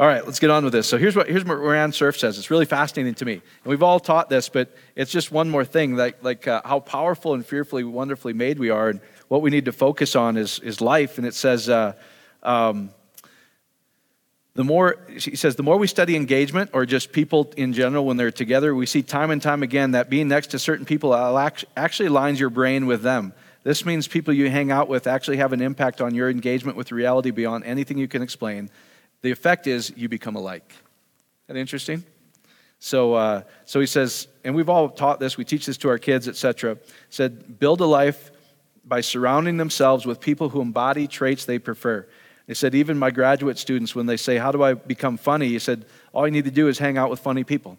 All 0.00 0.06
right, 0.06 0.24
let's 0.24 0.38
get 0.38 0.48
on 0.48 0.64
with 0.64 0.72
this. 0.72 0.86
So 0.86 0.96
here's 0.96 1.14
what 1.14 1.28
here's 1.28 1.44
what 1.44 1.58
Moran 1.58 1.92
Cerf 1.92 2.18
says. 2.18 2.38
It's 2.38 2.50
really 2.50 2.64
fascinating 2.64 3.12
to 3.16 3.26
me, 3.26 3.34
and 3.34 3.42
we've 3.66 3.82
all 3.82 4.00
taught 4.00 4.30
this, 4.30 4.48
but 4.48 4.74
it's 4.96 5.10
just 5.12 5.30
one 5.30 5.50
more 5.50 5.62
thing, 5.62 5.94
like 5.94 6.24
like 6.24 6.48
uh, 6.48 6.62
how 6.64 6.80
powerful 6.80 7.34
and 7.34 7.44
fearfully, 7.44 7.84
wonderfully 7.84 8.32
made 8.32 8.58
we 8.58 8.70
are, 8.70 8.88
and 8.88 9.02
what 9.28 9.42
we 9.42 9.50
need 9.50 9.66
to 9.66 9.72
focus 9.72 10.16
on 10.16 10.38
is 10.38 10.58
is 10.60 10.80
life. 10.80 11.18
And 11.18 11.26
it 11.26 11.34
says. 11.34 11.68
Uh, 11.68 11.92
um, 12.42 12.90
the 14.54 14.64
more 14.64 14.96
he 15.08 15.36
says 15.36 15.56
the 15.56 15.62
more 15.62 15.76
we 15.76 15.86
study 15.86 16.16
engagement 16.16 16.70
or 16.72 16.86
just 16.86 17.12
people 17.12 17.52
in 17.56 17.72
general 17.72 18.04
when 18.04 18.16
they're 18.16 18.32
together 18.32 18.74
we 18.74 18.84
see 18.84 19.00
time 19.00 19.30
and 19.30 19.40
time 19.40 19.62
again 19.62 19.92
that 19.92 20.10
being 20.10 20.26
next 20.26 20.48
to 20.48 20.58
certain 20.58 20.84
people 20.84 21.14
actually 21.76 22.08
aligns 22.08 22.38
your 22.38 22.50
brain 22.50 22.86
with 22.86 23.02
them 23.02 23.32
this 23.62 23.86
means 23.86 24.08
people 24.08 24.34
you 24.34 24.50
hang 24.50 24.70
out 24.70 24.88
with 24.88 25.06
actually 25.06 25.36
have 25.36 25.52
an 25.52 25.60
impact 25.62 26.00
on 26.00 26.14
your 26.14 26.28
engagement 26.28 26.76
with 26.76 26.90
reality 26.90 27.30
beyond 27.30 27.64
anything 27.64 27.96
you 27.96 28.08
can 28.08 28.22
explain 28.22 28.68
the 29.22 29.30
effect 29.30 29.66
is 29.66 29.92
you 29.96 30.08
become 30.08 30.36
alike 30.36 30.72
Isn't 31.46 31.54
that 31.54 31.60
interesting 31.60 32.04
so, 32.82 33.12
uh, 33.12 33.42
so 33.66 33.78
he 33.78 33.86
says 33.86 34.28
and 34.44 34.54
we've 34.54 34.68
all 34.68 34.88
taught 34.88 35.20
this 35.20 35.36
we 35.36 35.44
teach 35.44 35.66
this 35.66 35.76
to 35.78 35.88
our 35.88 35.98
kids 35.98 36.28
etc 36.28 36.78
said 37.08 37.58
build 37.58 37.80
a 37.80 37.86
life 37.86 38.30
by 38.84 39.00
surrounding 39.00 39.56
themselves 39.56 40.06
with 40.06 40.20
people 40.20 40.48
who 40.48 40.60
embody 40.60 41.06
traits 41.06 41.44
they 41.44 41.58
prefer 41.58 42.06
he 42.50 42.54
said, 42.54 42.74
even 42.74 42.98
my 42.98 43.12
graduate 43.12 43.58
students, 43.58 43.94
when 43.94 44.06
they 44.06 44.16
say, 44.16 44.36
How 44.36 44.50
do 44.50 44.60
I 44.64 44.74
become 44.74 45.16
funny? 45.16 45.46
He 45.46 45.60
said, 45.60 45.86
All 46.12 46.26
you 46.26 46.32
need 46.32 46.46
to 46.46 46.50
do 46.50 46.66
is 46.66 46.80
hang 46.80 46.98
out 46.98 47.08
with 47.08 47.20
funny 47.20 47.44
people. 47.44 47.78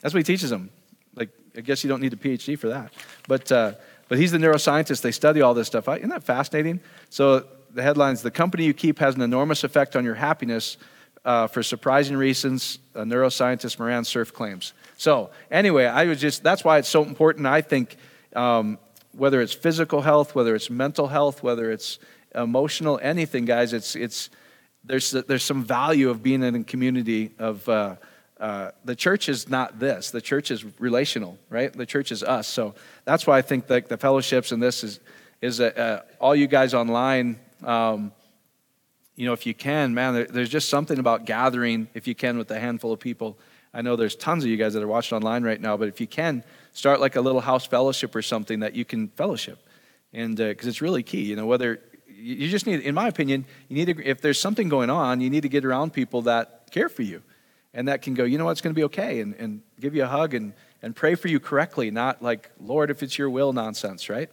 That's 0.00 0.14
what 0.14 0.18
he 0.18 0.22
teaches 0.22 0.48
them. 0.48 0.70
Like, 1.16 1.30
I 1.56 1.60
guess 1.60 1.82
you 1.82 1.88
don't 1.88 2.00
need 2.00 2.12
a 2.12 2.16
PhD 2.16 2.56
for 2.56 2.68
that. 2.68 2.92
But, 3.26 3.50
uh, 3.50 3.72
but 4.08 4.18
he's 4.18 4.30
the 4.30 4.38
neuroscientist. 4.38 5.00
They 5.00 5.10
study 5.10 5.40
all 5.40 5.54
this 5.54 5.66
stuff. 5.66 5.88
Isn't 5.88 6.10
that 6.10 6.22
fascinating? 6.22 6.78
So 7.10 7.48
the 7.76 7.82
headlines 7.82 8.22
The 8.22 8.30
company 8.30 8.64
you 8.64 8.74
keep 8.74 8.98
has 8.98 9.14
an 9.14 9.20
enormous 9.20 9.62
effect 9.62 9.96
on 9.96 10.04
your 10.04 10.14
happiness 10.14 10.78
uh, 11.24 11.46
for 11.46 11.62
surprising 11.62 12.16
reasons, 12.16 12.78
neuroscientist 12.94 13.78
Moran 13.78 14.04
Cerf 14.04 14.32
claims. 14.32 14.72
So, 14.96 15.30
anyway, 15.50 15.84
I 15.84 16.06
was 16.06 16.20
just, 16.20 16.42
that's 16.42 16.64
why 16.64 16.78
it's 16.78 16.88
so 16.88 17.04
important. 17.04 17.46
I 17.46 17.60
think 17.60 17.96
um, 18.34 18.78
whether 19.12 19.42
it's 19.42 19.52
physical 19.52 20.00
health, 20.00 20.34
whether 20.34 20.54
it's 20.54 20.70
mental 20.70 21.08
health, 21.08 21.42
whether 21.42 21.70
it's 21.70 21.98
emotional, 22.34 22.98
anything, 23.02 23.44
guys. 23.44 23.72
It's, 23.72 23.94
it's, 23.94 24.30
there's, 24.84 25.10
there's 25.10 25.42
some 25.42 25.64
value 25.64 26.10
of 26.10 26.22
being 26.22 26.42
in 26.42 26.54
a 26.54 26.64
community 26.64 27.32
of, 27.38 27.68
uh, 27.68 27.96
uh, 28.38 28.70
the 28.84 28.94
church 28.94 29.28
is 29.28 29.48
not 29.48 29.78
this. 29.78 30.10
The 30.10 30.20
church 30.20 30.50
is 30.50 30.64
relational, 30.78 31.38
right? 31.50 31.72
The 31.72 31.86
church 31.86 32.12
is 32.12 32.22
us. 32.22 32.46
So 32.46 32.74
that's 33.04 33.26
why 33.26 33.38
I 33.38 33.42
think 33.42 33.66
that 33.66 33.88
the 33.88 33.96
fellowships 33.96 34.52
and 34.52 34.62
this 34.62 34.84
is, 34.84 35.00
is 35.42 35.60
a, 35.60 35.78
uh, 35.78 36.02
all 36.20 36.36
you 36.36 36.46
guys 36.46 36.72
online, 36.72 37.40
um, 37.64 38.12
you 39.14 39.26
know, 39.26 39.32
if 39.32 39.46
you 39.46 39.54
can, 39.54 39.94
man, 39.94 40.14
there, 40.14 40.26
there's 40.26 40.50
just 40.50 40.68
something 40.68 40.98
about 40.98 41.24
gathering, 41.24 41.88
if 41.94 42.06
you 42.06 42.14
can, 42.14 42.36
with 42.36 42.50
a 42.50 42.60
handful 42.60 42.92
of 42.92 43.00
people. 43.00 43.38
I 43.72 43.82
know 43.82 43.96
there's 43.96 44.16
tons 44.16 44.44
of 44.44 44.50
you 44.50 44.56
guys 44.56 44.74
that 44.74 44.82
are 44.82 44.88
watching 44.88 45.16
online 45.16 45.42
right 45.42 45.60
now, 45.60 45.76
but 45.76 45.88
if 45.88 46.00
you 46.00 46.06
can, 46.06 46.44
start 46.72 47.00
like 47.00 47.16
a 47.16 47.20
little 47.20 47.40
house 47.40 47.66
fellowship 47.66 48.14
or 48.14 48.22
something 48.22 48.60
that 48.60 48.74
you 48.74 48.84
can 48.84 49.08
fellowship. 49.08 49.58
And 50.12 50.36
because 50.36 50.66
uh, 50.66 50.70
it's 50.70 50.82
really 50.82 51.02
key, 51.02 51.22
you 51.22 51.36
know, 51.36 51.46
whether 51.46 51.80
you 52.08 52.48
just 52.48 52.66
need, 52.66 52.80
in 52.80 52.94
my 52.94 53.08
opinion, 53.08 53.44
you 53.68 53.76
need 53.76 53.96
to, 53.96 54.04
if 54.04 54.20
there's 54.20 54.38
something 54.38 54.68
going 54.68 54.90
on, 54.90 55.20
you 55.20 55.30
need 55.30 55.42
to 55.42 55.48
get 55.48 55.64
around 55.64 55.92
people 55.92 56.22
that 56.22 56.70
care 56.70 56.88
for 56.88 57.02
you 57.02 57.22
and 57.74 57.88
that 57.88 58.00
can 58.00 58.14
go, 58.14 58.24
you 58.24 58.38
know 58.38 58.46
what, 58.46 58.52
it's 58.52 58.62
going 58.62 58.74
to 58.74 58.78
be 58.78 58.84
okay, 58.84 59.20
and, 59.20 59.34
and 59.34 59.60
give 59.78 59.94
you 59.94 60.02
a 60.02 60.06
hug 60.06 60.32
and, 60.32 60.54
and 60.82 60.96
pray 60.96 61.14
for 61.14 61.28
you 61.28 61.38
correctly, 61.38 61.90
not 61.90 62.22
like, 62.22 62.50
Lord, 62.58 62.90
if 62.90 63.02
it's 63.02 63.18
your 63.18 63.28
will 63.28 63.52
nonsense, 63.52 64.08
right? 64.08 64.30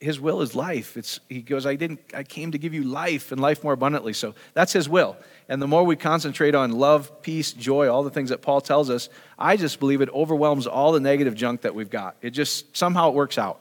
His 0.00 0.20
will 0.20 0.42
is 0.42 0.54
life. 0.54 0.96
It's, 0.96 1.18
he 1.28 1.42
goes, 1.42 1.66
I 1.66 1.74
didn't, 1.74 2.00
I 2.14 2.22
came 2.22 2.52
to 2.52 2.58
give 2.58 2.72
you 2.72 2.84
life 2.84 3.32
and 3.32 3.40
life 3.40 3.64
more 3.64 3.72
abundantly. 3.72 4.12
So 4.12 4.34
that's 4.54 4.72
his 4.72 4.88
will. 4.88 5.16
And 5.48 5.60
the 5.60 5.66
more 5.66 5.82
we 5.82 5.96
concentrate 5.96 6.54
on 6.54 6.70
love, 6.70 7.20
peace, 7.20 7.52
joy, 7.52 7.88
all 7.88 8.04
the 8.04 8.10
things 8.10 8.30
that 8.30 8.40
Paul 8.40 8.60
tells 8.60 8.90
us, 8.90 9.08
I 9.36 9.56
just 9.56 9.80
believe 9.80 10.00
it 10.00 10.08
overwhelms 10.10 10.68
all 10.68 10.92
the 10.92 11.00
negative 11.00 11.34
junk 11.34 11.62
that 11.62 11.74
we've 11.74 11.90
got. 11.90 12.16
It 12.22 12.30
just, 12.30 12.76
somehow 12.76 13.08
it 13.08 13.14
works 13.14 13.38
out. 13.38 13.60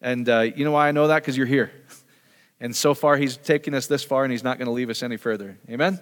And 0.00 0.26
uh, 0.28 0.40
you 0.40 0.64
know 0.64 0.72
why 0.72 0.88
I 0.88 0.92
know 0.92 1.08
that? 1.08 1.22
Because 1.22 1.36
you're 1.36 1.46
here. 1.46 1.70
And 2.60 2.74
so 2.74 2.94
far, 2.94 3.16
he's 3.18 3.36
taken 3.36 3.74
us 3.74 3.86
this 3.86 4.04
far, 4.04 4.24
and 4.24 4.32
he's 4.32 4.44
not 4.44 4.58
going 4.58 4.66
to 4.66 4.72
leave 4.72 4.88
us 4.88 5.02
any 5.02 5.18
further. 5.18 5.58
Amen? 5.68 6.00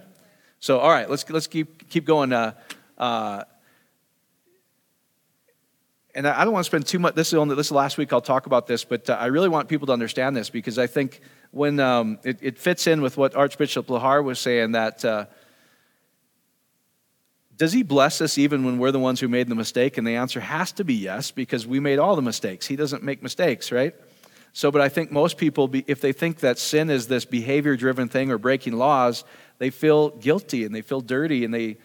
So, 0.60 0.78
all 0.78 0.91
right, 0.91 1.10
let's, 1.10 1.28
let's 1.28 1.48
keep, 1.48 1.88
keep 1.88 2.04
going. 2.04 2.32
Uh, 2.32 2.53
uh, 2.98 3.42
and 6.14 6.28
I 6.28 6.44
don't 6.44 6.52
want 6.52 6.64
to 6.64 6.68
spend 6.68 6.86
too 6.86 6.98
much. 6.98 7.14
This 7.14 7.28
is 7.28 7.34
only 7.34 7.56
this 7.56 7.66
is 7.66 7.72
last 7.72 7.96
week. 7.96 8.12
I'll 8.12 8.20
talk 8.20 8.46
about 8.46 8.66
this, 8.66 8.84
but 8.84 9.08
uh, 9.08 9.14
I 9.14 9.26
really 9.26 9.48
want 9.48 9.68
people 9.68 9.86
to 9.86 9.92
understand 9.92 10.36
this 10.36 10.50
because 10.50 10.78
I 10.78 10.86
think 10.86 11.20
when 11.52 11.80
um, 11.80 12.18
it, 12.22 12.38
it, 12.42 12.58
fits 12.58 12.86
in 12.86 13.00
with 13.00 13.16
what 13.16 13.34
Archbishop 13.34 13.86
Lahar 13.86 14.22
was 14.22 14.38
saying 14.38 14.72
that 14.72 15.04
uh, 15.04 15.26
does 17.56 17.72
he 17.72 17.82
bless 17.82 18.20
us 18.20 18.38
even 18.38 18.64
when 18.64 18.78
we're 18.78 18.90
the 18.90 18.98
ones 18.98 19.20
who 19.20 19.28
made 19.28 19.48
the 19.48 19.54
mistake? 19.54 19.96
And 19.96 20.06
the 20.06 20.16
answer 20.16 20.40
has 20.40 20.72
to 20.72 20.84
be 20.84 20.94
yes 20.94 21.30
because 21.30 21.66
we 21.66 21.80
made 21.80 21.98
all 21.98 22.16
the 22.16 22.22
mistakes. 22.22 22.66
He 22.66 22.76
doesn't 22.76 23.02
make 23.02 23.22
mistakes, 23.22 23.72
right? 23.72 23.94
So, 24.52 24.70
but 24.70 24.82
I 24.82 24.90
think 24.90 25.10
most 25.10 25.38
people, 25.38 25.70
if 25.86 26.00
they 26.02 26.12
think 26.12 26.40
that 26.40 26.58
sin 26.58 26.90
is 26.90 27.06
this 27.06 27.24
behavior 27.24 27.74
driven 27.76 28.08
thing 28.08 28.30
or 28.30 28.36
breaking 28.36 28.74
laws, 28.74 29.24
they 29.58 29.70
feel 29.70 30.10
guilty 30.10 30.64
and 30.64 30.74
they 30.74 30.82
feel 30.82 31.00
dirty 31.00 31.44
and 31.44 31.54
they, 31.54 31.78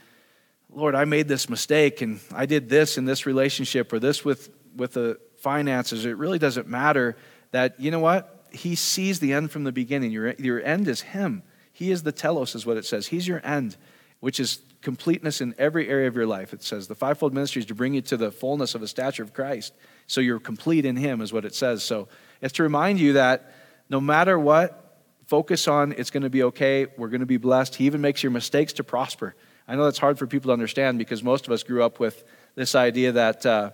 Lord, 0.73 0.95
I 0.95 1.05
made 1.05 1.27
this 1.27 1.49
mistake 1.49 2.01
and 2.01 2.19
I 2.33 2.45
did 2.45 2.69
this 2.69 2.97
in 2.97 3.05
this 3.05 3.25
relationship 3.25 3.91
or 3.93 3.99
this 3.99 4.23
with, 4.25 4.49
with 4.75 4.93
the 4.93 5.19
finances. 5.37 6.05
It 6.05 6.17
really 6.17 6.39
doesn't 6.39 6.67
matter 6.67 7.15
that, 7.51 7.79
you 7.79 7.91
know 7.91 7.99
what? 7.99 8.47
He 8.51 8.75
sees 8.75 9.19
the 9.19 9.33
end 9.33 9.51
from 9.51 9.63
the 9.63 9.71
beginning. 9.71 10.11
Your, 10.11 10.33
your 10.33 10.61
end 10.61 10.87
is 10.87 11.01
Him. 11.01 11.43
He 11.71 11.91
is 11.91 12.03
the 12.03 12.11
telos, 12.11 12.55
is 12.55 12.65
what 12.65 12.77
it 12.77 12.85
says. 12.85 13.07
He's 13.07 13.27
your 13.27 13.45
end, 13.45 13.77
which 14.19 14.39
is 14.39 14.61
completeness 14.81 15.41
in 15.41 15.53
every 15.57 15.89
area 15.89 16.07
of 16.07 16.15
your 16.15 16.25
life. 16.25 16.53
It 16.53 16.63
says 16.63 16.87
the 16.87 16.95
fivefold 16.95 17.33
ministry 17.33 17.61
is 17.61 17.65
to 17.67 17.75
bring 17.75 17.93
you 17.93 18.01
to 18.01 18.17
the 18.17 18.31
fullness 18.31 18.73
of 18.73 18.81
the 18.81 18.87
stature 18.87 19.23
of 19.23 19.33
Christ. 19.33 19.73
So 20.07 20.21
you're 20.21 20.39
complete 20.39 20.85
in 20.85 20.95
Him, 20.95 21.21
is 21.21 21.33
what 21.33 21.45
it 21.45 21.55
says. 21.55 21.83
So, 21.83 22.07
it's 22.41 22.53
to 22.53 22.63
remind 22.63 22.99
you 22.99 23.13
that 23.13 23.53
no 23.89 23.99
matter 23.99 24.37
what, 24.37 25.03
focus 25.25 25.67
on 25.67 25.91
it's 25.93 26.09
going 26.09 26.23
to 26.23 26.29
be 26.29 26.43
okay. 26.43 26.87
We're 26.97 27.09
going 27.09 27.21
to 27.21 27.25
be 27.25 27.37
blessed. 27.37 27.75
He 27.75 27.85
even 27.85 28.01
makes 28.01 28.23
your 28.23 28.31
mistakes 28.31 28.73
to 28.73 28.83
prosper. 28.83 29.35
I 29.67 29.75
know 29.75 29.83
that's 29.83 29.99
hard 29.99 30.17
for 30.17 30.27
people 30.27 30.49
to 30.49 30.53
understand 30.53 30.97
because 30.97 31.21
most 31.23 31.45
of 31.45 31.51
us 31.51 31.63
grew 31.63 31.83
up 31.83 31.99
with 31.99 32.23
this 32.55 32.73
idea 32.73 33.11
that 33.13 33.45
uh, 33.45 33.71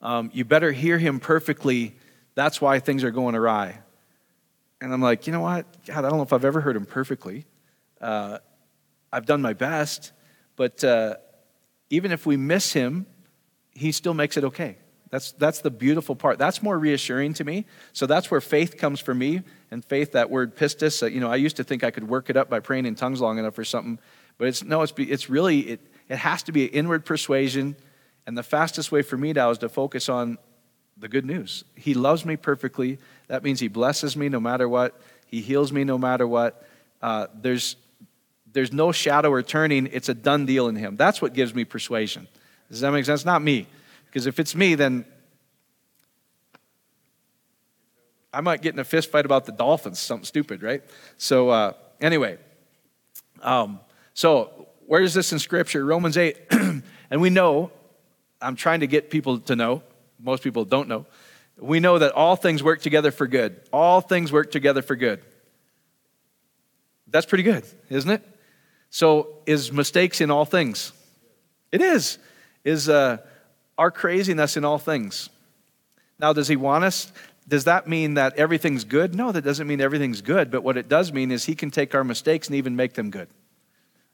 um, 0.00 0.30
you 0.32 0.44
better 0.44 0.72
hear 0.72 0.98
him 0.98 1.20
perfectly. 1.20 1.96
That's 2.34 2.60
why 2.60 2.78
things 2.80 3.04
are 3.04 3.10
going 3.10 3.34
awry. 3.34 3.80
And 4.80 4.92
I'm 4.92 5.02
like, 5.02 5.26
you 5.26 5.32
know 5.32 5.40
what? 5.40 5.66
God, 5.86 6.04
I 6.04 6.08
don't 6.08 6.16
know 6.16 6.24
if 6.24 6.32
I've 6.32 6.44
ever 6.44 6.60
heard 6.60 6.74
him 6.74 6.86
perfectly. 6.86 7.44
Uh, 8.00 8.38
I've 9.12 9.26
done 9.26 9.42
my 9.42 9.52
best, 9.52 10.12
but 10.56 10.82
uh, 10.82 11.16
even 11.90 12.10
if 12.10 12.24
we 12.24 12.36
miss 12.36 12.72
him, 12.72 13.06
he 13.74 13.92
still 13.92 14.14
makes 14.14 14.36
it 14.36 14.44
okay. 14.44 14.76
That's, 15.10 15.32
that's 15.32 15.60
the 15.60 15.70
beautiful 15.70 16.16
part. 16.16 16.38
That's 16.38 16.62
more 16.62 16.78
reassuring 16.78 17.34
to 17.34 17.44
me. 17.44 17.66
So 17.92 18.06
that's 18.06 18.30
where 18.30 18.40
faith 18.40 18.78
comes 18.78 18.98
for 18.98 19.14
me. 19.14 19.42
And 19.70 19.84
faith, 19.84 20.12
that 20.12 20.30
word 20.30 20.56
pistis, 20.56 21.02
uh, 21.02 21.06
you 21.06 21.20
know, 21.20 21.30
I 21.30 21.36
used 21.36 21.56
to 21.56 21.64
think 21.64 21.84
I 21.84 21.90
could 21.90 22.08
work 22.08 22.30
it 22.30 22.36
up 22.38 22.48
by 22.48 22.60
praying 22.60 22.86
in 22.86 22.94
tongues 22.94 23.20
long 23.20 23.38
enough 23.38 23.58
or 23.58 23.64
something. 23.64 23.98
But 24.38 24.48
it's 24.48 24.62
no, 24.62 24.82
it's, 24.82 24.92
it's 24.96 25.30
really, 25.30 25.60
it, 25.60 25.80
it 26.08 26.16
has 26.16 26.42
to 26.44 26.52
be 26.52 26.64
an 26.64 26.70
inward 26.70 27.04
persuasion. 27.04 27.76
And 28.26 28.36
the 28.36 28.42
fastest 28.42 28.92
way 28.92 29.02
for 29.02 29.16
me 29.16 29.32
now 29.32 29.50
is 29.50 29.58
to 29.58 29.68
focus 29.68 30.08
on 30.08 30.38
the 30.96 31.08
good 31.08 31.24
news. 31.24 31.64
He 31.74 31.94
loves 31.94 32.24
me 32.24 32.36
perfectly. 32.36 32.98
That 33.28 33.42
means 33.42 33.60
He 33.60 33.68
blesses 33.68 34.16
me 34.16 34.28
no 34.28 34.40
matter 34.40 34.68
what, 34.68 35.00
He 35.26 35.40
heals 35.40 35.72
me 35.72 35.84
no 35.84 35.98
matter 35.98 36.26
what. 36.26 36.66
Uh, 37.00 37.26
there's, 37.34 37.76
there's 38.52 38.72
no 38.72 38.92
shadow 38.92 39.30
or 39.30 39.42
turning. 39.42 39.88
It's 39.92 40.08
a 40.08 40.14
done 40.14 40.46
deal 40.46 40.68
in 40.68 40.76
Him. 40.76 40.96
That's 40.96 41.20
what 41.20 41.34
gives 41.34 41.54
me 41.54 41.64
persuasion. 41.64 42.28
Does 42.70 42.80
that 42.80 42.92
make 42.92 43.04
sense? 43.04 43.24
Not 43.24 43.42
me. 43.42 43.66
Because 44.06 44.26
if 44.26 44.38
it's 44.38 44.54
me, 44.54 44.74
then 44.74 45.04
I 48.32 48.40
might 48.40 48.62
get 48.62 48.72
in 48.72 48.78
a 48.78 48.84
fist 48.84 49.10
fight 49.10 49.26
about 49.26 49.44
the 49.44 49.52
Dolphins, 49.52 49.98
something 49.98 50.24
stupid, 50.24 50.62
right? 50.62 50.82
So, 51.18 51.50
uh, 51.50 51.72
anyway, 52.00 52.38
um, 53.42 53.80
so 54.14 54.68
where 54.86 55.02
is 55.02 55.14
this 55.14 55.32
in 55.32 55.38
Scripture? 55.38 55.84
Romans 55.84 56.16
8. 56.16 56.36
and 57.10 57.20
we 57.20 57.30
know, 57.30 57.70
I'm 58.40 58.56
trying 58.56 58.80
to 58.80 58.86
get 58.86 59.10
people 59.10 59.40
to 59.40 59.56
know, 59.56 59.82
most 60.20 60.42
people 60.42 60.64
don't 60.64 60.88
know, 60.88 61.06
we 61.58 61.80
know 61.80 61.98
that 61.98 62.12
all 62.12 62.36
things 62.36 62.62
work 62.62 62.80
together 62.80 63.10
for 63.10 63.26
good. 63.26 63.60
All 63.72 64.00
things 64.00 64.32
work 64.32 64.50
together 64.50 64.82
for 64.82 64.96
good. 64.96 65.20
That's 67.08 67.26
pretty 67.26 67.44
good, 67.44 67.64
isn't 67.90 68.10
it? 68.10 68.26
So, 68.90 69.38
is 69.46 69.72
mistakes 69.72 70.20
in 70.20 70.30
all 70.30 70.44
things? 70.44 70.92
It 71.70 71.80
is. 71.80 72.18
Is, 72.64 72.88
uh, 72.88 73.18
our 73.78 73.90
craziness 73.90 74.56
in 74.56 74.64
all 74.64 74.78
things. 74.78 75.28
Now, 76.18 76.32
does 76.32 76.48
he 76.48 76.56
want 76.56 76.84
us? 76.84 77.12
Does 77.48 77.64
that 77.64 77.88
mean 77.88 78.14
that 78.14 78.36
everything's 78.36 78.84
good? 78.84 79.14
No, 79.14 79.32
that 79.32 79.42
doesn't 79.42 79.66
mean 79.66 79.80
everything's 79.80 80.20
good. 80.20 80.50
But 80.50 80.62
what 80.62 80.76
it 80.76 80.88
does 80.88 81.12
mean 81.12 81.30
is 81.30 81.44
he 81.44 81.54
can 81.54 81.70
take 81.70 81.94
our 81.94 82.04
mistakes 82.04 82.46
and 82.46 82.56
even 82.56 82.76
make 82.76 82.94
them 82.94 83.10
good. 83.10 83.28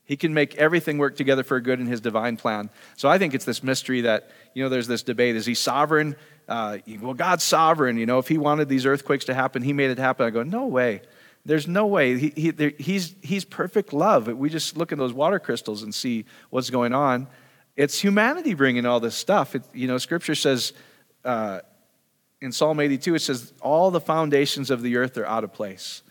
He 0.09 0.17
can 0.17 0.33
make 0.33 0.55
everything 0.55 0.97
work 0.97 1.17
together 1.17 1.43
for 1.43 1.61
good 1.61 1.81
in 1.81 1.87
his 1.87 2.01
divine 2.01 2.39
plan. 2.39 2.71
So 2.97 3.11
I 3.11 3.19
think 3.19 3.35
it's 3.35 3.45
this 3.45 3.63
mystery 3.63 4.01
that, 4.01 4.31
you 4.55 4.63
know, 4.63 4.71
there's 4.71 4.87
this 4.87 5.03
debate. 5.03 5.37
Is 5.37 5.45
he 5.45 5.53
sovereign? 5.53 6.17
Uh, 6.49 6.79
well, 7.03 7.13
God's 7.13 7.45
sovereign. 7.45 7.99
You 7.99 8.07
know, 8.07 8.19
if 8.19 8.27
he 8.27 8.39
wanted 8.39 8.71
these 8.71 8.87
earthquakes 8.87 9.27
to 9.27 9.35
happen, 9.35 9.63
he 9.63 9.75
made 9.75 9.91
it 9.91 9.99
happen. 9.99 10.25
I 10.25 10.31
go, 10.31 10.43
no 10.43 10.65
way. 10.65 11.03
There's 11.45 11.69
no 11.69 11.87
way. 11.87 12.17
He, 12.17 12.33
he, 12.35 12.51
there, 12.53 12.73
he's, 12.79 13.17
he's 13.23 13.45
perfect 13.45 13.93
love. 13.93 14.29
We 14.29 14.49
just 14.49 14.79
look 14.79 14.93
at 14.93 14.99
those 14.99 15.13
water 15.13 15.39
crystals 15.39 15.83
and 15.83 15.95
see 15.95 16.25
what's 16.49 16.71
going 16.71 16.95
on. 16.95 17.27
It's 17.77 18.01
humanity 18.01 18.55
bringing 18.55 18.87
all 18.87 19.01
this 19.01 19.15
stuff. 19.15 19.55
It, 19.55 19.63
you 19.75 19.89
know, 19.89 19.99
Scripture 19.99 20.35
says 20.35 20.73
uh, 21.23 21.61
in 22.41 22.51
Psalm 22.51 22.81
82, 22.81 23.15
it 23.15 23.19
says, 23.19 23.53
All 23.61 23.91
the 23.91 24.01
foundations 24.01 24.71
of 24.71 24.81
the 24.81 24.97
earth 24.97 25.19
are 25.19 25.27
out 25.27 25.45
of 25.45 25.53
place 25.53 26.03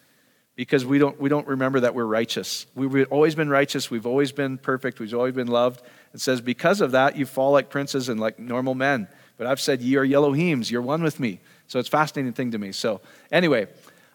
because 0.58 0.84
we 0.84 0.98
don't, 0.98 1.22
we 1.22 1.30
don't 1.30 1.48
remember 1.48 1.82
that 1.82 1.94
we're 1.94 2.04
righteous. 2.04 2.66
We've 2.74 3.08
always 3.12 3.36
been 3.36 3.48
righteous. 3.48 3.92
We've 3.92 4.08
always 4.08 4.32
been 4.32 4.58
perfect. 4.58 5.00
We've 5.00 5.14
always 5.14 5.36
been 5.36 5.48
loved. 5.48 5.84
It 6.16 6.20
says, 6.20 6.42
Because 6.42 6.82
of 6.82 6.92
that, 6.92 7.16
you 7.16 7.28
fall 7.28 7.52
like 7.52 7.70
princes 7.70 8.10
and 8.10 8.20
like 8.20 8.40
normal 8.40 8.74
men. 8.74 9.08
But 9.38 9.46
I've 9.46 9.62
said, 9.62 9.84
Ye 9.84 9.96
are 9.98 10.06
Elohims. 10.06 10.72
You're 10.72 10.82
one 10.82 11.04
with 11.04 11.20
me. 11.20 11.40
So 11.68 11.78
it's 11.78 11.88
a 11.88 11.92
fascinating 11.92 12.34
thing 12.34 12.52
to 12.52 12.58
me. 12.58 12.72
So, 12.72 13.02
anyway, 13.32 13.68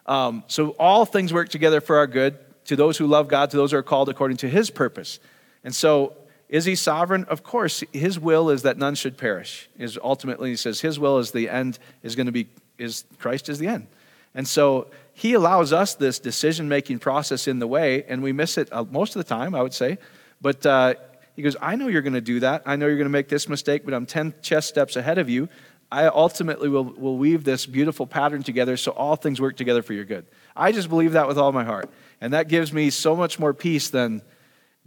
um, 0.05 0.43
so 0.47 0.71
all 0.71 1.05
things 1.05 1.31
work 1.31 1.47
together 1.47 1.79
for 1.79 1.95
our 1.95 2.07
good 2.07 2.37
to 2.65 2.75
those 2.75 2.97
who 2.97 3.07
love 3.07 3.29
God, 3.29 3.49
to 3.51 3.57
those 3.57 3.71
who 3.71 3.77
are 3.77 3.83
called 3.83 4.09
according 4.09 4.37
to 4.37 4.49
his 4.49 4.69
purpose. 4.69 5.19
And 5.63 5.73
so, 5.73 6.13
is 6.49 6.65
he 6.65 6.75
sovereign? 6.75 7.23
Of 7.29 7.43
course. 7.43 7.85
His 7.93 8.19
will 8.19 8.49
is 8.49 8.63
that 8.63 8.77
none 8.77 8.95
should 8.95 9.17
perish. 9.17 9.69
Is 9.79 9.97
ultimately 10.03 10.49
he 10.49 10.55
says 10.57 10.81
his 10.81 10.99
will 10.99 11.19
is 11.19 11.31
the 11.31 11.47
end 11.47 11.79
is 12.03 12.17
going 12.17 12.25
to 12.25 12.33
be 12.33 12.47
is 12.77 13.05
Christ 13.17 13.47
is 13.47 13.59
the 13.59 13.67
end. 13.67 13.87
And 14.35 14.45
so 14.45 14.87
he 15.13 15.33
allows 15.33 15.71
us 15.71 15.93
this 15.95 16.19
decision 16.19 16.67
making 16.67 16.99
process 16.99 17.47
in 17.47 17.59
the 17.59 17.67
way, 17.67 18.03
and 18.07 18.23
we 18.23 18.33
miss 18.33 18.57
it 18.57 18.67
uh, 18.71 18.83
most 18.83 19.15
of 19.15 19.23
the 19.23 19.29
time, 19.29 19.53
I 19.53 19.61
would 19.61 19.73
say. 19.73 19.99
But 20.41 20.65
uh, 20.65 20.95
he 21.35 21.41
goes, 21.41 21.55
I 21.61 21.75
know 21.75 21.87
you're 21.87 22.01
going 22.01 22.13
to 22.13 22.21
do 22.21 22.39
that. 22.41 22.63
I 22.65 22.75
know 22.75 22.87
you're 22.87 22.97
going 22.97 23.05
to 23.05 23.11
make 23.11 23.29
this 23.29 23.47
mistake, 23.47 23.85
but 23.85 23.93
I'm 23.93 24.05
10 24.05 24.35
chess 24.41 24.65
steps 24.65 24.95
ahead 24.95 25.19
of 25.19 25.29
you. 25.29 25.49
I 25.91 26.07
ultimately 26.07 26.69
will, 26.69 26.85
will 26.85 27.17
weave 27.17 27.43
this 27.43 27.67
beautiful 27.67 28.07
pattern 28.07 28.41
together 28.41 28.77
so 28.77 28.91
all 28.93 29.15
things 29.15 29.39
work 29.39 29.55
together 29.55 29.83
for 29.83 29.93
your 29.93 30.05
good. 30.05 30.25
I 30.55 30.71
just 30.71 30.89
believe 30.89 31.11
that 31.11 31.27
with 31.27 31.37
all 31.37 31.51
my 31.51 31.63
heart. 31.63 31.91
And 32.19 32.33
that 32.33 32.47
gives 32.47 32.73
me 32.73 32.89
so 32.89 33.15
much 33.15 33.37
more 33.37 33.53
peace 33.53 33.89
than 33.91 34.23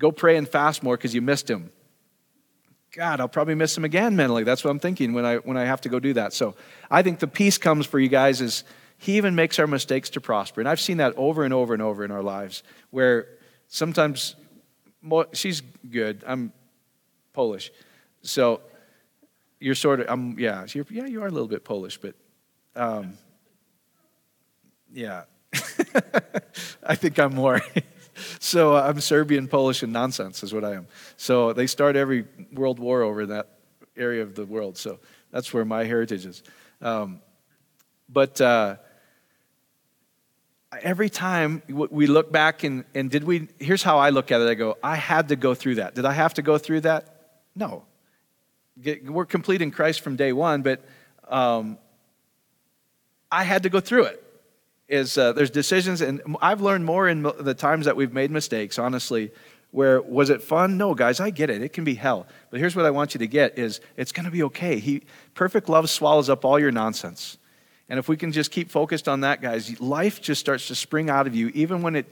go 0.01 0.11
pray 0.11 0.37
and 0.37 0.49
fast 0.49 0.83
more 0.83 0.97
because 0.97 1.15
you 1.15 1.23
missed 1.23 1.49
him. 1.49 1.71
God, 2.93 3.21
I'll 3.21 3.29
probably 3.29 3.55
miss 3.55 3.77
him 3.77 3.85
again 3.85 4.17
mentally. 4.17 4.43
That's 4.43 4.65
what 4.65 4.71
I'm 4.71 4.81
thinking 4.81 5.13
when 5.13 5.25
I, 5.25 5.37
when 5.37 5.57
I 5.57 5.65
have 5.65 5.81
to 5.83 5.89
go 5.89 6.01
do 6.01 6.15
that. 6.15 6.33
So 6.33 6.57
I 6.91 7.03
think 7.03 7.21
the 7.21 7.29
peace 7.29 7.59
comes 7.59 7.87
for 7.87 8.01
you 8.01 8.09
guys 8.09 8.41
is 8.41 8.65
he 8.99 9.17
even 9.17 9.35
makes 9.35 9.59
our 9.59 9.67
mistakes 9.67 10.11
to 10.11 10.21
prosper. 10.21 10.61
And 10.61 10.69
I've 10.69 10.81
seen 10.81 10.99
that 10.99 11.15
over 11.17 11.45
and 11.45 11.53
over 11.53 11.75
and 11.75 11.83
over 11.83 12.05
in 12.05 12.11
our 12.11 12.23
lives 12.23 12.63
where 12.91 13.29
sometimes 13.69 14.37
she's 15.33 15.63
good. 15.91 16.25
I'm 16.27 16.53
Polish. 17.33 17.71
So 18.23 18.61
you're 19.61 19.75
sort 19.75 20.01
of, 20.01 20.07
I'm, 20.09 20.39
yeah, 20.39 20.67
yeah, 20.91 21.07
you 21.07 21.23
are 21.23 21.27
a 21.27 21.31
little 21.31 21.49
bit 21.49 21.65
Polish, 21.65 21.99
but 21.99 22.15
um, 22.75 23.15
yeah. 24.93 25.25
I 26.83 26.95
think 26.95 27.19
I'm 27.19 27.35
more. 27.35 27.61
so 28.41 28.77
uh, 28.77 28.83
I'm 28.83 29.01
Serbian, 29.01 29.49
Polish, 29.49 29.83
and 29.83 29.93
nonsense 29.93 30.43
is 30.43 30.53
what 30.55 30.65
I 30.65 30.75
am. 30.75 30.87
So 31.17 31.53
they 31.53 31.67
start 31.67 31.97
every 31.97 32.25
world 32.53 32.79
war 32.79 33.03
over 33.03 33.27
that 33.27 33.59
area 33.97 34.23
of 34.23 34.35
the 34.35 34.45
world. 34.45 34.77
So 34.77 34.99
that's 35.31 35.53
where 35.53 35.65
my 35.65 35.85
heritage 35.85 36.27
is. 36.27 36.43
Um, 36.81 37.21
but 38.09 38.41
uh, 38.41 38.77
every 40.83 41.11
time 41.11 41.63
we 41.69 42.07
look 42.07 42.33
back 42.33 42.65
and, 42.65 42.85
and 42.95 43.11
did 43.11 43.25
we, 43.25 43.49
here's 43.59 43.83
how 43.83 43.99
I 43.99 44.11
look 44.11 44.31
at 44.33 44.41
it 44.41 44.49
I 44.49 44.55
go, 44.55 44.77
I 44.83 44.97
had 44.97 45.29
to 45.29 45.37
go 45.37 45.55
through 45.55 45.77
that. 45.77 45.95
Did 45.95 46.05
I 46.05 46.13
have 46.13 46.35
to 46.35 46.43
go 46.43 46.59
through 46.59 46.83
that? 46.83 47.33
No 47.55 47.85
we're 49.07 49.27
complete 49.27 49.63
in 49.63 49.71
Christ 49.71 50.01
from 50.01 50.17
day 50.17 50.33
one, 50.33 50.63
but 50.63 50.85
um, 51.29 51.79
I 53.31 53.45
had 53.45 53.63
to 53.63 53.69
go 53.69 53.81
through 53.81 54.05
it. 54.05 54.23
Is 54.89 55.19
uh, 55.19 55.33
there's 55.33 55.51
decisions, 55.51 56.01
and 56.01 56.37
I've 56.41 56.61
learned 56.61 56.85
more 56.85 57.09
in 57.09 57.23
the 57.23 57.55
times 57.55 57.87
that 57.87 57.97
we've 57.97 58.13
made 58.13 58.31
mistakes. 58.31 58.79
Honestly, 58.79 59.33
where 59.73 60.01
was 60.01 60.31
it 60.31 60.43
fun? 60.43 60.77
No, 60.77 60.95
guys, 60.95 61.19
I 61.19 61.31
get 61.31 61.51
it. 61.51 61.61
It 61.61 61.73
can 61.73 61.83
be 61.83 61.95
hell. 61.95 62.29
But 62.51 62.61
here's 62.61 62.77
what 62.77 62.85
I 62.85 62.91
want 62.91 63.13
you 63.13 63.19
to 63.19 63.27
get: 63.27 63.59
is 63.59 63.81
it's 63.97 64.13
going 64.13 64.27
to 64.27 64.31
be 64.31 64.45
okay. 64.45 64.79
He 64.79 65.03
perfect 65.35 65.69
love 65.69 65.91
swallows 65.91 66.31
up 66.31 66.45
all 66.45 66.57
your 66.57 66.71
nonsense, 66.71 67.37
and 67.89 67.99
if 67.99 68.09
we 68.09 68.17
can 68.17 68.33
just 68.33 68.51
keep 68.51 68.71
focused 68.71 69.09
on 69.09 69.21
that, 69.21 69.41
guys, 69.41 69.81
life 69.81 70.21
just 70.21 70.41
starts 70.41 70.69
to 70.69 70.75
spring 70.75 71.09
out 71.09 71.27
of 71.27 71.35
you, 71.35 71.49
even 71.55 71.83
when 71.83 71.97
it. 71.97 72.07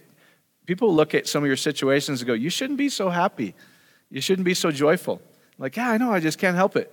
People 0.66 0.94
look 0.94 1.14
at 1.14 1.28
some 1.28 1.42
of 1.42 1.46
your 1.46 1.56
situations 1.56 2.20
and 2.22 2.26
go, 2.26 2.32
"You 2.32 2.48
shouldn't 2.48 2.78
be 2.78 2.88
so 2.88 3.10
happy. 3.10 3.54
You 4.10 4.20
shouldn't 4.20 4.46
be 4.46 4.54
so 4.54 4.70
joyful." 4.70 5.20
like, 5.58 5.76
yeah, 5.76 5.90
I 5.90 5.98
know, 5.98 6.12
I 6.12 6.20
just 6.20 6.38
can't 6.38 6.56
help 6.56 6.76
it. 6.76 6.92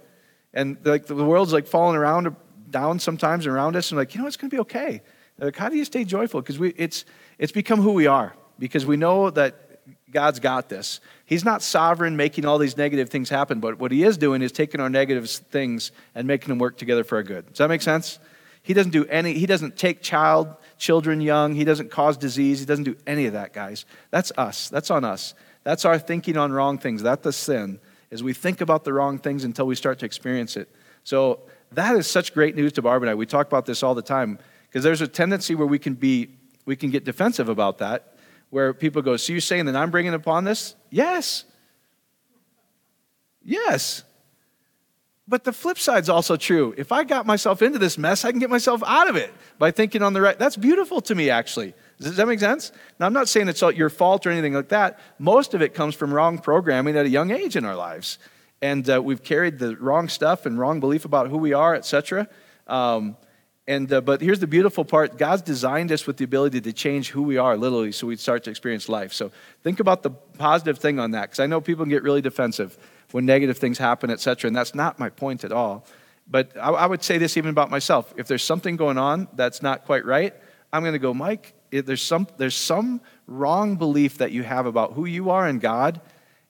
And 0.54 0.78
like 0.84 1.06
the 1.06 1.16
world's 1.16 1.54
like 1.54 1.68
falling 1.68 1.96
around 1.96 2.36
down 2.70 3.00
sometimes 3.00 3.48
around 3.48 3.76
us, 3.76 3.92
and 3.92 3.98
like, 3.98 4.16
you 4.16 4.22
know, 4.22 4.28
it's 4.28 4.38
going 4.38 4.50
to 4.50 4.56
be 4.56 4.62
okay. 4.62 5.02
Like, 5.38 5.58
how 5.58 5.70
do 5.70 5.76
you 5.76 5.86
stay 5.86 6.04
joyful? 6.04 6.42
Because 6.42 6.60
we, 6.60 6.70
it's, 6.78 7.06
it's 7.40 7.52
become 7.52 7.82
who 7.82 7.94
we 7.94 8.08
are. 8.08 8.34
Because 8.60 8.86
we 8.86 8.96
know 8.96 9.30
that 9.32 9.82
God's 10.12 10.40
got 10.40 10.70
this. 10.70 11.00
He's 11.26 11.44
not 11.44 11.64
sovereign, 11.64 12.16
making 12.16 12.46
all 12.46 12.60
these 12.60 12.78
negative 12.78 13.10
things 13.10 13.30
happen, 13.30 13.60
but 13.60 13.80
what 13.80 13.92
He 13.92 14.04
is 14.04 14.18
doing 14.18 14.42
is 14.42 14.52
taking 14.52 14.80
our 14.80 14.90
negative 14.90 15.30
things 15.30 15.92
and 16.14 16.28
making 16.28 16.50
them 16.50 16.60
work 16.60 16.78
together 16.78 17.04
for 17.04 17.18
our 17.18 17.24
good. 17.24 17.48
Does 17.48 17.58
that 17.58 17.70
make 17.70 17.82
sense? 17.82 18.20
He 18.64 18.74
doesn't 18.74 18.92
do 18.92 19.06
any. 19.06 19.34
He 19.34 19.46
doesn't 19.46 19.78
take 19.78 20.02
child, 20.02 20.56
children 20.78 21.22
young. 21.22 21.56
He 21.56 21.64
doesn't 21.64 21.90
cause 21.90 22.18
disease. 22.18 22.60
He 22.60 22.66
doesn't 22.66 22.84
do 22.84 22.96
any 23.08 23.26
of 23.26 23.34
that, 23.34 23.54
guys. 23.54 23.86
That's 24.12 24.32
us. 24.38 24.70
That's 24.70 24.92
on 24.92 25.04
us. 25.04 25.34
That's 25.64 25.86
our 25.86 25.98
thinking 25.98 26.38
on 26.38 26.52
wrong 26.52 26.78
things. 26.78 27.04
That's 27.04 27.24
the 27.24 27.34
sin 27.34 27.80
is 28.12 28.22
we 28.22 28.34
think 28.34 28.62
about 28.62 28.84
the 28.84 28.94
wrong 28.94 29.18
things 29.18 29.44
until 29.44 29.66
we 29.66 29.74
start 29.74 29.98
to 30.00 30.06
experience 30.06 30.58
it. 30.58 30.70
So 31.04 31.40
that 31.72 31.96
is 31.96 32.06
such 32.06 32.34
great 32.34 32.56
news 32.56 32.74
to 32.74 32.82
Barb 32.82 33.02
and 33.02 33.10
I. 33.10 33.16
We 33.16 33.26
talk 33.26 33.48
about 33.48 33.66
this 33.66 33.82
all 33.82 33.96
the 33.96 34.02
time 34.02 34.38
because 34.68 34.84
there's 34.84 35.02
a 35.02 35.08
tendency 35.08 35.56
where 35.56 35.66
we 35.66 35.80
can 35.80 35.94
be, 35.94 36.30
we 36.66 36.76
can 36.76 36.92
get 36.92 37.06
defensive 37.06 37.50
about 37.50 37.78
that, 37.80 38.18
where 38.50 38.74
people 38.74 39.02
go, 39.02 39.16
"So 39.16 39.32
you're 39.32 39.40
saying 39.42 39.66
that 39.66 39.76
I'm 39.76 39.90
bringing 39.90 40.14
upon 40.14 40.44
this?" 40.44 40.76
Yes. 40.90 41.46
Yes. 43.44 44.04
But 45.32 45.46
the 45.46 45.54
flip 45.54 45.80
side's 45.80 46.10
also 46.10 46.36
true. 46.36 46.76
If 46.76 46.92
I 46.92 47.06
got 47.06 47.26
myself 47.26 47.62
into 47.62 47.80
this 47.80 47.98
mess, 47.98 48.26
I 48.26 48.32
can 48.32 48.42
get 48.42 48.50
myself 48.50 48.84
out 48.86 49.08
of 49.08 49.16
it 49.16 49.34
by 49.58 49.72
thinking 49.72 50.02
on 50.02 50.12
the 50.12 50.20
right. 50.20 50.38
That's 50.38 50.58
beautiful 50.58 51.00
to 51.04 51.16
me, 51.16 51.30
actually. 51.30 51.74
Does 52.02 52.18
that 52.18 52.28
make 52.28 52.42
sense? 52.42 52.74
Now, 53.00 53.06
I'm 53.06 53.14
not 53.14 53.30
saying 53.30 53.48
it's 53.48 53.64
all 53.64 53.72
your 53.72 53.90
fault 53.90 54.28
or 54.28 54.30
anything 54.30 54.54
like 54.54 54.68
that. 54.68 55.00
Most 55.20 55.54
of 55.54 55.62
it 55.62 55.74
comes 55.74 55.96
from 55.96 56.14
wrong 56.14 56.38
programming 56.38 56.98
at 56.98 57.06
a 57.06 57.10
young 57.10 57.32
age 57.32 57.56
in 57.56 57.64
our 57.64 57.78
lives. 57.78 58.20
And 58.62 58.88
uh, 58.90 59.02
we've 59.02 59.24
carried 59.24 59.58
the 59.58 59.78
wrong 59.78 60.10
stuff 60.10 60.46
and 60.46 60.60
wrong 60.60 60.82
belief 60.82 61.06
about 61.06 61.30
who 61.30 61.38
we 61.38 61.54
are, 61.54 61.76
etc. 61.76 62.28
Um, 62.68 63.16
and, 63.70 63.92
uh, 63.94 64.02
but 64.02 64.20
here's 64.20 64.40
the 64.40 64.48
beautiful 64.48 64.84
part 64.84 65.18
God's 65.18 65.44
designed 65.44 65.94
us 65.94 66.06
with 66.06 66.18
the 66.18 66.26
ability 66.26 66.60
to 66.60 66.74
change 66.74 67.10
who 67.10 67.22
we 67.22 67.38
are, 67.38 67.56
literally, 67.56 67.94
so 67.94 68.06
we 68.06 68.18
start 68.18 68.44
to 68.44 68.50
experience 68.50 68.90
life. 68.90 69.14
So 69.14 69.32
think 69.64 69.80
about 69.80 70.04
the 70.04 70.10
positive 70.10 70.78
thing 70.80 71.00
on 71.00 71.12
that, 71.12 71.30
because 71.30 71.40
I 71.40 71.46
know 71.46 71.62
people 71.62 71.86
get 71.86 72.04
really 72.04 72.22
defensive 72.22 72.78
when 73.14 73.26
negative 73.26 73.58
things 73.58 73.78
happen, 73.78 74.10
etc. 74.10 74.48
And 74.48 74.56
that's 74.56 74.76
not 74.76 75.00
my 75.00 75.10
point 75.10 75.44
at 75.44 75.52
all. 75.52 75.86
But 76.28 76.56
I, 76.58 76.70
I 76.70 76.86
would 76.86 77.04
say 77.04 77.18
this 77.18 77.38
even 77.38 77.50
about 77.50 77.70
myself. 77.70 78.14
If 78.18 78.28
there's 78.28 78.44
something 78.44 78.76
going 78.76 78.98
on 78.98 79.28
that's 79.34 79.62
not 79.62 79.86
quite 79.86 80.06
right, 80.06 80.34
I'm 80.72 80.82
going 80.84 80.94
to 80.94 81.00
go, 81.00 81.14
Mike, 81.14 81.54
there's, 81.72 82.02
some, 82.02 82.28
there's 82.38 82.56
some 82.56 83.02
wrong 83.28 83.76
belief 83.76 84.18
that 84.20 84.32
you 84.32 84.44
have 84.44 84.66
about 84.66 84.94
who 84.94 85.06
you 85.06 85.30
are 85.30 85.48
in 85.48 85.60
God. 85.60 86.02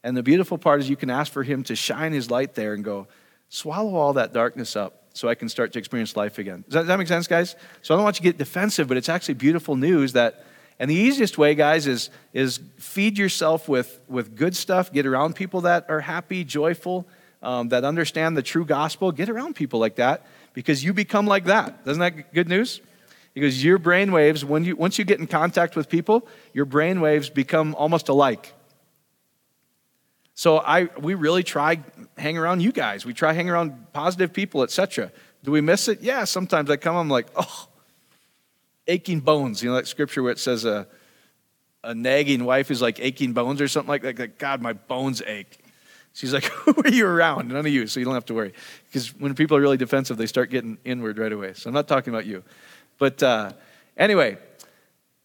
And 0.03 0.15
the 0.15 0.23
beautiful 0.23 0.57
part 0.57 0.79
is 0.79 0.89
you 0.89 0.95
can 0.95 1.09
ask 1.09 1.31
for 1.31 1.43
Him 1.43 1.63
to 1.65 1.75
shine 1.75 2.13
His 2.13 2.29
light 2.29 2.55
there 2.55 2.73
and 2.73 2.83
go, 2.83 3.07
swallow 3.49 3.95
all 3.95 4.13
that 4.13 4.33
darkness 4.33 4.75
up 4.75 5.03
so 5.13 5.27
I 5.27 5.35
can 5.35 5.49
start 5.49 5.73
to 5.73 5.79
experience 5.79 6.15
life 6.15 6.37
again. 6.37 6.63
Does 6.67 6.73
that, 6.73 6.79
does 6.81 6.87
that 6.87 6.97
make 6.97 7.07
sense, 7.07 7.27
guys? 7.27 7.55
So 7.81 7.93
I 7.93 7.97
don't 7.97 8.03
want 8.03 8.17
you 8.17 8.23
to 8.23 8.29
get 8.29 8.37
defensive, 8.37 8.87
but 8.87 8.97
it's 8.97 9.09
actually 9.09 9.33
beautiful 9.35 9.75
news 9.75 10.13
that, 10.13 10.45
and 10.81 10.89
the 10.89 10.95
easiest 10.95 11.38
way, 11.38 11.53
guys, 11.53 11.85
is, 11.85 12.09
is 12.33 12.59
feed 12.79 13.15
yourself 13.15 13.69
with, 13.69 14.01
with 14.07 14.35
good 14.35 14.55
stuff, 14.55 14.91
get 14.91 15.05
around 15.05 15.35
people 15.35 15.61
that 15.61 15.85
are 15.89 16.00
happy, 16.00 16.43
joyful, 16.43 17.07
um, 17.43 17.69
that 17.69 17.85
understand 17.85 18.35
the 18.35 18.41
true 18.41 18.65
gospel. 18.65 19.11
Get 19.11 19.29
around 19.29 19.55
people 19.55 19.79
like 19.79 19.97
that 19.97 20.25
because 20.53 20.83
you 20.83 20.91
become 20.91 21.27
like 21.27 21.45
that. 21.45 21.81
Isn't 21.85 22.00
that 22.00 22.33
good 22.33 22.50
news? 22.50 22.81
Because 23.35 23.63
your 23.63 23.77
brain 23.77 24.11
waves, 24.11 24.43
when 24.43 24.65
you, 24.65 24.75
once 24.75 24.97
you 24.97 25.05
get 25.05 25.19
in 25.19 25.27
contact 25.27 25.75
with 25.75 25.88
people, 25.88 26.27
your 26.51 26.65
brain 26.65 27.00
waves 27.00 27.29
become 27.29 27.75
almost 27.75 28.09
alike. 28.09 28.51
So 30.33 30.57
I, 30.57 30.89
we 31.00 31.13
really 31.13 31.43
try 31.43 31.83
hang 32.17 32.39
around 32.39 32.61
you 32.61 32.71
guys. 32.71 33.05
We 33.05 33.13
try 33.13 33.33
hang 33.33 33.51
around 33.51 33.93
positive 33.93 34.33
people, 34.33 34.63
etc. 34.63 35.11
Do 35.43 35.51
we 35.51 35.61
miss 35.61 35.88
it? 35.88 36.01
Yeah, 36.01 36.23
sometimes 36.23 36.71
I 36.71 36.77
come, 36.77 36.95
I'm 36.95 37.07
like, 37.07 37.27
oh, 37.35 37.67
aching 38.91 39.19
bones. 39.19 39.63
You 39.63 39.69
know 39.69 39.75
that 39.75 39.88
scripture 39.88 40.21
where 40.21 40.31
it 40.31 40.39
says 40.39 40.65
a, 40.65 40.88
a 41.83 41.95
nagging 41.95 42.45
wife 42.45 42.69
is 42.69 42.81
like 42.81 43.00
aching 43.00 43.33
bones 43.33 43.62
or 43.62 43.67
something 43.67 43.89
like 43.89 44.03
that. 44.03 44.19
Like, 44.19 44.38
God, 44.38 44.62
my 44.62 44.74
bones 44.74 45.21
ache. 45.25 45.57
She's 46.13 46.33
like, 46.33 46.43
who 46.65 46.75
are 46.83 46.89
you 46.89 47.07
around? 47.07 47.48
None 47.50 47.65
of 47.65 47.67
you, 47.67 47.88
so 47.88 48.00
you 48.00 48.05
don't 48.05 48.13
have 48.13 48.25
to 48.25 48.33
worry. 48.33 48.53
Because 48.88 49.15
when 49.17 49.33
people 49.33 49.57
are 49.57 49.62
really 49.62 49.77
defensive, 49.77 50.17
they 50.17 50.27
start 50.27 50.50
getting 50.50 50.77
inward 50.83 51.17
right 51.17 51.31
away. 51.31 51.53
So 51.53 51.69
I'm 51.69 51.74
not 51.74 51.88
talking 51.88 52.13
about 52.13 52.25
you. 52.25 52.43
But 52.98 53.24
uh, 53.24 53.53
anyway, 53.98 54.38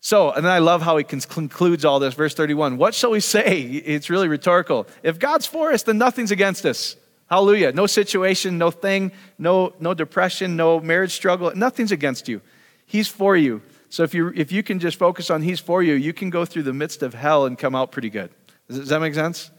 so, 0.01 0.31
and 0.31 0.45
then 0.45 0.53
I 0.53 0.61
love 0.61 0.83
how 0.83 0.97
he 0.97 1.05
concludes 1.05 1.85
all 1.85 1.99
this. 1.99 2.15
Verse 2.15 2.35
31 2.35 2.77
What 2.77 2.95
shall 2.95 3.11
we 3.11 3.21
say? 3.21 3.63
It's 3.63 4.09
really 4.09 4.29
rhetorical. 4.29 4.87
If 5.03 5.19
God's 5.19 5.47
for 5.47 5.73
us, 5.73 5.83
then 5.83 5.99
nothing's 5.99 6.31
against 6.31 6.65
us. 6.65 6.97
Hallelujah. 7.29 7.73
No 7.73 7.87
situation, 7.87 8.57
no 8.57 8.71
thing, 8.71 9.11
no, 9.37 9.73
no 9.81 9.95
depression, 9.95 10.55
no 10.55 10.79
marriage 10.79 11.13
struggle. 11.13 11.53
Nothing's 11.57 11.91
against 11.91 12.29
you. 12.29 12.41
He's 12.87 13.09
for 13.09 13.37
you. 13.37 13.63
So 13.89 14.03
if 14.03 14.15
you, 14.15 14.33
if 14.35 14.51
you 14.53 14.63
can 14.63 14.79
just 14.79 14.99
focus 14.99 15.31
on 15.31 15.43
He's 15.43 15.61
for 15.61 15.83
you, 15.83 15.95
you 15.95 16.13
can 16.13 16.31
go 16.31 16.45
through 16.45 16.63
the 16.63 16.73
midst 16.73 17.03
of 17.03 17.15
hell 17.15 17.47
and 17.47 17.59
come 17.59 17.75
out 17.75 17.93
pretty 17.93 18.11
good. 18.11 18.31
Does 18.69 18.89
that 18.89 19.01
make 19.01 19.15
sense? 19.15 19.51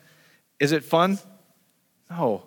Is 0.60 0.72
it 0.72 0.84
fun? 0.84 1.20
No. 2.10 2.44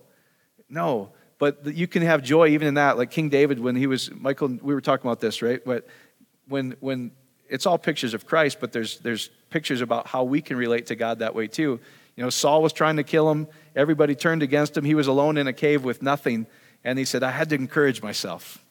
No. 0.68 1.12
But 1.38 1.66
you 1.66 1.86
can 1.86 2.02
have 2.02 2.22
joy 2.22 2.48
even 2.48 2.68
in 2.68 2.74
that. 2.74 2.98
Like 2.98 3.10
King 3.10 3.28
David, 3.28 3.60
when 3.60 3.76
he 3.76 3.86
was, 3.86 4.10
Michael, 4.10 4.48
we 4.60 4.74
were 4.74 4.80
talking 4.80 5.06
about 5.06 5.20
this, 5.20 5.42
right? 5.42 5.64
But 5.64 5.86
when, 6.48 6.76
when 6.80 7.12
it's 7.48 7.66
all 7.66 7.78
pictures 7.78 8.14
of 8.14 8.26
Christ, 8.26 8.58
but 8.60 8.72
there's, 8.72 8.98
there's 8.98 9.28
pictures 9.48 9.80
about 9.80 10.06
how 10.06 10.24
we 10.24 10.42
can 10.42 10.56
relate 10.56 10.86
to 10.86 10.96
God 10.96 11.20
that 11.20 11.34
way 11.34 11.46
too. 11.46 11.80
You 12.16 12.24
know, 12.24 12.30
Saul 12.30 12.62
was 12.62 12.72
trying 12.72 12.96
to 12.96 13.04
kill 13.04 13.30
him. 13.30 13.48
Everybody 13.74 14.14
turned 14.14 14.42
against 14.42 14.76
him. 14.76 14.84
He 14.84 14.94
was 14.94 15.06
alone 15.06 15.38
in 15.38 15.46
a 15.46 15.52
cave 15.52 15.82
with 15.82 16.02
nothing. 16.02 16.46
And 16.84 16.98
he 16.98 17.04
said, 17.04 17.22
I 17.22 17.30
had 17.30 17.48
to 17.50 17.54
encourage 17.54 18.02
myself. 18.02 18.64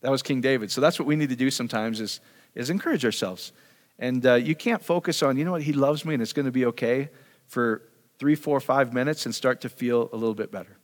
That 0.00 0.10
was 0.10 0.22
King 0.22 0.40
David. 0.40 0.70
So 0.70 0.80
that's 0.80 0.98
what 0.98 1.06
we 1.06 1.16
need 1.16 1.30
to 1.30 1.36
do 1.36 1.50
sometimes 1.50 2.00
is, 2.00 2.20
is 2.54 2.70
encourage 2.70 3.04
ourselves. 3.04 3.52
And 3.98 4.24
uh, 4.24 4.34
you 4.34 4.54
can't 4.54 4.82
focus 4.82 5.22
on, 5.22 5.36
you 5.36 5.44
know 5.44 5.52
what, 5.52 5.62
he 5.62 5.72
loves 5.72 6.04
me 6.04 6.14
and 6.14 6.22
it's 6.22 6.32
going 6.32 6.46
to 6.46 6.52
be 6.52 6.66
okay 6.66 7.10
for 7.46 7.82
three, 8.18 8.34
four, 8.34 8.60
five 8.60 8.92
minutes 8.92 9.26
and 9.26 9.34
start 9.34 9.60
to 9.62 9.68
feel 9.68 10.08
a 10.12 10.16
little 10.16 10.34
bit 10.34 10.52
better. 10.52 10.76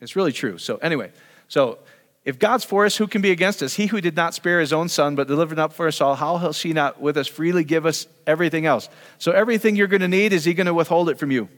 It's 0.00 0.16
really 0.16 0.32
true. 0.32 0.58
So, 0.58 0.76
anyway, 0.76 1.12
so 1.48 1.78
if 2.24 2.38
God's 2.38 2.64
for 2.64 2.84
us, 2.84 2.96
who 2.96 3.06
can 3.06 3.22
be 3.22 3.30
against 3.30 3.62
us? 3.62 3.74
He 3.74 3.86
who 3.86 4.00
did 4.00 4.16
not 4.16 4.34
spare 4.34 4.60
his 4.60 4.72
own 4.72 4.88
son, 4.88 5.14
but 5.14 5.28
delivered 5.28 5.58
up 5.58 5.72
for 5.72 5.86
us 5.86 6.00
all, 6.00 6.14
how 6.14 6.38
will 6.38 6.52
he 6.52 6.72
not 6.72 7.00
with 7.00 7.16
us 7.16 7.28
freely 7.28 7.64
give 7.64 7.86
us 7.86 8.06
everything 8.26 8.66
else? 8.66 8.88
So, 9.18 9.32
everything 9.32 9.76
you're 9.76 9.86
going 9.86 10.02
to 10.02 10.08
need, 10.08 10.32
is 10.32 10.44
he 10.44 10.54
going 10.54 10.66
to 10.66 10.74
withhold 10.74 11.08
it 11.08 11.18
from 11.18 11.30
you? 11.30 11.48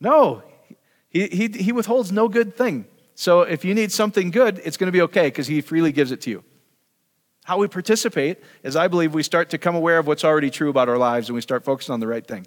No. 0.00 0.42
He, 1.08 1.28
he, 1.28 1.48
he 1.48 1.72
withholds 1.72 2.12
no 2.12 2.28
good 2.28 2.56
thing. 2.56 2.86
So, 3.18 3.40
if 3.40 3.64
you 3.64 3.74
need 3.74 3.90
something 3.90 4.30
good, 4.30 4.60
it's 4.62 4.76
going 4.76 4.88
to 4.88 4.92
be 4.92 5.00
okay 5.02 5.28
because 5.28 5.46
he 5.46 5.62
freely 5.62 5.90
gives 5.90 6.12
it 6.12 6.20
to 6.22 6.30
you. 6.30 6.44
How 7.44 7.56
we 7.58 7.66
participate 7.66 8.38
is, 8.62 8.76
I 8.76 8.88
believe, 8.88 9.14
we 9.14 9.22
start 9.22 9.50
to 9.50 9.58
come 9.58 9.74
aware 9.74 9.98
of 9.98 10.06
what's 10.06 10.22
already 10.22 10.50
true 10.50 10.68
about 10.68 10.88
our 10.88 10.98
lives 10.98 11.28
and 11.28 11.34
we 11.34 11.40
start 11.40 11.64
focusing 11.64 11.94
on 11.94 12.00
the 12.00 12.06
right 12.06 12.26
thing. 12.26 12.46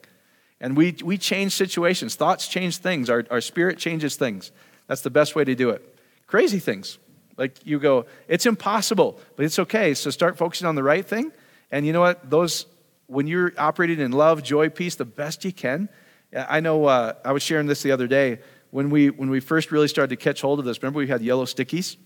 And 0.62 0.78
we, 0.78 0.96
we 1.04 1.18
change 1.18 1.54
situations. 1.54 2.16
Thoughts 2.16 2.48
change 2.48 2.78
things. 2.78 3.10
Our, 3.10 3.26
our 3.32 3.42
spirit 3.42 3.80
changes 3.80 4.16
things. 4.16 4.52
That's 4.88 5.02
the 5.02 5.10
best 5.10 5.36
way 5.36 5.44
to 5.44 5.56
do 5.56 5.70
it. 5.72 5.98
Crazy 6.28 6.60
things. 6.60 7.00
Like 7.38 7.56
you 7.66 7.80
go, 7.80 8.06
it's 8.28 8.46
impossible, 8.46 9.20
but 9.38 9.46
it's 9.46 9.58
okay. 9.58 9.94
So 9.94 10.12
start 10.12 10.38
focusing 10.38 10.68
on 10.68 10.76
the 10.76 10.84
right 10.84 11.06
thing. 11.06 11.32
And 11.72 11.86
you 11.86 11.94
know 11.94 12.02
what? 12.02 12.30
Those, 12.30 12.68
when 13.08 13.26
you're 13.26 13.54
operating 13.58 14.00
in 14.00 14.12
love, 14.12 14.44
joy, 14.44 14.70
peace, 14.70 14.96
the 14.96 15.06
best 15.06 15.46
you 15.46 15.54
can. 15.54 15.90
I 16.36 16.60
know 16.60 16.86
uh, 16.86 17.14
I 17.26 17.32
was 17.32 17.42
sharing 17.42 17.66
this 17.66 17.82
the 17.82 17.92
other 17.92 18.06
day. 18.06 18.40
When 18.72 18.90
we, 18.90 19.10
when 19.10 19.30
we 19.30 19.40
first 19.40 19.72
really 19.72 19.88
started 19.88 20.10
to 20.12 20.24
catch 20.24 20.42
hold 20.42 20.60
of 20.60 20.66
this, 20.66 20.82
remember 20.82 21.00
we 21.00 21.08
had 21.08 21.22
yellow 21.22 21.46
stickies? 21.46 21.98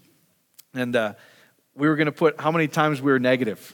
And 0.73 0.95
uh, 0.95 1.13
we 1.75 1.87
were 1.87 1.95
going 1.95 2.05
to 2.05 2.11
put 2.11 2.39
how 2.39 2.51
many 2.51 2.67
times 2.67 3.01
we 3.01 3.11
were 3.11 3.19
negative. 3.19 3.73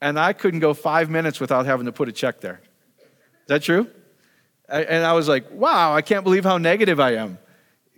And 0.00 0.18
I 0.18 0.32
couldn't 0.34 0.60
go 0.60 0.74
five 0.74 1.08
minutes 1.08 1.40
without 1.40 1.66
having 1.66 1.86
to 1.86 1.92
put 1.92 2.08
a 2.08 2.12
check 2.12 2.40
there. 2.40 2.60
Is 2.98 3.48
that 3.48 3.62
true? 3.62 3.88
And 4.68 5.04
I 5.04 5.12
was 5.12 5.28
like, 5.28 5.50
wow, 5.52 5.94
I 5.94 6.02
can't 6.02 6.24
believe 6.24 6.44
how 6.44 6.58
negative 6.58 6.98
I 6.98 7.14
am. 7.14 7.38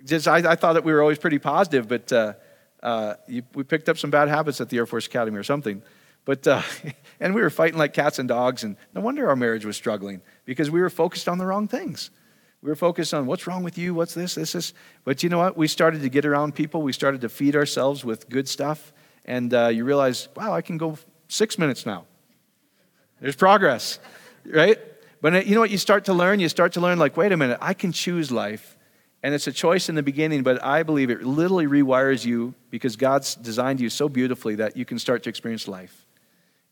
Just, 0.05 0.29
I, 0.29 0.37
I 0.37 0.55
thought 0.55 0.75
that 0.75 0.85
we 0.85 0.93
were 0.93 1.01
always 1.01 1.19
pretty 1.19 1.39
positive, 1.39 1.89
but 1.89 2.13
uh, 2.13 2.35
uh, 2.83 3.15
you, 3.27 3.43
we 3.55 3.65
picked 3.65 3.89
up 3.89 3.99
some 3.99 4.11
bad 4.11 4.29
habits 4.29 4.61
at 4.61 4.69
the 4.69 4.77
Air 4.77 4.87
Force 4.87 5.07
Academy 5.07 5.39
or 5.39 5.43
something. 5.43 5.83
But, 6.25 6.47
uh, 6.47 6.63
and 7.21 7.35
we 7.35 7.41
were 7.41 7.51
fighting 7.51 7.79
like 7.79 7.95
cats 7.95 8.19
and 8.19 8.29
dogs, 8.29 8.65
and 8.65 8.77
no 8.95 9.01
wonder 9.01 9.29
our 9.29 9.37
marriage 9.37 9.65
was 9.65 9.77
struggling 9.77 10.21
because 10.45 10.71
we 10.71 10.81
were 10.81 10.91
focused 10.91 11.29
on 11.29 11.39
the 11.39 11.47
wrong 11.47 11.67
things. 11.67 12.11
We 12.63 12.69
were 12.69 12.77
focused 12.77 13.15
on 13.15 13.27
what's 13.27 13.47
wrong 13.47 13.63
with 13.63 13.79
you, 13.79 13.95
what's 13.95 14.15
this, 14.15 14.35
this, 14.35 14.53
this. 14.53 14.75
But 15.05 15.23
you 15.23 15.29
know 15.29 15.39
what? 15.39 15.57
We 15.57 15.69
started 15.69 16.03
to 16.03 16.09
get 16.09 16.25
around 16.25 16.55
people. 16.55 16.83
We 16.83 16.93
started 16.93 17.21
to 17.21 17.29
feed 17.29 17.55
ourselves 17.55 18.05
with 18.05 18.29
good 18.29 18.49
stuff. 18.49 18.93
And 19.25 19.55
uh, 19.55 19.69
you 19.69 19.85
realize, 19.85 20.29
wow, 20.35 20.53
I 20.53 20.63
can 20.63 20.77
go 20.77 20.99
six 21.29 21.59
minutes 21.59 21.87
now. 21.87 22.07
There's 23.21 23.37
progress, 23.37 24.01
right? 24.45 24.79
But 25.21 25.35
uh, 25.35 25.39
you 25.41 25.55
know 25.55 25.61
what? 25.61 25.71
You 25.71 25.79
start 25.79 26.07
to 26.07 26.15
learn. 26.15 26.41
You 26.41 26.49
start 26.49 26.73
to 26.73 26.81
learn, 26.81 26.99
like, 26.99 27.17
wait 27.17 27.31
a 27.31 27.37
minute, 27.37 27.59
I 27.61 27.75
can 27.75 27.93
choose 27.93 28.33
life. 28.33 28.77
And 29.23 29.35
it's 29.35 29.47
a 29.49 29.53
choice 29.53 29.89
in 29.89 29.97
the 29.97 30.03
beginning, 30.03 30.45
but 30.45 30.63
I 30.65 30.85
believe 30.85 31.11
it 31.11 31.25
literally 31.25 31.67
rewires 31.67 32.25
you 32.25 32.55
because 32.71 32.95
God's 32.95 33.35
designed 33.35 33.81
you 33.81 33.91
so 33.91 34.09
beautifully 34.09 34.55
that 34.57 34.77
you 34.77 34.85
can 34.85 34.99
start 34.99 35.25
to 35.25 35.29
experience 35.29 35.67
life 35.67 36.07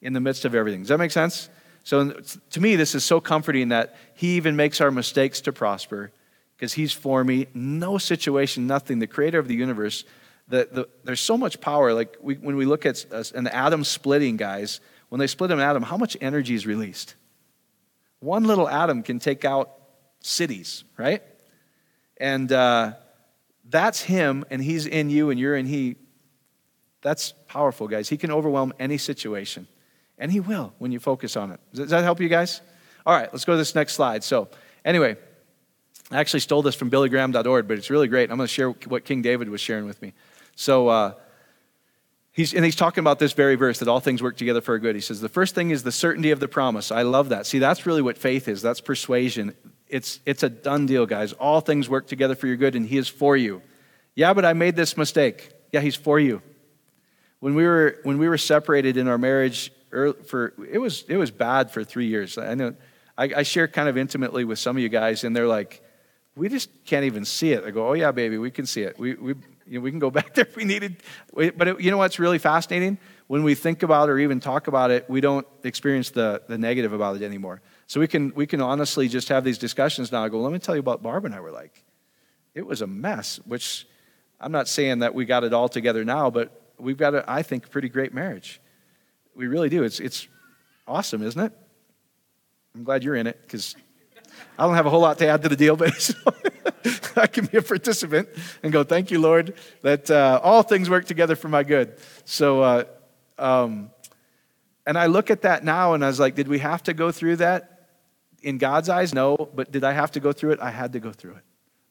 in 0.00 0.12
the 0.12 0.20
midst 0.20 0.44
of 0.44 0.54
everything. 0.54 0.80
Does 0.82 0.88
that 0.90 0.98
make 0.98 1.10
sense? 1.10 1.48
So 1.86 2.10
to 2.50 2.60
me, 2.60 2.74
this 2.74 2.96
is 2.96 3.04
so 3.04 3.20
comforting 3.20 3.68
that 3.68 3.94
He 4.14 4.34
even 4.38 4.56
makes 4.56 4.80
our 4.80 4.90
mistakes 4.90 5.40
to 5.42 5.52
prosper 5.52 6.10
because 6.56 6.72
He's 6.72 6.92
for 6.92 7.22
me. 7.22 7.46
No 7.54 7.96
situation, 7.96 8.66
nothing. 8.66 8.98
The 8.98 9.06
creator 9.06 9.38
of 9.38 9.46
the 9.46 9.54
universe, 9.54 10.02
the, 10.48 10.68
the, 10.72 10.88
there's 11.04 11.20
so 11.20 11.38
much 11.38 11.60
power. 11.60 11.94
Like 11.94 12.16
we, 12.20 12.34
when 12.34 12.56
we 12.56 12.64
look 12.64 12.86
at 12.86 13.04
an 13.36 13.46
atom 13.46 13.84
splitting, 13.84 14.36
guys, 14.36 14.80
when 15.10 15.20
they 15.20 15.28
split 15.28 15.52
an 15.52 15.60
atom, 15.60 15.84
how 15.84 15.96
much 15.96 16.16
energy 16.20 16.56
is 16.56 16.66
released? 16.66 17.14
One 18.18 18.42
little 18.42 18.68
atom 18.68 19.04
can 19.04 19.20
take 19.20 19.44
out 19.44 19.70
cities, 20.18 20.82
right? 20.96 21.22
And 22.16 22.50
uh, 22.50 22.94
that's 23.64 24.02
Him, 24.02 24.44
and 24.50 24.60
He's 24.60 24.86
in 24.86 25.08
you, 25.08 25.30
and 25.30 25.38
you're 25.38 25.54
in 25.54 25.66
He. 25.66 25.94
That's 27.02 27.32
powerful, 27.46 27.86
guys. 27.86 28.08
He 28.08 28.16
can 28.16 28.32
overwhelm 28.32 28.72
any 28.80 28.98
situation. 28.98 29.68
And 30.18 30.32
He 30.32 30.40
will 30.40 30.74
when 30.78 30.92
you 30.92 31.00
focus 31.00 31.36
on 31.36 31.52
it. 31.52 31.60
Does 31.74 31.90
that 31.90 32.04
help 32.04 32.20
you 32.20 32.28
guys? 32.28 32.60
All 33.04 33.14
right, 33.14 33.28
let's 33.32 33.44
go 33.44 33.52
to 33.52 33.58
this 33.58 33.74
next 33.74 33.94
slide. 33.94 34.24
So, 34.24 34.48
anyway, 34.84 35.16
I 36.10 36.18
actually 36.18 36.40
stole 36.40 36.62
this 36.62 36.74
from 36.74 36.90
billygraham.org, 36.90 37.68
but 37.68 37.78
it's 37.78 37.90
really 37.90 38.08
great. 38.08 38.30
I'm 38.30 38.36
going 38.36 38.46
to 38.46 38.52
share 38.52 38.70
what 38.70 39.04
King 39.04 39.22
David 39.22 39.48
was 39.48 39.60
sharing 39.60 39.86
with 39.86 40.00
me. 40.02 40.12
So, 40.54 40.88
uh, 40.88 41.12
he's, 42.32 42.54
and 42.54 42.64
he's 42.64 42.76
talking 42.76 43.00
about 43.00 43.18
this 43.18 43.32
very 43.32 43.54
verse 43.54 43.78
that 43.80 43.88
all 43.88 44.00
things 44.00 44.22
work 44.22 44.36
together 44.36 44.60
for 44.60 44.74
a 44.74 44.80
good. 44.80 44.94
He 44.94 45.00
says, 45.00 45.20
The 45.20 45.28
first 45.28 45.54
thing 45.54 45.70
is 45.70 45.82
the 45.82 45.92
certainty 45.92 46.30
of 46.30 46.40
the 46.40 46.48
promise. 46.48 46.90
I 46.90 47.02
love 47.02 47.28
that. 47.30 47.46
See, 47.46 47.58
that's 47.58 47.86
really 47.86 48.02
what 48.02 48.18
faith 48.18 48.48
is 48.48 48.62
that's 48.62 48.80
persuasion. 48.80 49.54
It's, 49.88 50.20
it's 50.26 50.42
a 50.42 50.48
done 50.48 50.86
deal, 50.86 51.06
guys. 51.06 51.32
All 51.34 51.60
things 51.60 51.88
work 51.88 52.08
together 52.08 52.34
for 52.34 52.46
your 52.46 52.56
good, 52.56 52.74
and 52.74 52.86
He 52.86 52.98
is 52.98 53.08
for 53.08 53.36
you. 53.36 53.62
Yeah, 54.14 54.34
but 54.34 54.44
I 54.44 54.52
made 54.52 54.76
this 54.76 54.96
mistake. 54.96 55.50
Yeah, 55.72 55.80
He's 55.80 55.96
for 55.96 56.18
you. 56.18 56.42
When 57.40 57.54
we 57.54 57.64
were, 57.64 57.98
when 58.02 58.18
we 58.18 58.28
were 58.28 58.38
separated 58.38 58.96
in 58.96 59.08
our 59.08 59.18
marriage, 59.18 59.70
for 59.90 60.54
it 60.70 60.78
was 60.78 61.04
it 61.08 61.16
was 61.16 61.30
bad 61.30 61.70
for 61.70 61.84
three 61.84 62.06
years. 62.06 62.38
I 62.38 62.54
know 62.54 62.74
I, 63.18 63.30
I 63.36 63.42
share 63.42 63.68
kind 63.68 63.88
of 63.88 63.96
intimately 63.96 64.44
with 64.44 64.58
some 64.58 64.76
of 64.76 64.82
you 64.82 64.88
guys, 64.88 65.24
and 65.24 65.34
they're 65.34 65.46
like, 65.46 65.82
"We 66.34 66.48
just 66.48 66.70
can't 66.84 67.04
even 67.04 67.24
see 67.24 67.52
it." 67.52 67.64
I 67.64 67.70
go, 67.70 67.88
"Oh 67.88 67.92
yeah, 67.94 68.12
baby, 68.12 68.38
we 68.38 68.50
can 68.50 68.66
see 68.66 68.82
it. 68.82 68.98
We 68.98 69.14
we 69.14 69.34
you 69.66 69.78
know, 69.78 69.80
we 69.80 69.90
can 69.90 69.98
go 69.98 70.10
back 70.18 70.34
there 70.34 70.46
if 70.46 70.56
we 70.56 70.64
needed." 70.64 70.96
But 71.34 71.68
it, 71.68 71.80
you 71.80 71.90
know 71.90 71.98
what's 71.98 72.18
really 72.18 72.38
fascinating? 72.38 72.98
When 73.26 73.42
we 73.42 73.54
think 73.54 73.82
about 73.82 74.08
or 74.08 74.18
even 74.18 74.38
talk 74.38 74.68
about 74.68 74.90
it, 74.90 75.08
we 75.10 75.20
don't 75.20 75.46
experience 75.64 76.10
the 76.10 76.42
the 76.46 76.58
negative 76.58 76.92
about 76.92 77.16
it 77.16 77.22
anymore. 77.22 77.62
So 77.86 78.00
we 78.00 78.08
can 78.08 78.32
we 78.34 78.46
can 78.46 78.60
honestly 78.60 79.08
just 79.08 79.28
have 79.28 79.44
these 79.44 79.58
discussions 79.58 80.12
now. 80.12 80.24
I 80.24 80.28
go, 80.28 80.40
"Let 80.40 80.52
me 80.52 80.58
tell 80.58 80.74
you 80.74 80.80
about 80.80 81.02
Barb 81.02 81.24
and 81.24 81.34
I 81.34 81.40
were 81.40 81.52
like." 81.52 81.82
It 82.54 82.66
was 82.66 82.80
a 82.80 82.86
mess. 82.86 83.38
Which 83.44 83.86
I'm 84.40 84.52
not 84.52 84.66
saying 84.66 85.00
that 85.00 85.14
we 85.14 85.26
got 85.26 85.44
it 85.44 85.52
all 85.52 85.68
together 85.68 86.04
now, 86.04 86.30
but 86.30 86.72
we've 86.78 86.96
got 86.96 87.14
a, 87.14 87.24
I 87.30 87.42
think, 87.42 87.70
pretty 87.70 87.88
great 87.88 88.14
marriage. 88.14 88.60
We 89.36 89.48
really 89.48 89.68
do. 89.68 89.82
It's, 89.82 90.00
it's 90.00 90.26
awesome, 90.88 91.22
isn't 91.22 91.40
it? 91.40 91.52
I'm 92.74 92.84
glad 92.84 93.04
you're 93.04 93.16
in 93.16 93.26
it 93.26 93.38
because 93.42 93.76
I 94.58 94.64
don't 94.66 94.74
have 94.74 94.86
a 94.86 94.90
whole 94.90 95.00
lot 95.00 95.18
to 95.18 95.28
add 95.28 95.42
to 95.42 95.50
the 95.50 95.56
deal, 95.56 95.76
but 95.76 95.92
I 97.16 97.26
can 97.26 97.46
be 97.46 97.58
a 97.58 97.62
participant 97.62 98.28
and 98.62 98.72
go, 98.72 98.82
thank 98.82 99.10
you, 99.10 99.20
Lord, 99.20 99.54
that 99.82 100.10
uh, 100.10 100.40
all 100.42 100.62
things 100.62 100.88
work 100.88 101.04
together 101.04 101.36
for 101.36 101.48
my 101.48 101.62
good. 101.62 101.98
So, 102.24 102.62
uh, 102.62 102.84
um, 103.38 103.90
and 104.86 104.96
I 104.96 105.06
look 105.06 105.30
at 105.30 105.42
that 105.42 105.64
now 105.64 105.94
and 105.94 106.04
I 106.04 106.08
was 106.08 106.18
like, 106.18 106.34
did 106.34 106.48
we 106.48 106.58
have 106.60 106.82
to 106.84 106.94
go 106.94 107.10
through 107.10 107.36
that? 107.36 107.88
In 108.42 108.58
God's 108.58 108.88
eyes, 108.88 109.12
no, 109.12 109.36
but 109.36 109.72
did 109.72 109.84
I 109.84 109.92
have 109.92 110.12
to 110.12 110.20
go 110.20 110.32
through 110.32 110.52
it? 110.52 110.60
I 110.60 110.70
had 110.70 110.92
to 110.92 111.00
go 111.00 111.12
through 111.12 111.32
it. 111.32 111.42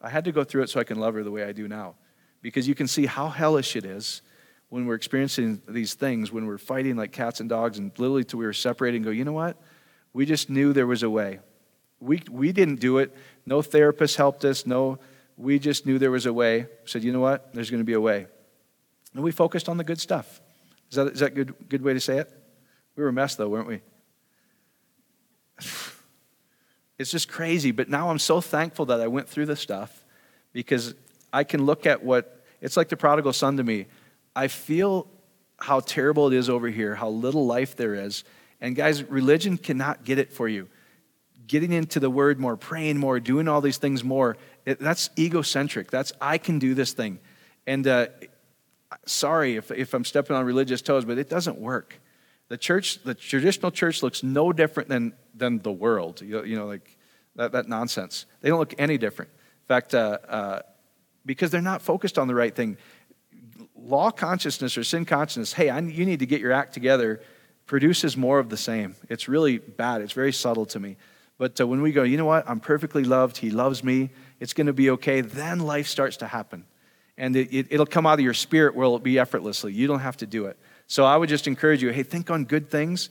I 0.02 0.10
had 0.10 0.26
to 0.26 0.32
go 0.32 0.44
through 0.44 0.64
it 0.64 0.70
so 0.70 0.80
I 0.80 0.84
can 0.84 1.00
love 1.00 1.14
her 1.16 1.24
the 1.24 1.32
way 1.32 1.44
I 1.44 1.52
do 1.52 1.68
now. 1.68 1.96
Because 2.42 2.68
you 2.68 2.76
can 2.76 2.88
see 2.88 3.06
how 3.06 3.28
hellish 3.28 3.76
it 3.76 3.86
is 3.86 4.22
when 4.70 4.86
we're 4.86 4.96
experiencing 4.96 5.62
these 5.68 5.94
things, 5.94 6.32
when 6.32 6.46
we're 6.46 6.58
fighting 6.58 6.96
like 6.96 7.12
cats 7.12 7.40
and 7.40 7.50
dogs, 7.50 7.78
and 7.78 7.92
literally 7.98 8.24
till 8.24 8.40
we 8.40 8.46
were 8.46 8.54
separated 8.54 8.98
and 8.98 9.06
go, 9.06 9.12
you 9.12 9.24
know 9.24 9.32
what? 9.32 9.58
We 10.14 10.26
just 10.26 10.50
knew 10.50 10.74
there 10.74 10.88
was 10.88 11.04
a 11.04 11.10
way. 11.10 11.40
We, 12.00 12.22
we 12.30 12.52
didn't 12.52 12.80
do 12.80 12.98
it. 12.98 13.16
No 13.46 13.62
therapist 13.62 14.18
helped 14.18 14.46
us. 14.46 14.66
No, 14.66 15.00
we 15.38 15.60
just 15.60 15.86
knew 15.86 16.00
there 16.00 16.12
was 16.12 16.26
a 16.26 16.34
way. 16.34 16.68
Said, 16.86 17.04
you 17.04 17.12
know 17.12 17.20
what? 17.20 17.54
There's 17.54 17.70
going 17.70 17.82
to 17.82 17.86
be 17.86 17.94
a 17.94 18.02
way. 18.02 18.28
And 19.14 19.24
we 19.24 19.32
focused 19.32 19.70
on 19.70 19.78
the 19.78 19.84
good 19.84 20.00
stuff. 20.00 20.42
Is 20.90 20.96
that, 20.96 21.08
is 21.08 21.20
that 21.20 21.32
a 21.32 21.36
good, 21.36 21.56
good 21.70 21.82
way 21.82 21.94
to 21.94 22.00
say 22.00 22.20
it? 22.20 22.32
We 22.96 23.04
were 23.04 23.10
a 23.10 23.14
mess, 23.14 23.36
though, 23.36 23.50
weren't 23.50 23.68
we? 23.68 23.82
It's 26.98 27.12
just 27.12 27.28
crazy. 27.28 27.72
But 27.72 27.90
now 27.90 28.10
I'm 28.10 28.20
so 28.20 28.40
thankful 28.40 28.86
that 28.86 29.02
I 29.02 29.08
went 29.08 29.28
through 29.28 29.48
the 29.48 29.58
stuff 29.58 30.06
because 30.54 30.96
I 31.34 31.44
can 31.44 31.66
look 31.66 31.86
at 31.86 32.02
what 32.02 32.42
it's 32.62 32.78
like 32.78 32.88
the 32.88 32.96
prodigal 32.96 33.34
son 33.34 33.58
to 33.58 33.64
me. 33.66 33.88
I 34.36 34.48
feel 34.48 35.08
how 35.58 35.80
terrible 35.80 36.28
it 36.28 36.34
is 36.34 36.50
over 36.50 36.68
here, 36.68 36.96
how 36.96 37.10
little 37.10 37.46
life 37.46 37.76
there 37.76 37.96
is. 37.96 38.24
And 38.60 38.76
guys, 38.76 39.04
religion 39.04 39.58
cannot 39.58 40.04
get 40.04 40.20
it 40.20 40.34
for 40.34 40.48
you. 40.48 40.68
Getting 41.48 41.72
into 41.72 42.00
the 42.00 42.10
word 42.10 42.40
more, 42.40 42.58
praying 42.58 42.98
more, 42.98 43.20
doing 43.20 43.48
all 43.48 43.62
these 43.62 43.78
things 43.78 44.04
more, 44.04 44.38
it, 44.66 44.80
that's 44.80 45.10
egocentric. 45.18 45.92
That's, 45.92 46.12
I 46.20 46.38
can 46.38 46.60
do 46.60 46.74
this 46.74 46.94
thing. 46.94 47.20
And 47.68 47.88
uh, 47.88 48.08
sorry 49.06 49.56
if, 49.56 49.72
if 49.72 49.94
I'm 49.94 50.06
stepping 50.06 50.36
on 50.36 50.46
religious 50.46 50.82
toes, 50.82 51.06
but 51.06 51.18
it 51.18 51.30
doesn't 51.30 51.58
work. 51.58 52.02
The 52.48 52.58
church, 52.58 53.04
the 53.04 53.16
traditional 53.16 53.72
church 53.72 54.04
looks 54.04 54.24
no 54.24 54.54
different 54.54 54.90
than, 54.90 55.14
than 55.34 55.60
the 55.60 55.72
world. 55.72 56.22
You 56.22 56.38
know, 56.38 56.44
you 56.44 56.56
know 56.56 56.66
like 56.66 56.98
that, 57.36 57.52
that 57.54 57.68
nonsense. 57.68 58.26
They 58.42 58.50
don't 58.50 58.60
look 58.60 58.76
any 58.78 58.98
different. 58.98 59.32
In 59.32 59.68
fact, 59.68 59.96
uh, 59.96 60.18
uh, 60.28 60.60
because 61.26 61.50
they're 61.50 61.62
not 61.62 61.82
focused 61.82 62.20
on 62.20 62.28
the 62.28 62.36
right 62.36 62.56
thing. 62.56 62.78
Law 63.76 64.12
consciousness 64.12 64.78
or 64.78 64.84
sin 64.84 65.06
consciousness, 65.06 65.54
hey, 65.54 65.70
I, 65.70 65.80
you 65.80 66.06
need 66.06 66.20
to 66.20 66.26
get 66.26 66.42
your 66.42 66.52
act 66.52 66.74
together, 66.74 67.22
produces 67.66 68.18
more 68.18 68.40
of 68.40 68.50
the 68.50 68.58
same. 68.58 68.96
It's 69.10 69.28
really 69.28 69.58
bad. 69.58 70.02
It's 70.02 70.14
very 70.14 70.34
subtle 70.34 70.66
to 70.68 70.80
me. 70.80 70.98
But 71.38 71.60
uh, 71.60 71.68
when 71.68 71.82
we 71.82 71.92
go, 71.92 72.04
you 72.04 72.18
know 72.18 72.26
what? 72.26 72.50
I'm 72.50 72.60
perfectly 72.60 73.04
loved. 73.04 73.38
He 73.38 73.50
loves 73.50 73.84
me. 73.84 74.10
It's 74.40 74.54
going 74.54 74.68
to 74.68 74.74
be 74.74 74.90
okay. 74.92 75.22
Then 75.22 75.60
life 75.60 75.88
starts 75.88 76.18
to 76.18 76.28
happen. 76.28 76.66
And 77.18 77.36
it, 77.36 77.54
it, 77.54 77.68
it'll 77.72 77.86
come 77.86 78.06
out 78.06 78.20
of 78.20 78.26
your 78.26 78.34
spirit 78.34 78.76
where 78.76 78.86
it'll 78.86 79.00
be 79.00 79.20
effortlessly. 79.20 79.74
You 79.74 79.88
don't 79.88 80.00
have 80.00 80.18
to 80.18 80.26
do 80.26 80.46
it. 80.46 80.58
So 80.88 81.06
I 81.06 81.18
would 81.18 81.30
just 81.30 81.48
encourage 81.48 81.82
you 81.82 81.90
hey, 81.90 82.04
think 82.04 82.30
on 82.30 82.46
good 82.46 82.70
things. 82.70 83.10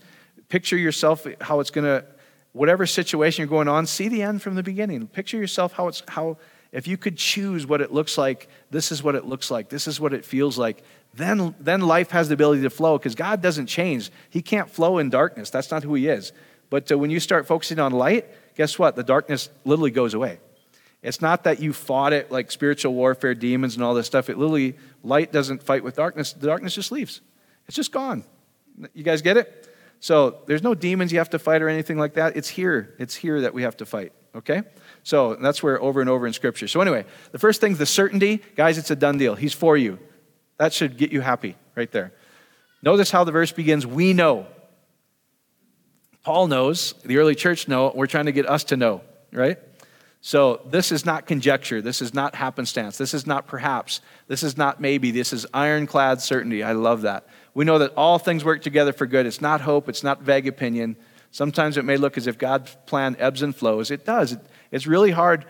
Picture 0.49 0.77
yourself 0.77 1.27
how 1.41 1.61
it's 1.61 1.71
going 1.71 1.85
to, 1.85 2.05
whatever 2.53 2.87
situation 2.87 3.43
you're 3.43 3.49
going 3.49 3.69
on, 3.69 3.87
see 3.87 4.09
the 4.09 4.23
end 4.23 4.43
from 4.43 4.55
the 4.55 4.63
beginning. 4.63 5.07
Picture 5.07 5.39
yourself 5.39 5.73
how 5.73 5.89
it's, 5.89 6.03
how, 6.09 6.37
if 6.75 6.89
you 6.89 6.97
could 6.97 7.17
choose 7.17 7.69
what 7.69 7.81
it 7.81 7.93
looks 7.93 8.19
like, 8.19 8.49
this 8.73 8.91
is 8.91 9.01
what 9.01 9.15
it 9.15 9.25
looks 9.25 9.49
like, 9.49 9.69
this 9.69 9.87
is 9.87 10.01
what 10.01 10.13
it 10.13 10.25
feels 10.25 10.59
like, 10.59 10.83
then, 11.15 11.55
then 11.61 11.81
life 11.81 12.11
has 12.11 12.27
the 12.27 12.35
ability 12.35 12.63
to 12.63 12.71
flow 12.71 12.99
because 12.99 13.15
God 13.15 13.41
doesn't 13.41 13.69
change. 13.69 14.11
He 14.29 14.43
can't 14.43 14.69
flow 14.69 14.99
in 14.99 15.09
darkness. 15.09 15.51
That's 15.51 15.71
not 15.71 15.85
who 15.85 15.95
He 15.95 16.09
is. 16.09 16.33
But 16.71 16.91
uh, 16.91 16.99
when 16.99 17.11
you 17.11 17.21
start 17.21 17.47
focusing 17.47 17.79
on 17.79 17.93
light, 17.93 18.27
guess 18.57 18.77
what? 18.77 18.97
The 18.97 19.05
darkness 19.05 19.51
literally 19.65 19.93
goes 19.93 20.15
away. 20.15 20.41
It's 21.01 21.21
not 21.21 21.45
that 21.45 21.61
you 21.61 21.73
fought 21.73 22.13
it 22.13 22.33
like 22.33 22.51
spiritual 22.51 22.93
warfare, 22.93 23.37
demons, 23.37 23.77
and 23.77 23.85
all 23.85 23.95
this 23.95 24.09
stuff. 24.09 24.29
It 24.29 24.37
literally, 24.37 24.77
light 25.05 25.31
doesn't 25.31 25.63
fight 25.63 25.85
with 25.85 25.95
darkness. 25.95 26.33
The 26.33 26.49
darkness 26.49 26.75
just 26.75 26.91
leaves. 26.91 27.21
It's 27.69 27.77
just 27.77 27.93
gone. 27.93 28.25
You 28.95 29.05
guys 29.05 29.23
get 29.23 29.37
it? 29.37 29.69
So 30.01 30.39
there's 30.47 30.65
no 30.65 30.75
demons 30.75 31.13
you 31.13 31.19
have 31.19 31.31
to 31.31 31.39
fight 31.39 31.63
or 31.63 31.69
anything 31.69 31.99
like 31.99 32.15
that. 32.15 32.37
It's 32.37 32.49
here. 32.49 32.97
It's 32.99 33.15
here 33.15 33.43
that 33.43 33.55
we 33.55 33.63
have 33.63 33.77
to 33.77 33.87
fight. 33.87 34.13
Okay? 34.35 34.63
So 35.05 35.37
that's 35.37 35.63
where 35.63 35.81
over 35.81 36.01
and 36.01 36.11
over 36.11 36.27
in 36.27 36.33
Scripture. 36.33 36.67
So 36.67 36.81
anyway, 36.81 37.05
the 37.31 37.39
first 37.39 37.61
thing, 37.61 37.75
the 37.75 37.87
certainty, 37.87 38.43
guys, 38.57 38.79
it's 38.79 38.91
a 38.91 38.97
done 38.97 39.19
deal. 39.19 39.35
He's 39.35 39.53
for 39.53 39.77
you. 39.77 39.99
That 40.57 40.73
should 40.73 40.97
get 40.97 41.13
you 41.13 41.21
happy 41.21 41.57
right 41.77 41.91
there. 41.93 42.13
Notice 42.83 43.11
how 43.11 43.25
the 43.25 43.33
verse 43.33 43.53
begins. 43.53 43.87
We 43.87 44.13
know. 44.13 44.47
Paul 46.23 46.47
knows, 46.47 46.95
the 47.05 47.19
early 47.19 47.35
church 47.35 47.69
know, 47.69 47.93
we're 47.95 48.07
trying 48.07 48.27
to 48.27 48.33
get 48.33 48.49
us 48.49 48.65
to 48.65 48.79
know, 48.79 49.03
right? 49.31 49.59
So 50.23 50.63
this 50.65 50.91
is 50.91 51.05
not 51.05 51.27
conjecture. 51.27 51.83
This 51.83 52.01
is 52.01 52.15
not 52.15 52.35
happenstance. 52.35 52.97
This 52.97 53.13
is 53.13 53.27
not 53.27 53.47
perhaps. 53.47 54.01
This 54.27 54.43
is 54.43 54.57
not 54.57 54.81
maybe. 54.81 55.11
This 55.11 55.35
is 55.35 55.47
ironclad 55.53 56.23
certainty. 56.23 56.63
I 56.63 56.73
love 56.73 57.03
that. 57.03 57.27
We 57.53 57.67
know 57.67 57.79
that 57.79 57.93
all 57.95 58.19
things 58.19 58.43
work 58.43 58.63
together 58.63 58.95
for 58.95 59.07
good. 59.07 59.27
It's 59.27 59.43
not 59.43 59.61
hope. 59.61 59.87
It's 59.87 60.03
not 60.03 60.23
vague 60.23 60.47
opinion. 60.47 60.97
Sometimes 61.31 61.77
it 61.77 61.85
may 61.85 61.99
look 61.99 62.17
as 62.17 62.27
if 62.27 62.39
God's 62.39 62.75
plan 62.87 63.17
ebbs 63.19 63.43
and 63.43 63.55
flows. 63.55 63.91
It 63.91 64.07
does. 64.07 64.37
It's 64.75 64.89
really 64.89 65.13
hard. 65.13 65.47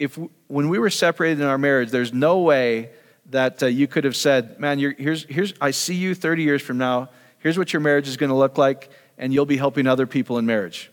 If 0.00 0.18
when 0.48 0.68
we 0.68 0.80
were 0.80 0.90
separated 0.90 1.40
in 1.40 1.46
our 1.46 1.58
marriage, 1.58 1.92
there's 1.92 2.12
no 2.12 2.40
way 2.40 2.90
that 3.26 3.62
uh, 3.62 3.66
you 3.66 3.86
could 3.86 4.02
have 4.02 4.16
said, 4.16 4.58
"Man, 4.58 4.80
here's 4.80 5.22
here's 5.24 5.54
I 5.60 5.70
see 5.70 5.94
you 5.94 6.16
30 6.16 6.42
years 6.42 6.60
from 6.60 6.76
now. 6.76 7.10
Here's 7.38 7.56
what 7.56 7.72
your 7.72 7.78
marriage 7.78 8.08
is 8.08 8.16
going 8.16 8.30
to 8.30 8.36
look 8.36 8.58
like, 8.58 8.90
and 9.16 9.32
you'll 9.32 9.46
be 9.46 9.56
helping 9.56 9.86
other 9.86 10.08
people 10.08 10.38
in 10.38 10.46
marriage." 10.46 10.90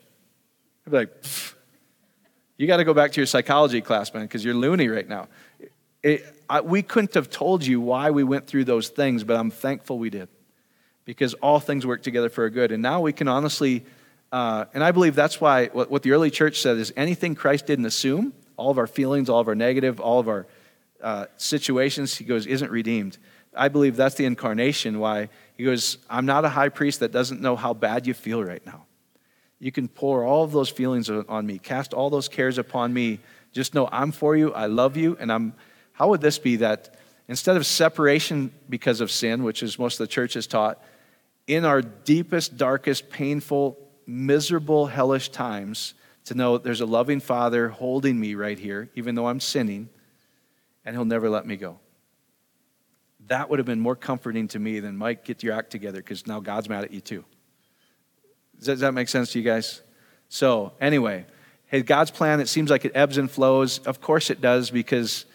I'd 0.86 0.91
be 0.91 0.98
like, 0.98 1.25
"You 2.58 2.68
got 2.68 2.77
to 2.77 2.84
go 2.84 2.94
back 2.94 3.13
to 3.13 3.20
your 3.20 3.25
psychology 3.25 3.82
class, 3.82 4.13
man, 4.13 4.25
because 4.25 4.46
you're 4.46 4.53
loony 4.53 4.88
right 4.88 5.10
now." 5.10 5.27
It, 6.03 6.24
I, 6.48 6.62
we 6.62 6.84
couldn't 6.84 7.15
have 7.15 7.32
told 7.32 7.65
you 7.65 7.82
why 7.82 8.12
we 8.12 8.24
went 8.24 8.46
through 8.46 8.65
those 8.65 8.89
things, 8.89 9.24
but 9.24 9.36
I'm 9.36 9.50
thankful 9.50 9.98
we 9.98 10.12
did, 10.12 10.29
because 11.03 11.34
all 11.34 11.60
things 11.60 11.84
work 11.84 12.03
together 12.03 12.29
for 12.29 12.46
a 12.46 12.51
good. 12.51 12.72
And 12.72 12.84
now 12.84 13.01
we 13.01 13.12
can 13.12 13.27
honestly, 13.27 13.86
uh, 14.31 14.65
and 14.74 14.83
I 14.83 14.91
believe 14.91 15.15
that's 15.15 15.42
why 15.42 15.68
what, 15.68 15.89
what 15.89 16.03
the 16.03 16.11
early 16.11 16.29
church 16.29 16.61
said 16.61 16.77
is 16.77 16.94
anything 16.96 17.35
Christ 17.35 17.65
didn't 17.65 17.85
assume, 17.85 18.33
all 18.57 18.70
of 18.70 18.77
our 18.77 18.87
feelings, 18.87 19.29
all 19.29 19.39
of 19.39 19.48
our 19.48 19.55
negative, 19.55 20.00
all 20.00 20.20
of 20.20 20.27
our 20.27 20.46
uh, 21.01 21.25
situations, 21.37 22.15
he 22.15 22.25
goes, 22.25 22.46
isn't 22.46 22.72
redeemed. 22.72 23.18
I 23.55 23.70
believe 23.70 23.96
that's 23.96 24.15
the 24.15 24.25
incarnation 24.25 25.00
why 25.00 25.29
he 25.55 25.63
goes, 25.63 25.98
I'm 26.09 26.25
not 26.25 26.46
a 26.46 26.50
high 26.50 26.70
priest 26.70 27.00
that 27.00 27.11
doesn't 27.11 27.42
know 27.42 27.55
how 27.55 27.74
bad 27.74 28.05
you 28.05 28.13
feel 28.13 28.44
right 28.44 28.63
now. 28.65 28.85
You 29.59 29.72
can 29.72 29.87
pour 29.87 30.24
all 30.24 30.44
of 30.44 30.51
those 30.51 30.70
feelings 30.70 31.09
on 31.09 31.46
me, 31.46 31.57
cast 31.57 31.94
all 31.94 32.09
those 32.09 32.29
cares 32.29 32.57
upon 32.57 32.94
me. 32.94 33.20
Just 33.51 33.74
know 33.74 33.89
I'm 33.92 34.11
for 34.11 34.35
you, 34.37 34.53
I 34.53 34.68
love 34.68 34.96
you, 34.96 35.18
and 35.20 35.31
I'm. 35.31 35.53
How 35.92 36.09
would 36.09 36.22
this 36.22 36.39
be 36.39 36.57
that 36.57 36.98
instead 37.27 37.57
of 37.57 37.65
separation 37.65 38.53
because 38.70 39.01
of 39.01 39.11
sin, 39.11 39.44
which 39.44 39.61
is 39.61 39.77
most 39.77 40.00
of 40.00 40.07
the 40.07 40.11
church 40.11 40.35
has 40.35 40.48
taught, 40.48 40.81
in 41.46 41.65
our 41.65 41.81
deepest, 41.81 42.57
darkest, 42.57 43.09
painful, 43.09 43.77
miserable, 44.09 44.87
hellish 44.87 45.29
times, 45.29 45.93
to 46.25 46.35
know 46.35 46.57
there's 46.57 46.81
a 46.81 46.85
loving 46.85 47.19
Father 47.19 47.69
holding 47.69 48.19
me 48.19 48.35
right 48.35 48.57
here, 48.57 48.89
even 48.95 49.15
though 49.15 49.27
I'm 49.27 49.39
sinning, 49.39 49.89
and 50.83 50.95
he'll 50.95 51.05
never 51.05 51.29
let 51.29 51.45
me 51.45 51.55
go. 51.55 51.79
That 53.27 53.50
would 53.50 53.59
have 53.59 53.65
been 53.65 53.79
more 53.79 53.95
comforting 53.95 54.48
to 54.50 54.59
me 54.59 54.79
than, 54.79 54.98
Mike, 54.98 55.24
get 55.24 55.43
your 55.43 55.53
act 55.53 55.69
together 55.69 56.00
because 56.00 56.25
now 56.25 56.39
God's 56.39 56.67
mad 56.67 56.83
at 56.83 56.91
you 56.91 57.01
too. 57.01 57.24
Does 58.59 58.79
that 58.81 58.93
make 58.93 59.07
sense 59.07 59.31
to 59.31 59.39
you 59.39 59.45
guys? 59.45 59.81
So, 60.27 60.74
anyway, 60.81 61.25
hey, 61.67 61.81
God's 61.81 62.11
plan, 62.11 62.39
it 62.39 62.50
seems 62.50 62.69
like 62.69 62.85
it 62.85 62.91
ebbs 62.95 63.17
and 63.17 63.29
flows. 63.29 63.79
Of 63.79 64.01
course 64.01 64.29
it 64.29 64.41
does 64.41 64.69
because 64.72 65.25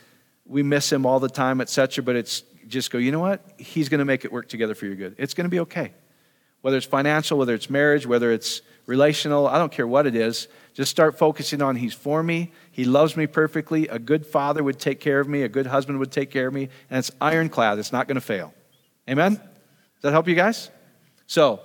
we 0.44 0.62
miss 0.62 0.92
him 0.92 1.06
all 1.06 1.20
the 1.20 1.28
time, 1.28 1.60
etc. 1.60 2.04
But 2.04 2.16
it's 2.16 2.42
just 2.66 2.90
go, 2.90 2.98
you 2.98 3.12
know 3.12 3.20
what? 3.20 3.44
He's 3.56 3.88
going 3.88 4.00
to 4.00 4.04
make 4.04 4.24
it 4.24 4.32
work 4.32 4.48
together 4.48 4.74
for 4.74 4.86
your 4.86 4.96
good. 4.96 5.14
It's 5.18 5.34
going 5.34 5.44
to 5.44 5.50
be 5.50 5.60
okay. 5.60 5.92
Whether 6.64 6.78
it's 6.78 6.86
financial, 6.86 7.36
whether 7.36 7.52
it's 7.52 7.68
marriage, 7.68 8.06
whether 8.06 8.32
it's 8.32 8.62
relational, 8.86 9.46
I 9.46 9.58
don't 9.58 9.70
care 9.70 9.86
what 9.86 10.06
it 10.06 10.16
is. 10.16 10.48
Just 10.72 10.90
start 10.90 11.18
focusing 11.18 11.60
on 11.60 11.76
He's 11.76 11.92
for 11.92 12.22
me. 12.22 12.52
He 12.72 12.86
loves 12.86 13.18
me 13.18 13.26
perfectly. 13.26 13.86
A 13.88 13.98
good 13.98 14.24
father 14.24 14.64
would 14.64 14.78
take 14.80 14.98
care 14.98 15.20
of 15.20 15.28
me. 15.28 15.42
A 15.42 15.48
good 15.50 15.66
husband 15.66 15.98
would 15.98 16.10
take 16.10 16.30
care 16.30 16.46
of 16.46 16.54
me. 16.54 16.70
And 16.88 16.98
it's 16.98 17.10
ironclad. 17.20 17.78
It's 17.78 17.92
not 17.92 18.08
going 18.08 18.14
to 18.14 18.22
fail. 18.22 18.54
Amen? 19.06 19.34
Does 19.34 19.42
that 20.04 20.12
help 20.12 20.26
you 20.26 20.34
guys? 20.34 20.70
So, 21.26 21.60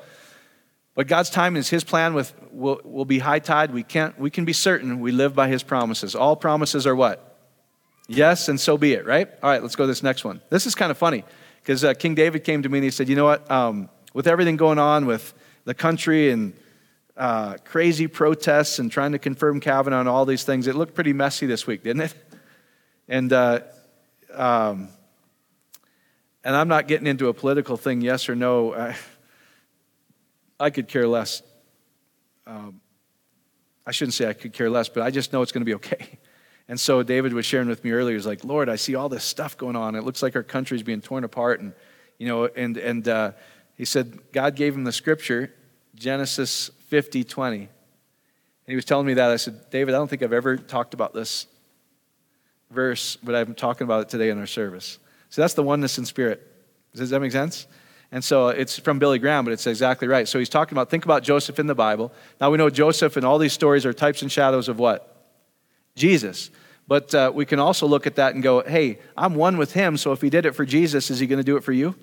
but 0.96 1.08
God's 1.08 1.30
time 1.30 1.56
is 1.56 1.70
His 1.70 1.86
plan 1.86 2.14
with 2.14 2.34
will, 2.52 2.82
will 2.84 3.06
be 3.06 3.20
high 3.20 3.40
tide. 3.40 3.72
We, 3.72 3.84
can't, 3.84 4.20
we 4.20 4.30
can 4.30 4.44
be 4.44 4.52
certain 4.52 5.00
we 5.00 5.14
live 5.14 5.34
by 5.34 5.48
His 5.48 5.64
promises. 5.64 6.14
All 6.14 6.36
promises 6.36 6.86
are 6.86 6.94
what? 6.94 7.40
Yes, 8.10 8.50
and 8.50 8.60
so 8.60 8.78
be 8.78 8.92
it, 8.96 9.06
right? 9.06 9.30
All 9.42 9.50
right, 9.50 9.64
let's 9.64 9.78
go 9.78 9.84
to 9.84 9.88
this 9.88 10.04
next 10.04 10.26
one. 10.26 10.42
This 10.50 10.66
is 10.66 10.76
kind 10.76 10.92
of 10.92 10.98
funny 10.98 11.24
because 11.62 11.86
uh, 11.86 11.94
King 11.94 12.16
David 12.16 12.44
came 12.44 12.64
to 12.64 12.68
me 12.68 12.80
and 12.80 12.84
he 12.84 12.92
said, 12.92 13.08
You 13.08 13.16
know 13.16 13.24
what? 13.24 13.50
Um, 13.50 13.88
with 14.14 14.28
everything 14.28 14.58
going 14.58 14.80
on 14.80 15.06
with 15.06 15.34
the 15.66 15.74
country 15.74 16.32
and 16.32 16.54
uh, 17.18 17.58
crazy 17.66 18.08
protests 18.08 18.80
and 18.80 18.92
trying 18.92 19.12
to 19.12 19.20
confirm 19.20 19.60
Kavanaugh 19.60 20.00
and 20.00 20.10
all 20.10 20.26
these 20.26 20.44
things. 20.44 20.68
It 20.68 20.76
looked 20.76 20.96
pretty 20.96 21.14
messy 21.14 21.46
this 21.46 21.68
week, 21.68 21.84
didn't 21.84 22.04
it? 22.04 22.16
And, 23.12 23.34
uh, 23.34 23.62
um, 24.36 24.90
and 26.44 26.56
I'm 26.56 26.68
not 26.68 26.88
getting 26.88 27.08
into 27.08 27.28
a 27.30 27.34
political 27.34 27.76
thing, 27.76 28.02
yes 28.02 28.30
or 28.30 28.36
no. 28.36 28.76
I, 28.76 28.96
I 30.60 30.70
could 30.70 30.88
care 30.88 31.08
less. 31.08 31.42
Um, 32.46 32.82
I 33.88 33.92
shouldn't 33.92 34.14
say 34.14 34.30
I 34.30 34.34
could 34.34 34.54
care 34.54 34.70
less, 34.70 34.90
but 34.90 35.02
I 35.02 35.10
just 35.10 35.34
know 35.34 35.42
it's 35.42 35.52
going 35.52 35.62
to 35.62 35.66
be 35.66 35.74
okay. 35.76 36.20
And 36.68 36.80
so 36.80 37.02
David 37.02 37.34
was 37.34 37.48
sharing 37.48 37.68
with 37.68 37.84
me 37.84 37.90
earlier. 37.90 38.16
He's 38.16 38.28
like, 38.28 38.44
Lord, 38.44 38.70
I 38.70 38.76
see 38.76 38.94
all 38.94 39.10
this 39.10 39.24
stuff 39.24 39.58
going 39.58 39.76
on. 39.76 39.96
It 39.96 40.04
looks 40.04 40.22
like 40.22 40.36
our 40.36 40.44
country's 40.44 40.84
being 40.84 41.02
torn 41.02 41.24
apart. 41.24 41.62
And, 41.62 41.74
you 42.20 42.28
know, 42.28 42.46
and, 42.46 42.78
and 42.78 43.08
uh, 43.08 43.32
he 43.80 43.86
said 43.86 44.20
God 44.34 44.58
gave 44.58 44.76
him 44.76 44.84
the 44.84 44.92
scripture, 44.92 45.54
Genesis 45.96 46.70
50 46.90 47.24
20. 47.24 47.60
And 47.60 47.68
he 48.68 48.76
was 48.76 48.84
telling 48.84 49.08
me 49.08 49.14
that. 49.14 49.32
I 49.32 49.38
said, 49.38 49.70
David, 49.72 49.96
I 49.96 49.98
don't 49.98 50.10
think 50.10 50.22
I've 50.22 50.34
ever 50.34 50.58
talked 50.58 50.94
about 50.94 51.14
this 51.14 51.48
verse, 52.70 53.16
but 53.24 53.36
I'm 53.36 53.56
talking 53.56 53.86
about 53.86 54.02
it 54.02 54.10
today 54.10 54.32
in 54.32 54.38
our 54.38 54.46
service. 54.48 55.00
So 55.30 55.42
that's 55.42 55.54
the 55.54 55.64
oneness 55.64 55.98
in 55.98 56.06
spirit. 56.06 56.46
Does 56.94 57.10
that 57.12 57.22
make 57.22 57.32
sense? 57.32 57.68
And 58.12 58.22
so 58.22 58.50
it's 58.50 58.78
from 58.78 59.00
Billy 59.00 59.18
Graham, 59.18 59.46
but 59.46 59.54
it's 59.54 59.66
exactly 59.66 60.10
right. 60.10 60.28
So 60.28 60.40
he's 60.40 60.50
talking 60.50 60.78
about, 60.78 60.90
think 60.90 61.06
about 61.06 61.24
Joseph 61.24 61.58
in 61.58 61.68
the 61.68 61.76
Bible. 61.76 62.12
Now 62.42 62.52
we 62.52 62.58
know 62.58 62.70
Joseph 62.70 63.16
and 63.16 63.26
all 63.26 63.38
these 63.38 63.54
stories 63.54 63.86
are 63.86 63.94
types 63.94 64.22
and 64.22 64.30
shadows 64.30 64.68
of 64.68 64.78
what? 64.78 65.32
Jesus. 65.96 66.50
But 66.86 67.16
uh, 67.16 67.32
we 67.34 67.46
can 67.46 67.60
also 67.60 67.88
look 67.88 68.06
at 68.06 68.16
that 68.18 68.34
and 68.34 68.44
go, 68.44 68.62
hey, 68.62 69.00
I'm 69.16 69.36
one 69.36 69.56
with 69.56 69.72
him, 69.72 69.96
so 69.96 70.12
if 70.12 70.20
he 70.20 70.30
did 70.30 70.46
it 70.46 70.54
for 70.54 70.66
Jesus, 70.66 71.10
is 71.10 71.20
he 71.20 71.28
going 71.28 71.38
to 71.38 71.46
do 71.46 71.56
it 71.56 71.64
for 71.64 71.72
you? 71.72 71.96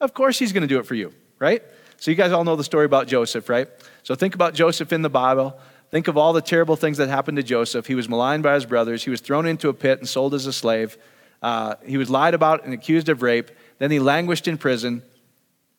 Of 0.00 0.14
course 0.14 0.38
he's 0.38 0.52
going 0.52 0.62
to 0.62 0.68
do 0.68 0.78
it 0.78 0.86
for 0.86 0.94
you, 0.94 1.12
right? 1.38 1.62
So 1.98 2.10
you 2.10 2.16
guys 2.16 2.32
all 2.32 2.44
know 2.44 2.56
the 2.56 2.64
story 2.64 2.86
about 2.86 3.06
Joseph, 3.06 3.48
right? 3.48 3.68
So 4.02 4.14
think 4.14 4.34
about 4.34 4.54
Joseph 4.54 4.92
in 4.92 5.02
the 5.02 5.10
Bible. 5.10 5.58
Think 5.90 6.08
of 6.08 6.16
all 6.16 6.32
the 6.32 6.40
terrible 6.40 6.76
things 6.76 6.98
that 6.98 7.08
happened 7.08 7.36
to 7.36 7.42
Joseph. 7.42 7.86
He 7.86 7.94
was 7.94 8.08
maligned 8.08 8.42
by 8.42 8.54
his 8.54 8.64
brothers. 8.64 9.04
He 9.04 9.10
was 9.10 9.20
thrown 9.20 9.44
into 9.44 9.68
a 9.68 9.74
pit 9.74 9.98
and 9.98 10.08
sold 10.08 10.34
as 10.34 10.46
a 10.46 10.52
slave. 10.52 10.96
Uh, 11.42 11.74
he 11.84 11.96
was 11.96 12.08
lied 12.08 12.32
about 12.32 12.64
and 12.64 12.72
accused 12.72 13.08
of 13.08 13.22
rape. 13.22 13.50
Then 13.78 13.90
he 13.90 13.98
languished 13.98 14.48
in 14.48 14.56
prison. 14.56 15.02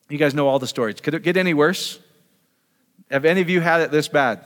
You 0.08 0.18
guys 0.18 0.34
know 0.34 0.46
all 0.46 0.58
the 0.58 0.66
stories. 0.66 1.00
Could 1.00 1.14
it 1.14 1.22
get 1.22 1.36
any 1.36 1.54
worse? 1.54 1.98
Have 3.10 3.24
any 3.24 3.40
of 3.40 3.50
you 3.50 3.60
had 3.60 3.80
it 3.80 3.90
this 3.90 4.08
bad? 4.08 4.44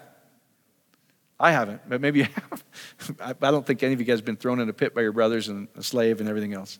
I 1.38 1.52
haven't, 1.52 1.82
but 1.88 2.00
maybe 2.00 2.20
you 2.20 2.24
have. 2.24 3.36
I 3.42 3.50
don't 3.50 3.66
think 3.66 3.82
any 3.82 3.92
of 3.92 4.00
you 4.00 4.06
guys 4.06 4.18
have 4.18 4.24
been 4.24 4.36
thrown 4.36 4.60
in 4.60 4.68
a 4.68 4.72
pit 4.72 4.94
by 4.94 5.02
your 5.02 5.12
brothers 5.12 5.48
and 5.48 5.68
a 5.76 5.82
slave 5.82 6.20
and 6.20 6.28
everything 6.28 6.54
else. 6.54 6.78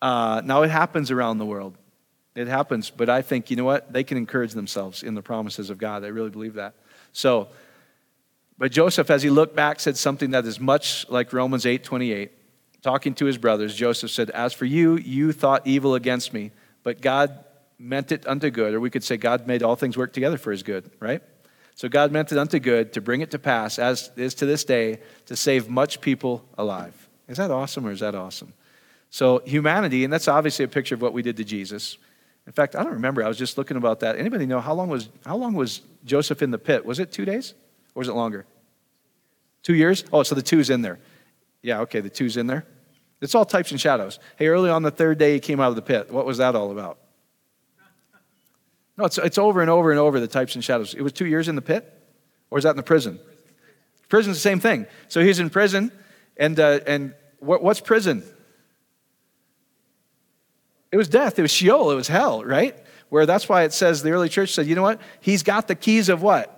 Uh, 0.00 0.40
now, 0.44 0.62
it 0.62 0.70
happens 0.70 1.10
around 1.10 1.38
the 1.38 1.44
world. 1.44 1.76
It 2.36 2.48
happens, 2.48 2.90
but 2.90 3.08
I 3.08 3.22
think, 3.22 3.50
you 3.50 3.56
know 3.56 3.64
what? 3.64 3.90
They 3.90 4.04
can 4.04 4.18
encourage 4.18 4.52
themselves 4.52 5.02
in 5.02 5.14
the 5.14 5.22
promises 5.22 5.70
of 5.70 5.78
God. 5.78 6.04
I 6.04 6.08
really 6.08 6.28
believe 6.28 6.54
that. 6.54 6.74
So, 7.12 7.48
but 8.58 8.70
Joseph, 8.70 9.10
as 9.10 9.22
he 9.22 9.30
looked 9.30 9.56
back, 9.56 9.80
said 9.80 9.96
something 9.96 10.30
that 10.32 10.44
is 10.44 10.60
much 10.60 11.08
like 11.08 11.32
Romans 11.32 11.64
8 11.64 11.82
28. 11.82 12.32
Talking 12.82 13.14
to 13.14 13.24
his 13.24 13.38
brothers, 13.38 13.74
Joseph 13.74 14.10
said, 14.10 14.30
As 14.30 14.52
for 14.52 14.66
you, 14.66 14.96
you 14.96 15.32
thought 15.32 15.66
evil 15.66 15.94
against 15.94 16.32
me, 16.32 16.52
but 16.82 17.00
God 17.00 17.44
meant 17.78 18.12
it 18.12 18.26
unto 18.28 18.50
good. 18.50 18.74
Or 18.74 18.80
we 18.80 18.90
could 18.90 19.02
say, 19.02 19.16
God 19.16 19.46
made 19.46 19.62
all 19.62 19.74
things 19.74 19.96
work 19.96 20.12
together 20.12 20.36
for 20.36 20.52
his 20.52 20.62
good, 20.62 20.90
right? 21.00 21.22
So 21.74 21.88
God 21.88 22.12
meant 22.12 22.32
it 22.32 22.38
unto 22.38 22.58
good 22.58 22.92
to 22.92 23.00
bring 23.00 23.22
it 23.22 23.30
to 23.32 23.38
pass, 23.38 23.78
as 23.78 24.10
is 24.16 24.34
to 24.36 24.46
this 24.46 24.62
day, 24.62 25.00
to 25.26 25.36
save 25.36 25.68
much 25.68 26.00
people 26.00 26.44
alive. 26.56 27.08
Is 27.28 27.38
that 27.38 27.50
awesome 27.50 27.86
or 27.86 27.90
is 27.90 28.00
that 28.00 28.14
awesome? 28.14 28.52
So, 29.10 29.42
humanity, 29.44 30.04
and 30.04 30.12
that's 30.12 30.28
obviously 30.28 30.64
a 30.64 30.68
picture 30.68 30.94
of 30.94 31.02
what 31.02 31.12
we 31.12 31.22
did 31.22 31.36
to 31.38 31.44
Jesus. 31.44 31.96
In 32.46 32.52
fact, 32.52 32.76
I 32.76 32.82
don't 32.84 32.92
remember. 32.92 33.24
I 33.24 33.28
was 33.28 33.38
just 33.38 33.58
looking 33.58 33.76
about 33.76 34.00
that. 34.00 34.16
Anybody 34.16 34.46
know 34.46 34.60
how 34.60 34.72
long 34.74 34.88
was, 34.88 35.08
how 35.24 35.36
long 35.36 35.54
was 35.54 35.80
Joseph 36.04 36.42
in 36.42 36.50
the 36.50 36.58
pit? 36.58 36.84
Was 36.84 37.00
it 37.00 37.10
two 37.10 37.24
days 37.24 37.54
or 37.94 38.00
was 38.00 38.08
it 38.08 38.12
longer? 38.14 38.46
Two 39.62 39.74
years? 39.74 40.04
Oh, 40.12 40.22
so 40.22 40.34
the 40.34 40.42
two's 40.42 40.70
in 40.70 40.82
there. 40.82 41.00
Yeah, 41.62 41.80
okay, 41.80 42.00
the 42.00 42.10
two's 42.10 42.36
in 42.36 42.46
there. 42.46 42.64
It's 43.20 43.34
all 43.34 43.44
types 43.44 43.72
and 43.72 43.80
shadows. 43.80 44.20
Hey, 44.36 44.46
early 44.46 44.70
on 44.70 44.82
the 44.82 44.90
third 44.90 45.18
day 45.18 45.34
he 45.34 45.40
came 45.40 45.58
out 45.58 45.70
of 45.70 45.76
the 45.76 45.82
pit. 45.82 46.12
What 46.12 46.24
was 46.24 46.38
that 46.38 46.54
all 46.54 46.70
about? 46.70 46.98
No, 48.96 49.04
it's, 49.04 49.18
it's 49.18 49.38
over 49.38 49.60
and 49.60 49.68
over 49.68 49.90
and 49.90 49.98
over 49.98 50.20
the 50.20 50.28
types 50.28 50.54
and 50.54 50.62
shadows. 50.62 50.94
It 50.94 51.02
was 51.02 51.12
two 51.12 51.26
years 51.26 51.48
in 51.48 51.56
the 51.56 51.62
pit? 51.62 51.92
Or 52.50 52.58
is 52.58 52.64
that 52.64 52.70
in 52.70 52.76
the 52.76 52.82
prison? 52.82 53.18
Prison's 54.08 54.36
the 54.36 54.40
same 54.40 54.60
thing. 54.60 54.86
So 55.08 55.20
he's 55.20 55.40
in 55.40 55.50
prison, 55.50 55.90
and, 56.36 56.58
uh, 56.60 56.80
and 56.86 57.14
what, 57.40 57.62
what's 57.62 57.80
prison? 57.80 58.22
It 60.92 60.96
was 60.96 61.08
death. 61.08 61.38
It 61.38 61.42
was 61.42 61.50
Sheol. 61.50 61.90
It 61.90 61.94
was 61.94 62.08
hell, 62.08 62.44
right? 62.44 62.76
Where 63.08 63.26
that's 63.26 63.48
why 63.48 63.62
it 63.62 63.72
says 63.72 64.02
the 64.02 64.10
early 64.10 64.28
church 64.28 64.52
said, 64.52 64.66
you 64.66 64.74
know 64.74 64.82
what? 64.82 65.00
He's 65.20 65.42
got 65.42 65.68
the 65.68 65.74
keys 65.74 66.08
of 66.08 66.22
what? 66.22 66.52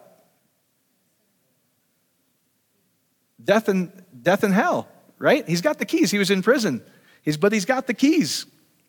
Death 3.42 3.68
and 3.68 3.92
death 4.22 4.42
and 4.42 4.52
hell, 4.52 4.88
right? 5.18 5.46
He's 5.48 5.62
got 5.62 5.78
the 5.78 5.86
keys. 5.86 6.10
He 6.10 6.18
was 6.18 6.30
in 6.30 6.42
prison. 6.42 6.82
He's, 7.22 7.36
but 7.36 7.52
he's 7.52 7.64
got 7.64 7.86
the 7.86 7.94
keys. 7.94 8.46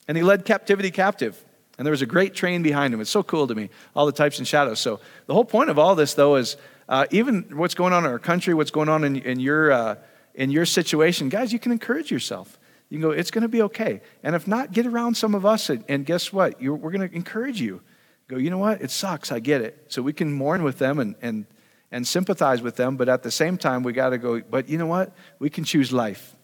And 0.08 0.17
he 0.17 0.23
led 0.23 0.45
captivity 0.45 0.91
captive. 0.91 1.41
And 1.78 1.86
there 1.86 1.91
was 1.91 2.02
a 2.02 2.06
great 2.06 2.34
train 2.34 2.62
behind 2.62 2.93
him. 2.93 2.99
It's 2.99 3.10
so 3.10 3.23
cool 3.23 3.47
to 3.47 3.56
me, 3.56 3.69
all 3.95 4.06
the 4.06 4.12
types 4.12 4.38
and 4.38 4.47
shadows. 4.47 4.80
So 4.82 4.99
the 5.28 5.34
whole 5.34 5.45
point 5.45 5.69
of 5.69 5.80
all 5.80 5.95
this, 5.95 6.13
though, 6.13 6.36
is 6.36 6.58
uh, 6.89 7.06
even 7.12 7.56
what's 7.56 7.73
going 7.73 7.93
on 7.93 8.04
in 8.04 8.12
our 8.12 8.19
country, 8.19 8.54
what's 8.54 8.71
going 8.71 8.89
on 8.89 9.06
in, 9.06 9.15
in 9.15 9.39
your, 9.39 9.71
uh, 9.71 9.95
in 10.34 10.52
your 10.52 10.65
situation, 10.65 11.30
guys, 11.30 11.54
you 11.54 11.60
can 11.60 11.71
encourage 11.71 12.12
yourself. 12.12 12.59
You 12.89 12.97
can 12.97 13.02
go, 13.02 13.12
it's 13.12 13.32
going 13.32 13.43
to 13.43 13.47
be 13.47 13.62
okay. 13.63 14.02
And 14.23 14.36
if 14.36 14.47
not, 14.47 14.71
get 14.71 14.86
around 14.86 15.15
some 15.15 15.36
of 15.36 15.45
us, 15.45 15.69
and, 15.69 15.84
and 15.88 16.06
guess 16.06 16.34
what? 16.34 16.62
You're, 16.62 16.75
we're 16.75 16.91
going 16.91 17.08
to 17.08 17.15
encourage 17.15 17.62
you. 17.62 17.82
Go, 18.28 18.38
you 18.38 18.49
know 18.49 18.58
what? 18.58 18.82
It 18.82 18.91
sucks. 18.91 19.32
I 19.32 19.39
get 19.39 19.62
it. 19.62 19.86
So 19.89 20.02
we 20.02 20.13
can 20.13 20.34
mourn 20.34 20.63
with 20.63 20.80
them 20.80 20.99
and, 20.99 21.15
and, 21.21 21.45
and 21.91 22.08
sympathize 22.08 22.62
with 22.62 22.75
them, 22.75 22.97
but 22.97 23.10
at 23.10 23.23
the 23.23 23.32
same 23.32 23.58
time, 23.58 23.84
we 23.84 23.93
got 23.93 24.10
to 24.10 24.17
go, 24.17 24.41
but 24.41 24.69
you 24.69 24.78
know 24.78 24.88
what? 24.88 25.15
We 25.39 25.49
can 25.49 25.63
choose 25.63 25.91
life. 25.91 26.36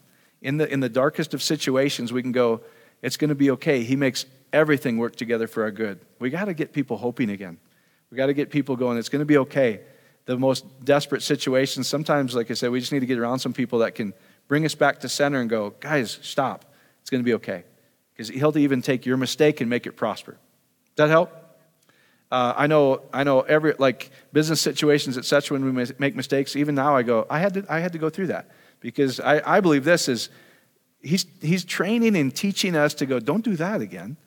In 0.41 0.57
the, 0.57 0.71
in 0.71 0.79
the 0.79 0.89
darkest 0.89 1.33
of 1.33 1.41
situations, 1.41 2.13
we 2.13 2.21
can 2.21 2.31
go, 2.31 2.61
it's 3.01 3.17
going 3.17 3.29
to 3.29 3.35
be 3.35 3.51
okay. 3.51 3.83
He 3.83 3.95
makes 3.95 4.25
everything 4.53 4.97
work 4.97 5.15
together 5.15 5.47
for 5.47 5.63
our 5.63 5.71
good. 5.71 5.99
We 6.19 6.29
got 6.29 6.45
to 6.45 6.53
get 6.53 6.73
people 6.73 6.97
hoping 6.97 7.29
again. 7.29 7.57
We 8.11 8.17
got 8.17 8.27
to 8.27 8.33
get 8.33 8.51
people 8.51 8.75
going, 8.75 8.97
it's 8.97 9.09
going 9.09 9.19
to 9.19 9.25
be 9.25 9.37
okay. 9.39 9.81
The 10.25 10.37
most 10.37 10.65
desperate 10.83 11.21
situations, 11.21 11.87
sometimes, 11.87 12.35
like 12.35 12.49
I 12.49 12.55
said, 12.55 12.71
we 12.71 12.79
just 12.79 12.91
need 12.91 13.01
to 13.01 13.05
get 13.05 13.19
around 13.19 13.39
some 13.39 13.53
people 13.53 13.79
that 13.79 13.93
can 13.93 14.13
bring 14.47 14.65
us 14.65 14.75
back 14.75 14.99
to 14.99 15.09
center 15.09 15.39
and 15.39 15.49
go, 15.49 15.71
guys, 15.79 16.19
stop. 16.21 16.65
It's 17.01 17.09
going 17.09 17.21
to 17.21 17.25
be 17.25 17.33
okay. 17.35 17.63
Because 18.13 18.29
he'll 18.29 18.57
even 18.57 18.81
take 18.81 19.05
your 19.05 19.17
mistake 19.17 19.61
and 19.61 19.69
make 19.69 19.85
it 19.85 19.93
prosper. 19.93 20.37
Does 20.95 21.07
that 21.07 21.09
help? 21.09 21.31
Uh, 22.31 22.53
I 22.55 22.67
know, 22.67 23.01
I 23.13 23.23
know 23.23 23.41
every 23.41 23.75
like 23.77 24.09
business 24.33 24.59
situations, 24.59 25.17
etc. 25.17 25.57
When 25.57 25.75
we 25.75 25.85
make 25.99 26.15
mistakes, 26.15 26.55
even 26.55 26.75
now 26.75 26.95
I 26.95 27.03
go, 27.03 27.27
I 27.29 27.39
had 27.39 27.53
to, 27.53 27.65
I 27.69 27.79
had 27.79 27.93
to 27.93 27.99
go 27.99 28.09
through 28.09 28.27
that 28.27 28.49
because 28.79 29.19
I, 29.19 29.57
I 29.57 29.59
believe 29.59 29.83
this 29.83 30.09
is, 30.09 30.29
he's, 31.01 31.25
he's 31.41 31.63
training 31.63 32.15
and 32.15 32.35
teaching 32.35 32.75
us 32.75 32.93
to 32.95 33.05
go, 33.05 33.19
don't 33.19 33.43
do 33.43 33.55
that 33.57 33.81
again 33.81 34.17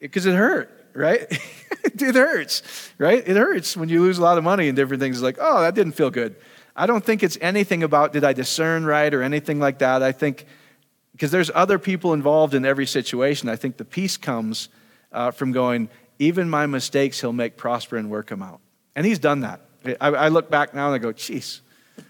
because 0.00 0.26
it 0.26 0.34
hurt, 0.34 0.88
right? 0.94 1.20
it 1.84 2.14
hurts, 2.14 2.62
right? 2.98 3.22
It 3.26 3.36
hurts 3.36 3.76
when 3.76 3.88
you 3.88 4.02
lose 4.02 4.18
a 4.18 4.22
lot 4.22 4.36
of 4.36 4.44
money 4.44 4.68
and 4.68 4.76
different 4.76 5.00
things. 5.00 5.16
It's 5.16 5.22
like, 5.22 5.38
oh, 5.40 5.62
that 5.62 5.74
didn't 5.74 5.92
feel 5.92 6.10
good. 6.10 6.34
I 6.74 6.86
don't 6.86 7.04
think 7.04 7.22
it's 7.22 7.38
anything 7.40 7.82
about 7.82 8.12
did 8.12 8.24
I 8.24 8.32
discern 8.32 8.84
right 8.84 9.12
or 9.12 9.22
anything 9.22 9.60
like 9.60 9.78
that. 9.78 10.02
I 10.02 10.12
think 10.12 10.46
because 11.12 11.30
there's 11.30 11.50
other 11.54 11.78
people 11.78 12.14
involved 12.14 12.54
in 12.54 12.64
every 12.64 12.86
situation. 12.86 13.48
I 13.48 13.56
think 13.56 13.76
the 13.76 13.84
peace 13.84 14.16
comes 14.16 14.68
uh, 15.12 15.30
from 15.30 15.52
going, 15.52 15.88
even 16.18 16.48
my 16.48 16.66
mistakes, 16.66 17.20
he'll 17.20 17.32
make 17.32 17.56
prosper 17.56 17.96
and 17.96 18.10
work 18.10 18.28
them 18.28 18.42
out. 18.42 18.60
And 18.96 19.06
he's 19.06 19.18
done 19.18 19.40
that. 19.40 19.60
I, 20.00 20.08
I 20.08 20.28
look 20.28 20.50
back 20.50 20.74
now 20.74 20.86
and 20.86 20.94
I 20.94 20.98
go, 20.98 21.12
geez, 21.12 21.60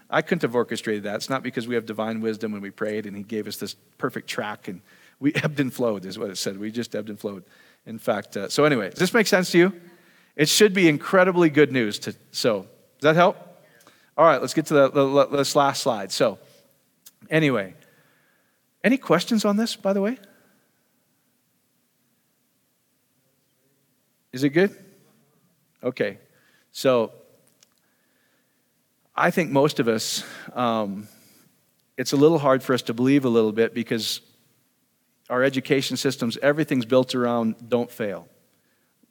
I 0.09 0.21
couldn't 0.21 0.43
have 0.43 0.55
orchestrated 0.55 1.03
that. 1.03 1.15
It's 1.15 1.29
not 1.29 1.43
because 1.43 1.67
we 1.67 1.75
have 1.75 1.85
divine 1.85 2.21
wisdom 2.21 2.51
when 2.51 2.61
we 2.61 2.69
prayed 2.69 3.05
and 3.05 3.15
he 3.15 3.23
gave 3.23 3.47
us 3.47 3.57
this 3.57 3.75
perfect 3.97 4.29
track 4.29 4.67
and 4.67 4.81
we 5.19 5.33
ebbed 5.43 5.59
and 5.59 5.73
flowed, 5.73 6.05
is 6.05 6.17
what 6.17 6.29
it 6.29 6.37
said. 6.37 6.57
We 6.57 6.71
just 6.71 6.95
ebbed 6.95 7.09
and 7.09 7.19
flowed. 7.19 7.43
In 7.85 7.99
fact, 7.99 8.37
uh, 8.37 8.47
so 8.47 8.63
anyway, 8.63 8.89
does 8.89 8.99
this 8.99 9.13
make 9.13 9.27
sense 9.27 9.51
to 9.51 9.57
you? 9.57 9.73
It 10.35 10.47
should 10.49 10.73
be 10.73 10.87
incredibly 10.87 11.49
good 11.49 11.71
news. 11.71 11.99
To, 11.99 12.15
so, 12.31 12.61
does 12.99 13.01
that 13.01 13.15
help? 13.15 13.37
All 14.15 14.25
right, 14.25 14.39
let's 14.39 14.53
get 14.53 14.67
to 14.67 14.73
the, 14.73 14.89
the, 14.89 15.25
this 15.27 15.55
last 15.55 15.81
slide. 15.81 16.11
So, 16.11 16.37
anyway, 17.29 17.73
any 18.83 18.97
questions 18.97 19.43
on 19.43 19.57
this, 19.57 19.75
by 19.75 19.93
the 19.93 20.01
way? 20.01 20.17
Is 24.31 24.43
it 24.43 24.49
good? 24.49 24.75
Okay. 25.83 26.19
So, 26.71 27.11
I 29.15 29.31
think 29.31 29.51
most 29.51 29.79
of 29.79 29.87
us, 29.87 30.23
um, 30.53 31.07
it's 31.97 32.13
a 32.13 32.17
little 32.17 32.39
hard 32.39 32.63
for 32.63 32.73
us 32.73 32.81
to 32.83 32.93
believe 32.93 33.25
a 33.25 33.29
little 33.29 33.51
bit 33.51 33.73
because 33.73 34.21
our 35.29 35.43
education 35.43 35.97
systems, 35.97 36.37
everything's 36.41 36.85
built 36.85 37.15
around 37.15 37.69
don't 37.69 37.91
fail. 37.91 38.27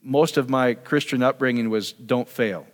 Most 0.01 0.37
of 0.37 0.49
my 0.49 0.73
Christian 0.73 1.23
upbringing 1.23 1.69
was 1.69 1.93
don't 1.93 2.27
fail. 2.27 2.67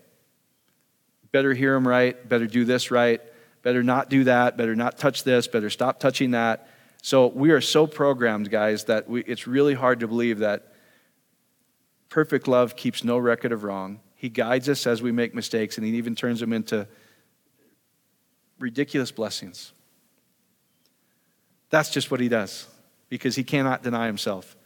Better 1.32 1.54
hear 1.54 1.74
them 1.74 1.88
right, 1.88 2.28
better 2.28 2.48
do 2.48 2.66
this 2.66 2.92
right, 2.92 3.22
better 3.62 3.84
not 3.84 4.10
do 4.10 4.24
that, 4.24 4.58
better 4.58 4.76
not 4.76 4.98
touch 4.98 5.24
this, 5.24 5.48
better 5.48 5.70
stop 5.70 6.00
touching 6.00 6.32
that. 6.32 6.68
So 7.02 7.28
we 7.28 7.52
are 7.52 7.62
so 7.62 7.88
programmed, 7.88 8.50
guys, 8.50 8.86
that 8.86 9.10
we, 9.10 9.24
it's 9.24 9.48
really 9.48 9.74
hard 9.74 10.02
to 10.02 10.08
believe 10.08 10.40
that 10.40 10.74
perfect 12.10 12.48
love 12.48 12.76
keeps 12.76 13.04
no 13.04 13.18
record 13.18 13.52
of 13.52 13.64
wrong. 13.64 14.00
He 14.16 14.30
guides 14.30 14.68
us 14.68 14.86
as 14.86 15.02
we 15.02 15.12
make 15.12 15.34
mistakes, 15.34 15.78
and 15.78 15.86
he 15.86 15.96
even 15.96 16.16
turns 16.16 16.40
them 16.40 16.52
into 16.52 16.88
ridiculous 18.60 19.12
blessings. 19.12 19.72
That's 21.70 21.90
just 21.90 22.12
what 22.12 22.20
he 22.20 22.28
does 22.28 22.68
because 23.10 23.36
he 23.36 23.44
cannot 23.44 23.84
deny 23.84 24.08
himself. 24.08 24.58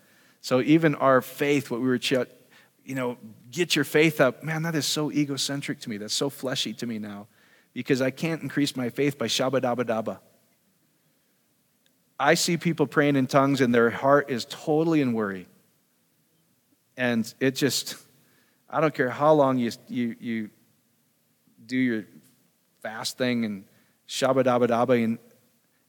So 0.41 0.61
even 0.61 0.95
our 0.95 1.21
faith, 1.21 1.69
what 1.69 1.81
we 1.81 1.87
were, 1.87 1.99
you 2.83 2.95
know, 2.95 3.17
get 3.51 3.75
your 3.75 3.85
faith 3.85 4.19
up, 4.19 4.43
man, 4.43 4.63
that 4.63 4.75
is 4.75 4.85
so 4.85 5.11
egocentric 5.11 5.79
to 5.81 5.89
me. 5.89 5.97
That's 5.97 6.13
so 6.13 6.29
fleshy 6.29 6.73
to 6.73 6.87
me 6.87 6.99
now 6.99 7.27
because 7.73 8.01
I 8.01 8.11
can't 8.11 8.41
increase 8.41 8.75
my 8.75 8.89
faith 8.89 9.17
by 9.17 9.27
shabba 9.27 9.61
dabba 9.61 9.85
dabba. 9.85 10.19
I 12.19 12.35
see 12.35 12.57
people 12.57 12.87
praying 12.87 13.15
in 13.15 13.27
tongues 13.27 13.61
and 13.61 13.73
their 13.73 13.89
heart 13.89 14.29
is 14.29 14.45
totally 14.49 15.01
in 15.01 15.13
worry. 15.13 15.47
And 16.95 17.31
it 17.39 17.51
just, 17.51 17.95
I 18.69 18.81
don't 18.81 18.93
care 18.93 19.09
how 19.09 19.33
long 19.33 19.57
you, 19.57 19.71
you, 19.87 20.15
you 20.19 20.49
do 21.65 21.77
your 21.77 22.05
fast 22.81 23.17
thing 23.17 23.45
and 23.45 23.65
shabba 24.07 24.43
dabba 24.43 24.67
dabba, 24.67 25.03
and 25.03 25.17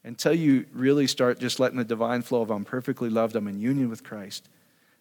until 0.03 0.35
you 0.35 0.67
really 0.73 1.07
start 1.07 1.39
just 1.39 1.61
letting 1.61 1.79
the 1.79 1.85
divine 1.85 2.23
flow 2.23 2.43
of 2.43 2.51
I'm 2.51 2.65
perfectly 2.65 3.11
loved, 3.11 3.37
I'm 3.37 3.49
in 3.49 3.59
union 3.59 3.91
with 3.91 4.05
Christ, 4.05 4.49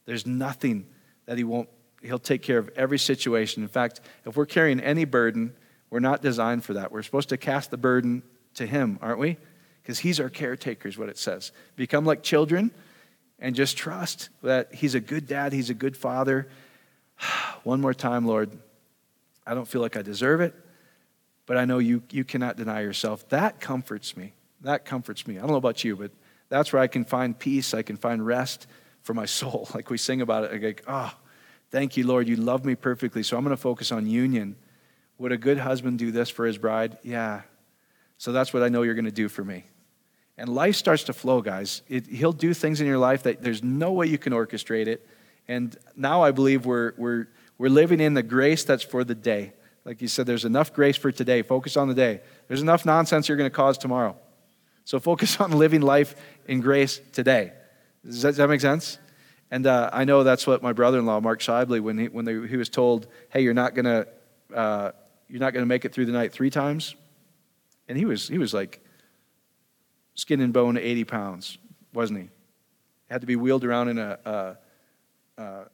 there's 0.05 0.25
nothing 0.25 0.87
that 1.25 1.37
He 1.37 1.43
won't, 1.43 1.69
He'll 2.03 2.19
take 2.19 2.41
care 2.41 2.57
of 2.57 2.69
every 2.75 2.99
situation. 2.99 3.63
In 3.63 3.69
fact, 3.69 4.01
if 4.25 4.35
we're 4.35 4.45
carrying 4.45 4.79
any 4.79 5.05
burden, 5.05 5.55
we're 5.89 5.99
not 5.99 6.21
designed 6.21 6.63
for 6.63 6.73
that. 6.73 6.91
We're 6.91 7.03
supposed 7.03 7.29
to 7.29 7.37
cast 7.37 7.71
the 7.71 7.77
burden 7.77 8.23
to 8.55 8.65
Him, 8.65 8.99
aren't 9.01 9.19
we? 9.19 9.37
Because 9.81 9.99
He's 9.99 10.19
our 10.19 10.29
caretaker, 10.29 10.87
is 10.87 10.97
what 10.97 11.09
it 11.09 11.17
says. 11.17 11.51
Become 11.75 12.05
like 12.05 12.23
children 12.23 12.71
and 13.39 13.55
just 13.55 13.77
trust 13.77 14.29
that 14.41 14.73
He's 14.73 14.95
a 14.95 14.99
good 14.99 15.27
dad, 15.27 15.53
He's 15.53 15.69
a 15.69 15.75
good 15.75 15.97
father. 15.97 16.49
One 17.63 17.81
more 17.81 17.93
time, 17.93 18.25
Lord. 18.25 18.51
I 19.45 19.53
don't 19.53 19.67
feel 19.67 19.81
like 19.81 19.97
I 19.97 20.01
deserve 20.01 20.41
it, 20.41 20.53
but 21.45 21.57
I 21.57 21.65
know 21.65 21.79
you, 21.79 22.03
you 22.11 22.23
cannot 22.23 22.55
deny 22.55 22.81
yourself. 22.81 23.27
That 23.29 23.59
comforts 23.59 24.15
me 24.15 24.33
that 24.63 24.85
comforts 24.85 25.27
me. 25.27 25.37
I 25.37 25.41
don't 25.41 25.51
know 25.51 25.57
about 25.57 25.83
you, 25.83 25.95
but 25.95 26.11
that's 26.49 26.73
where 26.73 26.81
I 26.81 26.87
can 26.87 27.05
find 27.05 27.37
peace. 27.37 27.73
I 27.73 27.83
can 27.83 27.97
find 27.97 28.25
rest 28.25 28.67
for 29.03 29.13
my 29.13 29.25
soul. 29.39 29.69
Like 29.73 29.89
we 29.89 29.97
sing 29.97 30.21
about 30.21 30.45
it, 30.45 30.51
I 30.51 30.57
go, 30.57 30.73
oh, 30.87 31.13
thank 31.73 31.97
you, 31.97 32.05
Lord. 32.05 32.27
You 32.27 32.35
love 32.35 32.63
me 32.63 32.75
perfectly. 32.75 33.23
So 33.23 33.35
I'm 33.35 33.43
going 33.43 33.55
to 33.55 33.61
focus 33.61 33.91
on 33.91 34.05
union. 34.05 34.55
Would 35.17 35.31
a 35.31 35.37
good 35.37 35.57
husband 35.57 35.97
do 35.97 36.11
this 36.11 36.29
for 36.29 36.45
his 36.45 36.59
bride? 36.59 36.99
Yeah. 37.01 37.41
So 38.19 38.31
that's 38.31 38.53
what 38.53 38.61
I 38.61 38.69
know 38.69 38.83
you're 38.83 38.93
going 38.93 39.05
to 39.05 39.11
do 39.11 39.27
for 39.27 39.43
me. 39.43 39.65
And 40.37 40.49
life 40.49 40.75
starts 40.75 41.03
to 41.05 41.13
flow, 41.13 41.41
guys. 41.41 41.81
It, 41.89 42.05
he'll 42.05 42.31
do 42.31 42.53
things 42.53 42.79
in 42.79 42.85
your 42.85 42.99
life 42.99 43.23
that 43.23 43.41
there's 43.41 43.63
no 43.63 43.91
way 43.91 44.05
you 44.05 44.19
can 44.19 44.33
orchestrate 44.33 44.85
it. 44.85 45.07
And 45.47 45.75
now 45.95 46.21
I 46.21 46.29
believe 46.29 46.67
we're, 46.67 46.93
we're, 46.95 47.27
we're 47.57 47.69
living 47.69 47.99
in 47.99 48.13
the 48.13 48.23
grace 48.23 48.63
that's 48.63 48.83
for 48.83 49.03
the 49.03 49.15
day. 49.15 49.53
Like 49.83 49.99
you 49.99 50.07
said, 50.07 50.27
there's 50.27 50.45
enough 50.45 50.73
grace 50.73 50.95
for 50.95 51.11
today. 51.11 51.41
Focus 51.41 51.75
on 51.75 51.87
the 51.87 51.95
day. 51.95 52.21
There's 52.47 52.61
enough 52.61 52.85
nonsense 52.85 53.27
you're 53.27 53.37
going 53.37 53.49
to 53.49 53.55
cause 53.55 53.79
tomorrow. 53.79 54.15
So 54.85 54.99
focus 54.99 55.37
on 55.39 55.51
living 55.51 55.81
life 55.81 56.15
in 56.47 56.61
grace 56.61 57.01
today. 57.13 57.51
Does 58.05 58.21
that, 58.21 58.29
does 58.29 58.37
that 58.37 58.47
make 58.47 58.61
sense? 58.61 58.99
And 59.53 59.67
uh, 59.67 59.91
I 59.93 60.03
know 60.03 60.23
that's 60.23 60.47
what 60.47 60.63
my 60.63 60.73
brother-in-law, 60.73 61.21
Mark 61.21 61.39
Shively, 61.39 61.79
when 61.79 61.99
he, 61.99 62.07
when 62.07 62.25
they, 62.25 62.47
he 62.47 62.57
was 62.57 62.69
told, 62.69 63.05
hey, 63.29 63.43
you're 63.43 63.53
not 63.53 63.75
going 63.75 63.85
to 63.85 64.07
uh, 64.51 64.93
you're 65.29 65.39
not 65.39 65.53
to 65.53 65.63
make 65.67 65.85
it 65.85 65.93
through 65.93 66.07
the 66.07 66.11
night 66.11 66.33
three 66.33 66.49
times. 66.49 66.95
And 67.87 67.95
he 67.95 68.05
was, 68.05 68.27
he 68.27 68.39
was 68.39 68.51
like 68.51 68.83
skin 70.15 70.41
and 70.41 70.51
bone 70.51 70.75
80 70.75 71.03
pounds, 71.03 71.59
wasn't 71.93 72.21
he? 72.21 72.29
Had 73.11 73.21
to 73.21 73.27
be 73.27 73.35
wheeled 73.35 73.63
around 73.63 73.89
in 73.89 73.99
a, 73.99 74.17
a, 74.25 74.57
a 75.37 75.65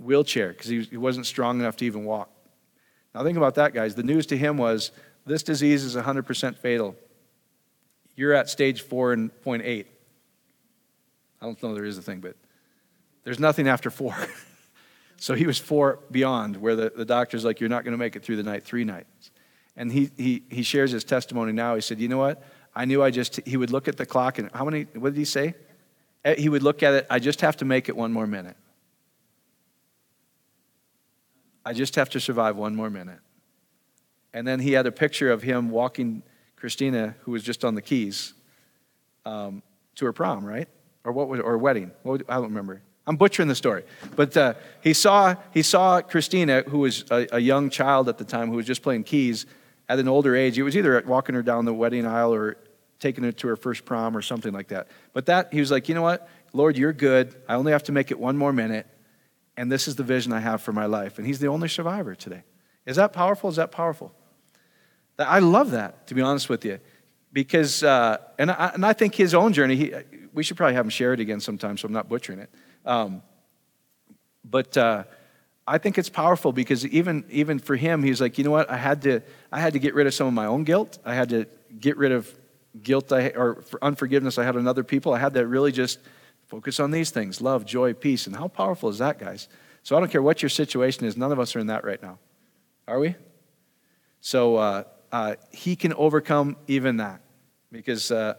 wheelchair 0.00 0.48
because 0.48 0.68
he, 0.68 0.84
he 0.84 0.96
wasn't 0.96 1.26
strong 1.26 1.60
enough 1.60 1.76
to 1.76 1.84
even 1.84 2.06
walk. 2.06 2.30
Now, 3.14 3.22
think 3.22 3.36
about 3.36 3.56
that, 3.56 3.74
guys. 3.74 3.94
The 3.94 4.02
news 4.02 4.24
to 4.28 4.38
him 4.38 4.56
was 4.56 4.92
this 5.26 5.42
disease 5.42 5.84
is 5.84 5.94
100% 5.94 6.56
fatal. 6.56 6.96
You're 8.14 8.32
at 8.32 8.48
stage 8.48 8.80
four 8.80 9.12
and 9.12 9.30
point 9.42 9.62
eight. 9.62 9.88
I 11.38 11.44
don't 11.44 11.62
know 11.62 11.68
if 11.68 11.74
there 11.74 11.84
is 11.84 11.98
a 11.98 12.02
thing, 12.02 12.20
but 12.20 12.34
there's 13.26 13.40
nothing 13.40 13.66
after 13.66 13.90
four. 13.90 14.14
so 15.16 15.34
he 15.34 15.48
was 15.48 15.58
four 15.58 15.98
beyond, 16.12 16.56
where 16.56 16.76
the, 16.76 16.92
the 16.94 17.04
doctor's 17.04 17.44
like, 17.44 17.58
You're 17.58 17.68
not 17.68 17.82
going 17.82 17.90
to 17.90 17.98
make 17.98 18.14
it 18.14 18.22
through 18.22 18.36
the 18.36 18.44
night, 18.44 18.62
three 18.62 18.84
nights. 18.84 19.32
And 19.76 19.90
he, 19.90 20.10
he, 20.16 20.44
he 20.48 20.62
shares 20.62 20.92
his 20.92 21.02
testimony 21.02 21.50
now. 21.50 21.74
He 21.74 21.80
said, 21.80 21.98
You 21.98 22.06
know 22.06 22.18
what? 22.18 22.44
I 22.72 22.84
knew 22.84 23.02
I 23.02 23.10
just, 23.10 23.40
he 23.44 23.56
would 23.56 23.72
look 23.72 23.88
at 23.88 23.96
the 23.96 24.06
clock 24.06 24.38
and 24.38 24.48
how 24.54 24.64
many, 24.64 24.84
what 24.94 25.12
did 25.12 25.18
he 25.18 25.24
say? 25.24 25.56
Eh, 26.24 26.36
he 26.36 26.48
would 26.48 26.62
look 26.62 26.84
at 26.84 26.94
it, 26.94 27.06
I 27.10 27.18
just 27.18 27.40
have 27.40 27.56
to 27.56 27.64
make 27.64 27.88
it 27.88 27.96
one 27.96 28.12
more 28.12 28.28
minute. 28.28 28.56
I 31.64 31.72
just 31.72 31.96
have 31.96 32.08
to 32.10 32.20
survive 32.20 32.56
one 32.56 32.76
more 32.76 32.90
minute. 32.90 33.18
And 34.34 34.46
then 34.46 34.60
he 34.60 34.70
had 34.70 34.86
a 34.86 34.92
picture 34.92 35.32
of 35.32 35.42
him 35.42 35.70
walking 35.70 36.22
Christina, 36.54 37.16
who 37.22 37.32
was 37.32 37.42
just 37.42 37.64
on 37.64 37.74
the 37.74 37.82
keys, 37.82 38.34
um, 39.24 39.64
to 39.96 40.04
her 40.04 40.12
prom, 40.12 40.44
right? 40.44 40.68
Or 41.02 41.10
what 41.10 41.26
was, 41.28 41.40
or 41.40 41.58
wedding? 41.58 41.90
What 42.04 42.12
would, 42.12 42.24
I 42.28 42.34
don't 42.34 42.44
remember. 42.44 42.82
I'm 43.06 43.16
butchering 43.16 43.48
the 43.48 43.54
story, 43.54 43.84
but 44.16 44.36
uh, 44.36 44.54
he 44.82 44.92
saw 44.92 45.36
he 45.54 45.62
saw 45.62 46.00
Christina, 46.00 46.62
who 46.62 46.80
was 46.80 47.04
a, 47.10 47.28
a, 47.32 47.38
young 47.38 47.70
child 47.70 48.08
at 48.08 48.18
the 48.18 48.24
time, 48.24 48.50
who 48.50 48.56
was 48.56 48.66
just 48.66 48.82
playing 48.82 49.04
keys 49.04 49.46
at 49.88 50.00
an 50.00 50.08
older 50.08 50.34
age. 50.34 50.56
He 50.56 50.62
was 50.62 50.76
either 50.76 51.00
walking 51.06 51.36
her 51.36 51.42
down 51.42 51.66
the 51.66 51.74
wedding 51.74 52.04
aisle 52.04 52.34
or 52.34 52.56
taking 52.98 53.22
her 53.22 53.30
to 53.30 53.48
her 53.48 53.56
first 53.56 53.84
prom 53.84 54.16
or 54.16 54.22
something 54.22 54.52
like 54.52 54.68
that. 54.68 54.88
But 55.12 55.26
that 55.26 55.52
he 55.52 55.60
was 55.60 55.70
like, 55.70 55.88
you 55.88 55.94
know 55.94 56.02
what, 56.02 56.28
Lord, 56.52 56.76
you're 56.76 56.92
good. 56.92 57.34
I 57.48 57.54
only 57.54 57.72
have 57.72 57.84
to 57.84 57.92
make 57.92 58.10
it 58.10 58.18
one 58.18 58.36
more 58.36 58.52
minute, 58.52 58.86
and 59.56 59.70
this 59.70 59.86
is 59.86 59.94
the 59.94 60.02
vision 60.02 60.32
I 60.32 60.40
have 60.40 60.60
for 60.60 60.72
my 60.72 60.86
life. 60.86 61.18
And 61.18 61.26
he's 61.26 61.38
the 61.38 61.48
only 61.48 61.68
survivor 61.68 62.14
today. 62.14 62.42
Is 62.86 62.96
that 62.96 63.12
powerful? 63.12 63.50
Is 63.50 63.56
that 63.56 63.70
powerful? 63.70 64.12
I 65.18 65.38
love 65.38 65.70
that, 65.70 66.06
to 66.08 66.14
be 66.14 66.22
honest 66.22 66.48
with 66.48 66.64
you. 66.64 66.78
Because, 67.32 67.82
uh, 67.82 68.18
and, 68.38 68.50
I, 68.50 68.70
and 68.74 68.84
I 68.84 68.92
think 68.92 69.14
his 69.14 69.34
own 69.34 69.52
journey, 69.52 69.76
he, 69.76 69.94
we 70.32 70.42
should 70.42 70.56
probably 70.56 70.74
have 70.74 70.86
him 70.86 70.90
share 70.90 71.12
it 71.12 71.20
again 71.20 71.40
sometime 71.40 71.76
so 71.76 71.86
I'm 71.86 71.92
not 71.92 72.08
butchering 72.08 72.38
it. 72.38 72.50
Um, 72.86 73.22
but 74.44 74.76
uh, 74.76 75.04
I 75.66 75.78
think 75.78 75.98
it's 75.98 76.08
powerful 76.08 76.52
because 76.52 76.86
even, 76.86 77.24
even 77.30 77.58
for 77.58 77.76
him, 77.76 78.02
he's 78.02 78.20
like, 78.20 78.38
you 78.38 78.44
know 78.44 78.52
what? 78.52 78.70
I 78.70 78.76
had, 78.76 79.02
to, 79.02 79.20
I 79.50 79.60
had 79.60 79.72
to 79.72 79.78
get 79.78 79.94
rid 79.94 80.06
of 80.06 80.14
some 80.14 80.26
of 80.26 80.32
my 80.32 80.46
own 80.46 80.64
guilt. 80.64 80.98
I 81.04 81.14
had 81.14 81.28
to 81.30 81.46
get 81.78 81.96
rid 81.96 82.12
of 82.12 82.32
guilt 82.82 83.12
I, 83.12 83.28
or 83.30 83.64
unforgiveness 83.82 84.38
I 84.38 84.44
had 84.44 84.56
on 84.56 84.68
other 84.68 84.84
people. 84.84 85.12
I 85.12 85.18
had 85.18 85.34
to 85.34 85.46
really 85.46 85.72
just 85.72 85.98
Focus 86.46 86.78
on 86.78 86.92
these 86.92 87.10
things 87.10 87.40
love, 87.40 87.66
joy, 87.66 87.92
peace. 87.92 88.26
And 88.26 88.36
how 88.36 88.48
powerful 88.48 88.88
is 88.88 88.98
that, 88.98 89.18
guys? 89.18 89.48
So 89.82 89.96
I 89.96 90.00
don't 90.00 90.10
care 90.10 90.22
what 90.22 90.42
your 90.42 90.48
situation 90.48 91.04
is, 91.04 91.16
none 91.16 91.32
of 91.32 91.38
us 91.38 91.54
are 91.56 91.58
in 91.58 91.66
that 91.68 91.84
right 91.84 92.02
now. 92.02 92.18
Are 92.88 92.98
we? 92.98 93.16
So 94.20 94.56
uh, 94.56 94.84
uh, 95.12 95.34
he 95.50 95.76
can 95.76 95.92
overcome 95.94 96.56
even 96.66 96.98
that 96.98 97.20
because 97.70 98.10
uh, 98.10 98.34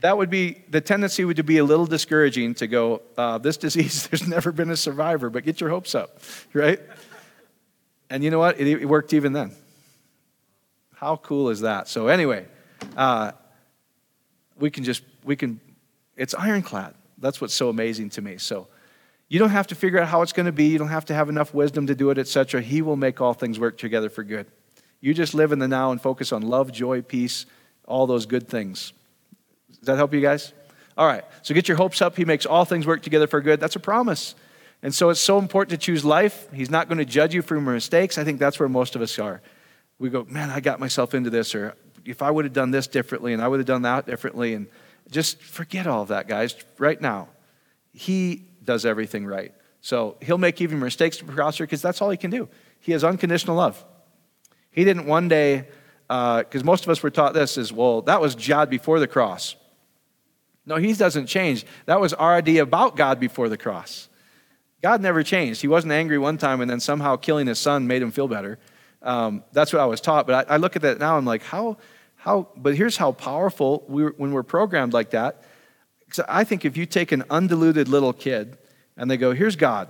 that 0.00 0.16
would 0.18 0.30
be 0.30 0.62
the 0.68 0.80
tendency 0.80 1.24
would 1.24 1.44
be 1.46 1.58
a 1.58 1.64
little 1.64 1.86
discouraging 1.86 2.54
to 2.54 2.66
go, 2.66 3.02
uh, 3.16 3.38
this 3.38 3.56
disease, 3.56 4.06
there's 4.10 4.26
never 4.26 4.52
been 4.52 4.70
a 4.70 4.76
survivor, 4.76 5.30
but 5.30 5.44
get 5.44 5.60
your 5.60 5.70
hopes 5.70 5.94
up, 5.94 6.20
right? 6.52 6.80
And 8.10 8.22
you 8.22 8.30
know 8.30 8.38
what? 8.38 8.60
It, 8.60 8.66
it 8.66 8.86
worked 8.86 9.12
even 9.12 9.32
then. 9.32 9.52
How 10.94 11.16
cool 11.16 11.50
is 11.50 11.60
that? 11.60 11.88
So, 11.88 12.08
anyway, 12.08 12.46
uh, 12.96 13.32
we 14.58 14.70
can 14.70 14.84
just, 14.84 15.02
we 15.24 15.36
can 15.36 15.60
it's 16.16 16.34
ironclad. 16.34 16.94
That's 17.18 17.40
what's 17.40 17.54
so 17.54 17.68
amazing 17.68 18.10
to 18.10 18.22
me. 18.22 18.38
So 18.38 18.68
you 19.28 19.38
don't 19.38 19.50
have 19.50 19.66
to 19.68 19.74
figure 19.74 20.00
out 20.00 20.08
how 20.08 20.22
it's 20.22 20.32
going 20.32 20.46
to 20.46 20.52
be. 20.52 20.68
You 20.68 20.78
don't 20.78 20.88
have 20.88 21.04
to 21.06 21.14
have 21.14 21.28
enough 21.28 21.52
wisdom 21.54 21.86
to 21.88 21.94
do 21.94 22.10
it, 22.10 22.18
etc. 22.18 22.62
He 22.62 22.82
will 22.82 22.96
make 22.96 23.20
all 23.20 23.34
things 23.34 23.58
work 23.58 23.78
together 23.78 24.08
for 24.08 24.24
good. 24.24 24.46
You 25.00 25.14
just 25.14 25.34
live 25.34 25.52
in 25.52 25.58
the 25.58 25.68
now 25.68 25.92
and 25.92 26.00
focus 26.00 26.32
on 26.32 26.42
love, 26.42 26.72
joy, 26.72 27.02
peace, 27.02 27.46
all 27.86 28.06
those 28.06 28.26
good 28.26 28.48
things. 28.48 28.92
Does 29.86 29.92
that 29.92 29.98
help 29.98 30.12
you 30.12 30.20
guys? 30.20 30.52
All 30.98 31.06
right. 31.06 31.22
So 31.42 31.54
get 31.54 31.68
your 31.68 31.76
hopes 31.76 32.02
up. 32.02 32.16
He 32.16 32.24
makes 32.24 32.44
all 32.44 32.64
things 32.64 32.88
work 32.88 33.02
together 33.02 33.28
for 33.28 33.40
good. 33.40 33.60
That's 33.60 33.76
a 33.76 33.80
promise. 33.80 34.34
And 34.82 34.92
so 34.92 35.10
it's 35.10 35.20
so 35.20 35.38
important 35.38 35.80
to 35.80 35.86
choose 35.86 36.04
life. 36.04 36.48
He's 36.52 36.70
not 36.70 36.88
going 36.88 36.98
to 36.98 37.04
judge 37.04 37.34
you 37.34 37.40
for 37.40 37.54
your 37.54 37.62
mistakes. 37.62 38.18
I 38.18 38.24
think 38.24 38.40
that's 38.40 38.58
where 38.58 38.68
most 38.68 38.96
of 38.96 39.02
us 39.02 39.16
are. 39.20 39.42
We 40.00 40.10
go, 40.10 40.26
man, 40.28 40.50
I 40.50 40.58
got 40.58 40.80
myself 40.80 41.14
into 41.14 41.30
this, 41.30 41.54
or 41.54 41.76
if 42.04 42.20
I 42.20 42.32
would 42.32 42.46
have 42.46 42.52
done 42.52 42.72
this 42.72 42.88
differently, 42.88 43.32
and 43.32 43.40
I 43.40 43.46
would 43.46 43.60
have 43.60 43.66
done 43.66 43.82
that 43.82 44.06
differently, 44.06 44.54
and 44.54 44.66
just 45.10 45.40
forget 45.40 45.86
all 45.86 46.02
of 46.02 46.08
that, 46.08 46.26
guys, 46.26 46.56
right 46.78 47.00
now. 47.00 47.28
He 47.92 48.44
does 48.64 48.84
everything 48.84 49.24
right. 49.24 49.54
So 49.82 50.16
he'll 50.20 50.36
make 50.36 50.60
even 50.60 50.80
mistakes 50.80 51.16
to 51.18 51.24
prosper 51.24 51.64
because 51.64 51.80
that's 51.80 52.02
all 52.02 52.10
he 52.10 52.16
can 52.16 52.32
do. 52.32 52.48
He 52.80 52.90
has 52.90 53.04
unconditional 53.04 53.56
love. 53.56 53.84
He 54.72 54.84
didn't 54.84 55.06
one 55.06 55.28
day, 55.28 55.68
because 56.08 56.62
uh, 56.62 56.64
most 56.64 56.84
of 56.84 56.90
us 56.90 57.02
were 57.02 57.10
taught 57.10 57.34
this 57.34 57.56
is, 57.56 57.72
well, 57.72 58.02
that 58.02 58.20
was 58.20 58.34
God 58.34 58.68
before 58.68 59.00
the 59.00 59.06
cross. 59.06 59.56
No, 60.66 60.76
he 60.76 60.92
doesn't 60.92 61.26
change. 61.26 61.64
That 61.86 62.00
was 62.00 62.12
our 62.12 62.34
idea 62.34 62.62
about 62.62 62.96
God 62.96 63.20
before 63.20 63.48
the 63.48 63.56
cross. 63.56 64.08
God 64.82 65.00
never 65.00 65.22
changed. 65.22 65.60
He 65.62 65.68
wasn't 65.68 65.92
angry 65.92 66.18
one 66.18 66.38
time 66.38 66.60
and 66.60 66.70
then 66.70 66.80
somehow 66.80 67.16
killing 67.16 67.46
his 67.46 67.58
son 67.58 67.86
made 67.86 68.02
him 68.02 68.10
feel 68.10 68.28
better. 68.28 68.58
Um, 69.02 69.44
that's 69.52 69.72
what 69.72 69.80
I 69.80 69.86
was 69.86 70.00
taught. 70.00 70.26
But 70.26 70.50
I, 70.50 70.54
I 70.54 70.56
look 70.56 70.76
at 70.76 70.82
that 70.82 70.98
now, 70.98 71.16
I'm 71.16 71.24
like, 71.24 71.42
how, 71.42 71.78
how, 72.16 72.48
but 72.56 72.74
here's 72.74 72.96
how 72.96 73.12
powerful 73.12 73.84
we 73.88 74.04
when 74.04 74.32
we're 74.32 74.42
programmed 74.42 74.92
like 74.92 75.10
that. 75.10 75.44
I 76.28 76.44
think 76.44 76.64
if 76.64 76.76
you 76.76 76.86
take 76.86 77.12
an 77.12 77.24
undiluted 77.30 77.88
little 77.88 78.12
kid 78.12 78.58
and 78.96 79.10
they 79.10 79.16
go, 79.16 79.32
Here's 79.32 79.56
God. 79.56 79.88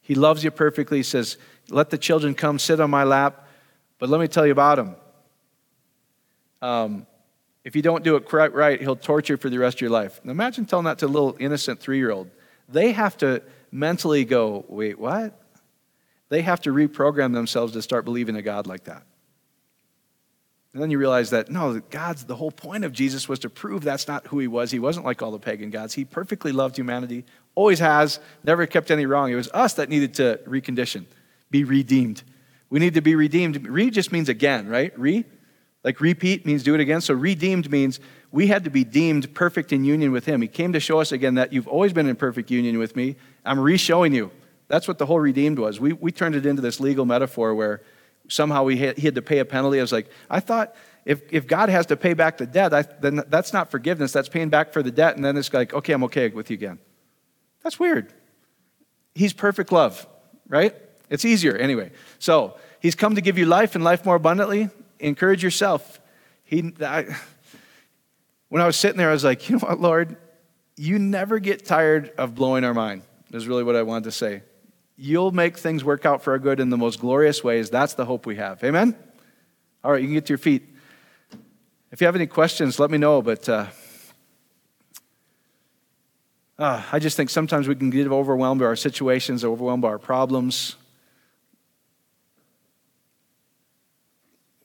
He 0.00 0.14
loves 0.14 0.42
you 0.42 0.50
perfectly. 0.50 0.98
He 0.98 1.02
says, 1.02 1.36
Let 1.70 1.90
the 1.90 1.98
children 1.98 2.34
come 2.34 2.58
sit 2.58 2.80
on 2.80 2.90
my 2.90 3.04
lap, 3.04 3.46
but 3.98 4.08
let 4.08 4.20
me 4.20 4.28
tell 4.28 4.46
you 4.46 4.52
about 4.52 4.78
him. 4.78 4.96
Um, 6.60 7.06
if 7.64 7.76
you 7.76 7.82
don't 7.82 8.02
do 8.02 8.16
it 8.16 8.24
quite 8.24 8.52
right, 8.54 8.80
he'll 8.80 8.96
torture 8.96 9.34
you 9.34 9.36
for 9.36 9.48
the 9.48 9.58
rest 9.58 9.76
of 9.76 9.80
your 9.82 9.90
life. 9.90 10.20
Now 10.24 10.32
imagine 10.32 10.66
telling 10.66 10.86
that 10.86 10.98
to 10.98 11.06
a 11.06 11.08
little 11.08 11.36
innocent 11.38 11.80
three 11.80 11.98
year 11.98 12.10
old. 12.10 12.30
They 12.68 12.92
have 12.92 13.16
to 13.18 13.42
mentally 13.70 14.24
go, 14.24 14.64
Wait, 14.68 14.98
what? 14.98 15.38
They 16.28 16.42
have 16.42 16.60
to 16.62 16.70
reprogram 16.70 17.34
themselves 17.34 17.74
to 17.74 17.82
start 17.82 18.04
believing 18.04 18.36
a 18.36 18.42
God 18.42 18.66
like 18.66 18.84
that. 18.84 19.04
And 20.72 20.82
then 20.82 20.90
you 20.90 20.98
realize 20.98 21.30
that 21.30 21.50
no, 21.50 21.80
God's 21.90 22.24
the 22.24 22.34
whole 22.34 22.50
point 22.50 22.84
of 22.84 22.92
Jesus 22.92 23.28
was 23.28 23.40
to 23.40 23.50
prove 23.50 23.82
that's 23.82 24.08
not 24.08 24.26
who 24.28 24.38
he 24.38 24.48
was. 24.48 24.70
He 24.70 24.78
wasn't 24.78 25.04
like 25.04 25.20
all 25.20 25.30
the 25.30 25.38
pagan 25.38 25.70
gods. 25.70 25.92
He 25.92 26.04
perfectly 26.04 26.50
loved 26.50 26.76
humanity, 26.76 27.24
always 27.54 27.78
has, 27.78 28.18
never 28.42 28.66
kept 28.66 28.90
any 28.90 29.04
wrong. 29.04 29.30
It 29.30 29.34
was 29.34 29.50
us 29.52 29.74
that 29.74 29.90
needed 29.90 30.14
to 30.14 30.40
recondition, 30.46 31.04
be 31.50 31.64
redeemed. 31.64 32.22
We 32.70 32.80
need 32.80 32.94
to 32.94 33.02
be 33.02 33.14
redeemed. 33.14 33.66
Re 33.66 33.90
just 33.90 34.12
means 34.12 34.30
again, 34.30 34.66
right? 34.66 34.98
Re, 34.98 35.26
like 35.84 36.00
repeat 36.00 36.46
means 36.46 36.62
do 36.62 36.74
it 36.74 36.80
again. 36.80 37.00
So 37.00 37.14
redeemed 37.14 37.70
means 37.70 37.98
we 38.30 38.46
had 38.46 38.64
to 38.64 38.70
be 38.70 38.84
deemed 38.84 39.34
perfect 39.34 39.72
in 39.72 39.84
union 39.84 40.12
with 40.12 40.26
him. 40.26 40.40
He 40.40 40.48
came 40.48 40.72
to 40.72 40.80
show 40.80 41.00
us 41.00 41.12
again 41.12 41.34
that 41.34 41.52
you've 41.52 41.68
always 41.68 41.92
been 41.92 42.08
in 42.08 42.16
perfect 42.16 42.50
union 42.50 42.78
with 42.78 42.94
me. 42.94 43.16
I'm 43.44 43.58
re 43.58 43.76
showing 43.76 44.14
you. 44.14 44.30
That's 44.68 44.88
what 44.88 44.98
the 44.98 45.06
whole 45.06 45.20
redeemed 45.20 45.58
was. 45.58 45.80
We, 45.80 45.92
we 45.92 46.12
turned 46.12 46.34
it 46.34 46.46
into 46.46 46.62
this 46.62 46.80
legal 46.80 47.04
metaphor 47.04 47.54
where 47.54 47.82
somehow 48.28 48.66
he 48.68 48.76
had, 48.78 48.96
he 48.96 49.06
had 49.06 49.16
to 49.16 49.22
pay 49.22 49.38
a 49.38 49.44
penalty. 49.44 49.78
I 49.78 49.82
was 49.82 49.92
like, 49.92 50.08
I 50.30 50.40
thought 50.40 50.74
if, 51.04 51.20
if 51.32 51.46
God 51.46 51.68
has 51.68 51.86
to 51.86 51.96
pay 51.96 52.14
back 52.14 52.38
the 52.38 52.46
debt, 52.46 52.72
I, 52.72 52.82
then 52.82 53.22
that's 53.28 53.52
not 53.52 53.70
forgiveness. 53.70 54.12
That's 54.12 54.28
paying 54.28 54.48
back 54.48 54.72
for 54.72 54.82
the 54.82 54.90
debt. 54.90 55.16
And 55.16 55.24
then 55.24 55.36
it's 55.36 55.52
like, 55.52 55.74
okay, 55.74 55.92
I'm 55.92 56.04
okay 56.04 56.28
with 56.28 56.48
you 56.48 56.54
again. 56.54 56.78
That's 57.62 57.78
weird. 57.78 58.12
He's 59.14 59.32
perfect 59.32 59.72
love, 59.72 60.06
right? 60.48 60.74
It's 61.10 61.24
easier 61.24 61.56
anyway. 61.56 61.90
So 62.18 62.56
he's 62.80 62.94
come 62.94 63.16
to 63.16 63.20
give 63.20 63.36
you 63.36 63.46
life 63.46 63.74
and 63.74 63.84
life 63.84 64.06
more 64.06 64.14
abundantly. 64.14 64.70
Encourage 65.02 65.42
yourself. 65.44 66.00
He, 66.44 66.72
I, 66.80 67.14
when 68.48 68.62
I 68.62 68.66
was 68.66 68.76
sitting 68.76 68.96
there, 68.96 69.10
I 69.10 69.12
was 69.12 69.24
like, 69.24 69.46
you 69.50 69.56
know 69.56 69.66
what, 69.66 69.80
Lord? 69.80 70.16
You 70.76 70.98
never 70.98 71.38
get 71.38 71.66
tired 71.66 72.12
of 72.16 72.34
blowing 72.34 72.64
our 72.64 72.72
mind, 72.72 73.02
is 73.32 73.46
really 73.46 73.62
what 73.62 73.76
I 73.76 73.82
wanted 73.82 74.04
to 74.04 74.12
say 74.12 74.42
you'll 75.02 75.32
make 75.32 75.58
things 75.58 75.82
work 75.82 76.06
out 76.06 76.22
for 76.22 76.32
our 76.32 76.38
good 76.38 76.60
in 76.60 76.70
the 76.70 76.76
most 76.76 77.00
glorious 77.00 77.42
ways. 77.42 77.70
That's 77.70 77.94
the 77.94 78.04
hope 78.04 78.24
we 78.24 78.36
have. 78.36 78.62
Amen? 78.62 78.96
All 79.82 79.90
right, 79.90 80.00
you 80.00 80.06
can 80.06 80.14
get 80.14 80.26
to 80.26 80.30
your 80.30 80.38
feet. 80.38 80.62
if 81.90 82.00
you 82.00 82.06
have 82.06 82.14
any 82.14 82.28
questions, 82.28 82.78
let 82.78 82.90
me 82.90 82.98
know. 82.98 83.20
But 83.20 83.48
uh, 83.48 83.66
uh, 86.56 86.82
I 86.92 87.00
just 87.00 87.16
think 87.16 87.30
sometimes 87.30 87.66
we 87.66 87.74
can 87.74 87.90
get 87.90 88.06
overwhelmed 88.06 88.60
by 88.60 88.66
our 88.66 88.76
situations, 88.76 89.44
overwhelmed 89.44 89.82
by 89.82 89.88
our 89.88 89.98
problems. 89.98 90.76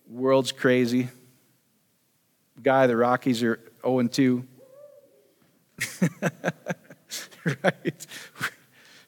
World's 0.09 0.51
crazy. 0.51 1.09
Guy, 2.61 2.87
the 2.87 2.97
Rockies 2.97 3.43
are 3.43 3.59
0 3.85 4.07
2. 4.07 4.47
right? 7.63 8.07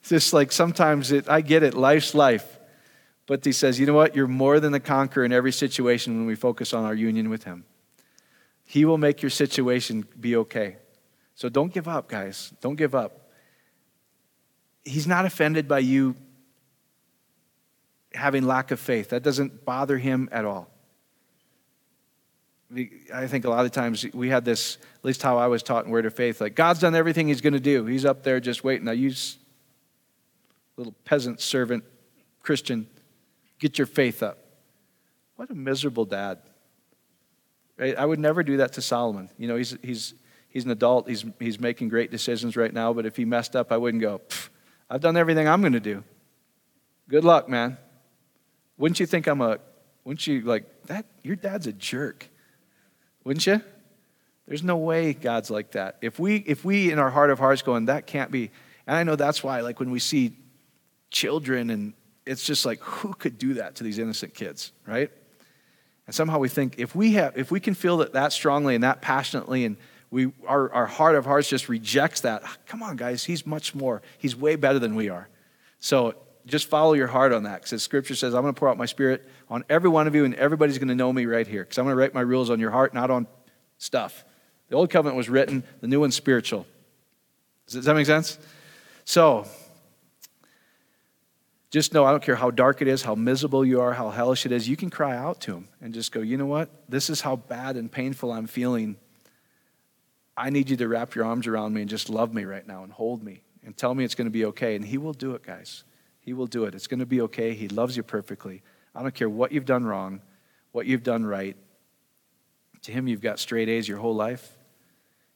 Just 0.04 0.34
like 0.34 0.52
sometimes 0.52 1.12
it, 1.12 1.30
I 1.30 1.42
get 1.42 1.64
it, 1.64 1.74
life's 1.74 2.14
life. 2.14 2.58
But 3.26 3.46
he 3.46 3.52
says, 3.52 3.80
you 3.80 3.86
know 3.86 3.94
what? 3.94 4.16
You're 4.16 4.28
more 4.28 4.60
than 4.60 4.74
a 4.74 4.80
conqueror 4.80 5.24
in 5.24 5.32
every 5.32 5.52
situation 5.52 6.18
when 6.18 6.26
we 6.26 6.36
focus 6.36 6.74
on 6.74 6.84
our 6.84 6.96
union 6.96 7.30
with 7.30 7.44
him. 7.44 7.64
He 8.66 8.86
will 8.86 8.98
make 8.98 9.22
your 9.22 9.30
situation 9.30 10.06
be 10.20 10.36
okay. 10.36 10.78
So 11.36 11.48
don't 11.48 11.72
give 11.72 11.88
up, 11.88 12.10
guys. 12.10 12.54
Don't 12.60 12.76
give 12.76 12.96
up. 12.96 13.30
He's 14.84 15.08
not 15.08 15.26
offended 15.26 15.68
by 15.68 15.80
you 15.80 16.16
having 18.14 18.46
lack 18.46 18.72
of 18.72 18.80
faith. 18.80 19.10
That 19.10 19.24
doesn't 19.24 19.64
bother 19.64 19.98
him 19.98 20.28
at 20.32 20.46
all. 20.46 20.70
I 23.14 23.26
think 23.28 23.46
a 23.46 23.50
lot 23.50 23.66
of 23.66 23.72
times 23.72 24.06
we 24.14 24.30
had 24.30 24.46
this, 24.46 24.78
at 25.00 25.06
least 25.06 25.24
how 25.24 25.38
I 25.38 25.48
was 25.48 25.64
taught 25.64 25.86
in 25.86 25.92
Word 25.92 26.06
of 26.06 26.14
Faith, 26.14 26.40
like 26.40 26.56
God's 26.56 26.80
done 26.80 26.94
everything 26.94 27.28
He's 27.28 27.42
going 27.42 27.54
to 27.54 27.60
do. 27.60 27.86
He's 27.86 28.06
up 28.06 28.24
there 28.24 28.40
just 28.40 28.64
waiting. 28.64 28.86
Now, 28.86 28.92
you 28.92 29.12
little 30.78 30.96
peasant 31.04 31.42
servant 31.42 31.84
Christian, 32.42 32.88
get 33.60 33.78
your 33.78 33.86
faith 33.86 34.24
up. 34.24 34.38
What 35.36 35.50
a 35.50 35.54
miserable 35.54 36.06
dad. 36.06 36.40
Right? 37.78 37.98
I 37.98 38.06
would 38.06 38.20
never 38.20 38.44
do 38.44 38.58
that 38.58 38.74
to 38.74 38.82
Solomon. 38.82 39.30
You 39.38 39.48
know, 39.48 39.56
he's, 39.58 39.78
he's, 39.82 40.14
he's 40.48 40.66
an 40.66 40.72
adult, 40.72 41.10
he's, 41.10 41.26
he's 41.40 41.60
making 41.60 41.90
great 41.90 42.12
decisions 42.12 42.56
right 42.56 42.74
now, 42.74 42.94
but 42.94 43.06
if 43.06 43.18
he 43.18 43.26
messed 43.26 43.56
up, 43.56 43.72
I 43.72 43.78
wouldn't 43.78 44.02
go, 44.02 44.22
I've 44.90 45.02
done 45.02 45.18
everything 45.18 45.48
I'm 45.48 45.62
going 45.62 45.74
to 45.74 45.80
do. 45.80 46.04
Good 47.10 47.24
luck, 47.24 47.50
man. 47.50 47.78
Wouldn't 48.78 49.00
you 49.00 49.06
think 49.06 49.28
I'm 49.28 49.42
a, 49.42 49.60
wouldn't 50.06 50.26
you 50.28 50.42
like, 50.42 50.64
that, 50.88 51.06
your 51.24 51.36
dad's 51.36 51.68
a 51.68 51.74
jerk. 51.74 52.30
Wouldn't 53.24 53.46
you? 53.46 53.62
There's 54.48 54.64
no 54.64 54.78
way 54.78 55.14
God's 55.14 55.52
like 55.52 55.72
that. 55.72 55.98
If 56.02 56.20
we, 56.20 56.38
if 56.38 56.66
we 56.66 56.92
in 56.92 56.98
our 57.00 57.12
heart 57.12 57.30
of 57.30 57.40
hearts 57.40 57.62
going, 57.62 57.86
that 57.86 58.08
can't 58.08 58.32
be, 58.32 58.50
and 58.88 58.98
I 58.98 59.04
know 59.04 59.16
that's 59.16 59.44
why, 59.44 59.62
like 59.62 59.80
when 59.80 59.92
we 59.92 60.00
see 60.00 60.36
children 61.12 61.70
and 61.70 61.94
it's 62.26 62.44
just 62.44 62.66
like, 62.66 62.80
who 62.80 63.14
could 63.14 63.38
do 63.38 63.56
that 63.56 63.76
to 63.76 63.84
these 63.84 64.00
innocent 64.00 64.34
kids, 64.34 64.72
right? 64.88 65.12
And 66.08 66.16
somehow 66.16 66.40
we 66.40 66.50
think 66.50 66.76
if 66.80 66.96
we 66.96 67.14
have, 67.14 67.38
if 67.38 67.52
we 67.52 67.60
can 67.60 67.76
feel 67.76 67.98
that 67.98 68.14
that 68.14 68.34
strongly 68.34 68.74
and 68.74 68.84
that 68.84 69.02
passionately 69.02 69.66
and 69.66 69.78
we, 70.10 70.32
our, 70.48 70.72
our 70.74 70.88
heart 70.88 71.16
of 71.16 71.26
hearts 71.26 71.48
just 71.48 71.70
rejects 71.70 72.22
that, 72.22 72.42
ah, 72.44 72.58
come 72.66 72.82
on, 72.82 72.96
guys, 72.96 73.26
he's 73.26 73.46
much 73.46 73.76
more. 73.76 74.02
He's 74.18 74.36
way 74.36 74.56
better 74.56 74.80
than 74.80 74.96
we 74.96 75.10
are. 75.10 75.30
So 75.80 76.16
just 76.50 76.68
follow 76.68 76.94
your 76.94 77.08
heart 77.08 77.32
on 77.32 77.44
that 77.44 77.64
because 77.64 77.82
scripture 77.84 78.16
says, 78.16 78.34
I'm 78.34 78.42
going 78.42 78.54
to 78.54 78.60
pour 78.60 78.70
out 78.70 78.78
my 78.78 78.86
spirit 78.86 79.28
on 79.50 79.64
every 79.70 79.90
one 79.90 80.08
of 80.08 80.16
you 80.16 80.26
and 80.26 80.36
everybody's 80.36 80.78
going 80.78 80.90
to 80.90 80.96
know 80.96 81.12
me 81.12 81.26
right 81.26 81.48
here 81.48 81.64
because 81.64 81.78
I'm 81.78 81.86
going 81.86 81.96
to 81.96 82.00
write 82.00 82.14
my 82.14 82.22
rules 82.22 82.50
on 82.50 82.60
your 82.60 82.72
heart, 82.72 82.94
not 82.94 83.10
on 83.10 83.28
stuff. 83.78 84.26
The 84.70 84.76
old 84.76 84.90
covenant 84.90 85.18
was 85.18 85.30
written, 85.30 85.64
the 85.82 85.88
new 85.88 86.00
one's 86.00 86.16
spiritual. 86.16 86.68
Does 87.68 87.86
that 87.86 87.94
make 87.96 88.06
sense? 88.06 88.38
So, 89.06 89.48
just 91.72 91.94
know 91.94 92.04
I 92.04 92.12
don't 92.12 92.24
care 92.24 92.36
how 92.36 92.52
dark 92.52 92.82
it 92.82 92.88
is, 92.88 93.04
how 93.04 93.16
miserable 93.16 93.64
you 93.64 93.82
are, 93.82 93.94
how 93.94 94.10
hellish 94.10 94.46
it 94.46 94.52
is, 94.52 94.68
you 94.68 94.76
can 94.76 94.90
cry 94.90 95.16
out 95.16 95.42
to 95.42 95.54
him 95.54 95.68
and 95.82 95.94
just 95.94 96.12
go, 96.12 96.22
you 96.22 96.38
know 96.38 96.48
what? 96.48 96.70
This 96.90 97.10
is 97.10 97.22
how 97.22 97.36
bad 97.36 97.76
and 97.76 97.92
painful 97.92 98.32
I'm 98.32 98.48
feeling. 98.48 98.98
I 100.36 100.50
need 100.50 100.70
you 100.70 100.78
to 100.78 100.88
wrap 100.88 101.16
your 101.16 101.26
arms 101.26 101.48
around 101.48 101.74
me 101.74 101.82
and 101.82 101.90
just 101.90 102.10
love 102.10 102.34
me 102.34 102.46
right 102.46 102.68
now 102.68 102.84
and 102.84 102.92
hold 102.92 103.24
me 103.24 103.44
and 103.64 103.78
tell 103.78 103.94
me 103.94 104.04
it's 104.04 104.16
going 104.16 104.26
to 104.26 104.32
be 104.32 104.46
okay. 104.46 104.76
And 104.76 104.84
he 104.84 104.98
will 104.98 105.14
do 105.14 105.36
it, 105.36 105.44
guys. 105.44 105.84
He 106.30 106.34
will 106.34 106.46
do 106.46 106.66
it. 106.66 106.76
It's 106.76 106.86
going 106.86 107.00
to 107.00 107.08
be 107.08 107.22
okay. 107.22 107.56
He 107.56 107.68
loves 107.70 107.98
you 107.98 108.04
perfectly. 108.04 108.62
I 108.94 109.02
don't 109.02 109.16
care 109.16 109.28
what 109.28 109.52
you've 109.52 109.66
done 109.66 109.84
wrong, 109.84 110.22
what 110.72 110.86
you've 110.86 111.02
done 111.02 111.26
right. 111.26 111.58
To 112.84 112.92
him, 112.92 113.08
you've 113.08 113.20
got 113.20 113.40
straight 113.40 113.68
A's 113.68 113.88
your 113.88 113.98
whole 113.98 114.14
life. 114.14 114.48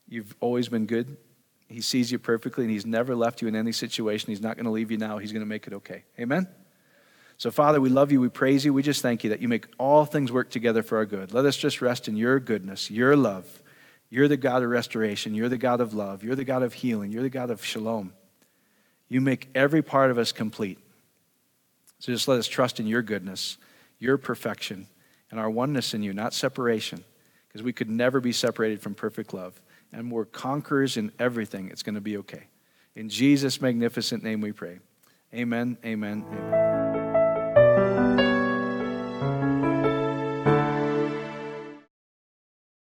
You've 0.08 0.36
always 0.38 0.68
been 0.68 0.86
good. 0.86 1.16
He 1.66 1.80
sees 1.80 2.12
you 2.12 2.20
perfectly, 2.20 2.62
and 2.62 2.72
He's 2.72 2.86
never 2.86 3.16
left 3.16 3.42
you 3.42 3.48
in 3.48 3.56
any 3.56 3.72
situation. 3.72 4.28
He's 4.28 4.40
not 4.40 4.54
going 4.54 4.66
to 4.66 4.70
leave 4.70 4.92
you 4.92 4.96
now. 4.96 5.18
He's 5.18 5.32
going 5.32 5.42
to 5.42 5.48
make 5.48 5.66
it 5.66 5.72
okay. 5.72 6.04
Amen? 6.16 6.46
So, 7.38 7.50
Father, 7.50 7.80
we 7.80 7.88
love 7.88 8.12
you. 8.12 8.20
We 8.20 8.28
praise 8.28 8.64
you. 8.64 8.72
We 8.72 8.84
just 8.84 9.02
thank 9.02 9.24
you 9.24 9.30
that 9.30 9.42
you 9.42 9.48
make 9.48 9.66
all 9.80 10.04
things 10.04 10.30
work 10.30 10.48
together 10.48 10.84
for 10.84 10.98
our 10.98 11.06
good. 11.06 11.34
Let 11.34 11.44
us 11.44 11.56
just 11.56 11.82
rest 11.82 12.06
in 12.06 12.16
your 12.16 12.38
goodness, 12.38 12.88
your 12.88 13.16
love. 13.16 13.64
You're 14.10 14.28
the 14.28 14.36
God 14.36 14.62
of 14.62 14.70
restoration. 14.70 15.34
You're 15.34 15.48
the 15.48 15.58
God 15.58 15.80
of 15.80 15.92
love. 15.92 16.22
You're 16.22 16.36
the 16.36 16.44
God 16.44 16.62
of 16.62 16.72
healing. 16.72 17.10
You're 17.10 17.24
the 17.24 17.30
God 17.30 17.50
of 17.50 17.64
shalom. 17.64 18.12
You 19.08 19.20
make 19.20 19.48
every 19.54 19.82
part 19.82 20.10
of 20.10 20.18
us 20.18 20.32
complete. 20.32 20.78
So 22.04 22.12
just 22.12 22.28
let 22.28 22.38
us 22.38 22.46
trust 22.46 22.80
in 22.80 22.86
your 22.86 23.00
goodness, 23.00 23.56
your 23.98 24.18
perfection, 24.18 24.88
and 25.30 25.40
our 25.40 25.48
oneness 25.48 25.94
in 25.94 26.02
you, 26.02 26.12
not 26.12 26.34
separation, 26.34 27.02
because 27.48 27.62
we 27.62 27.72
could 27.72 27.88
never 27.88 28.20
be 28.20 28.30
separated 28.30 28.82
from 28.82 28.94
perfect 28.94 29.32
love. 29.32 29.58
And 29.90 30.12
we're 30.12 30.26
conquerors 30.26 30.98
in 30.98 31.12
everything. 31.18 31.70
It's 31.70 31.82
going 31.82 31.94
to 31.94 32.02
be 32.02 32.18
okay. 32.18 32.48
In 32.94 33.08
Jesus' 33.08 33.58
magnificent 33.58 34.22
name 34.22 34.42
we 34.42 34.52
pray. 34.52 34.80
Amen, 35.32 35.78
amen, 35.82 36.26
amen. 36.30 36.83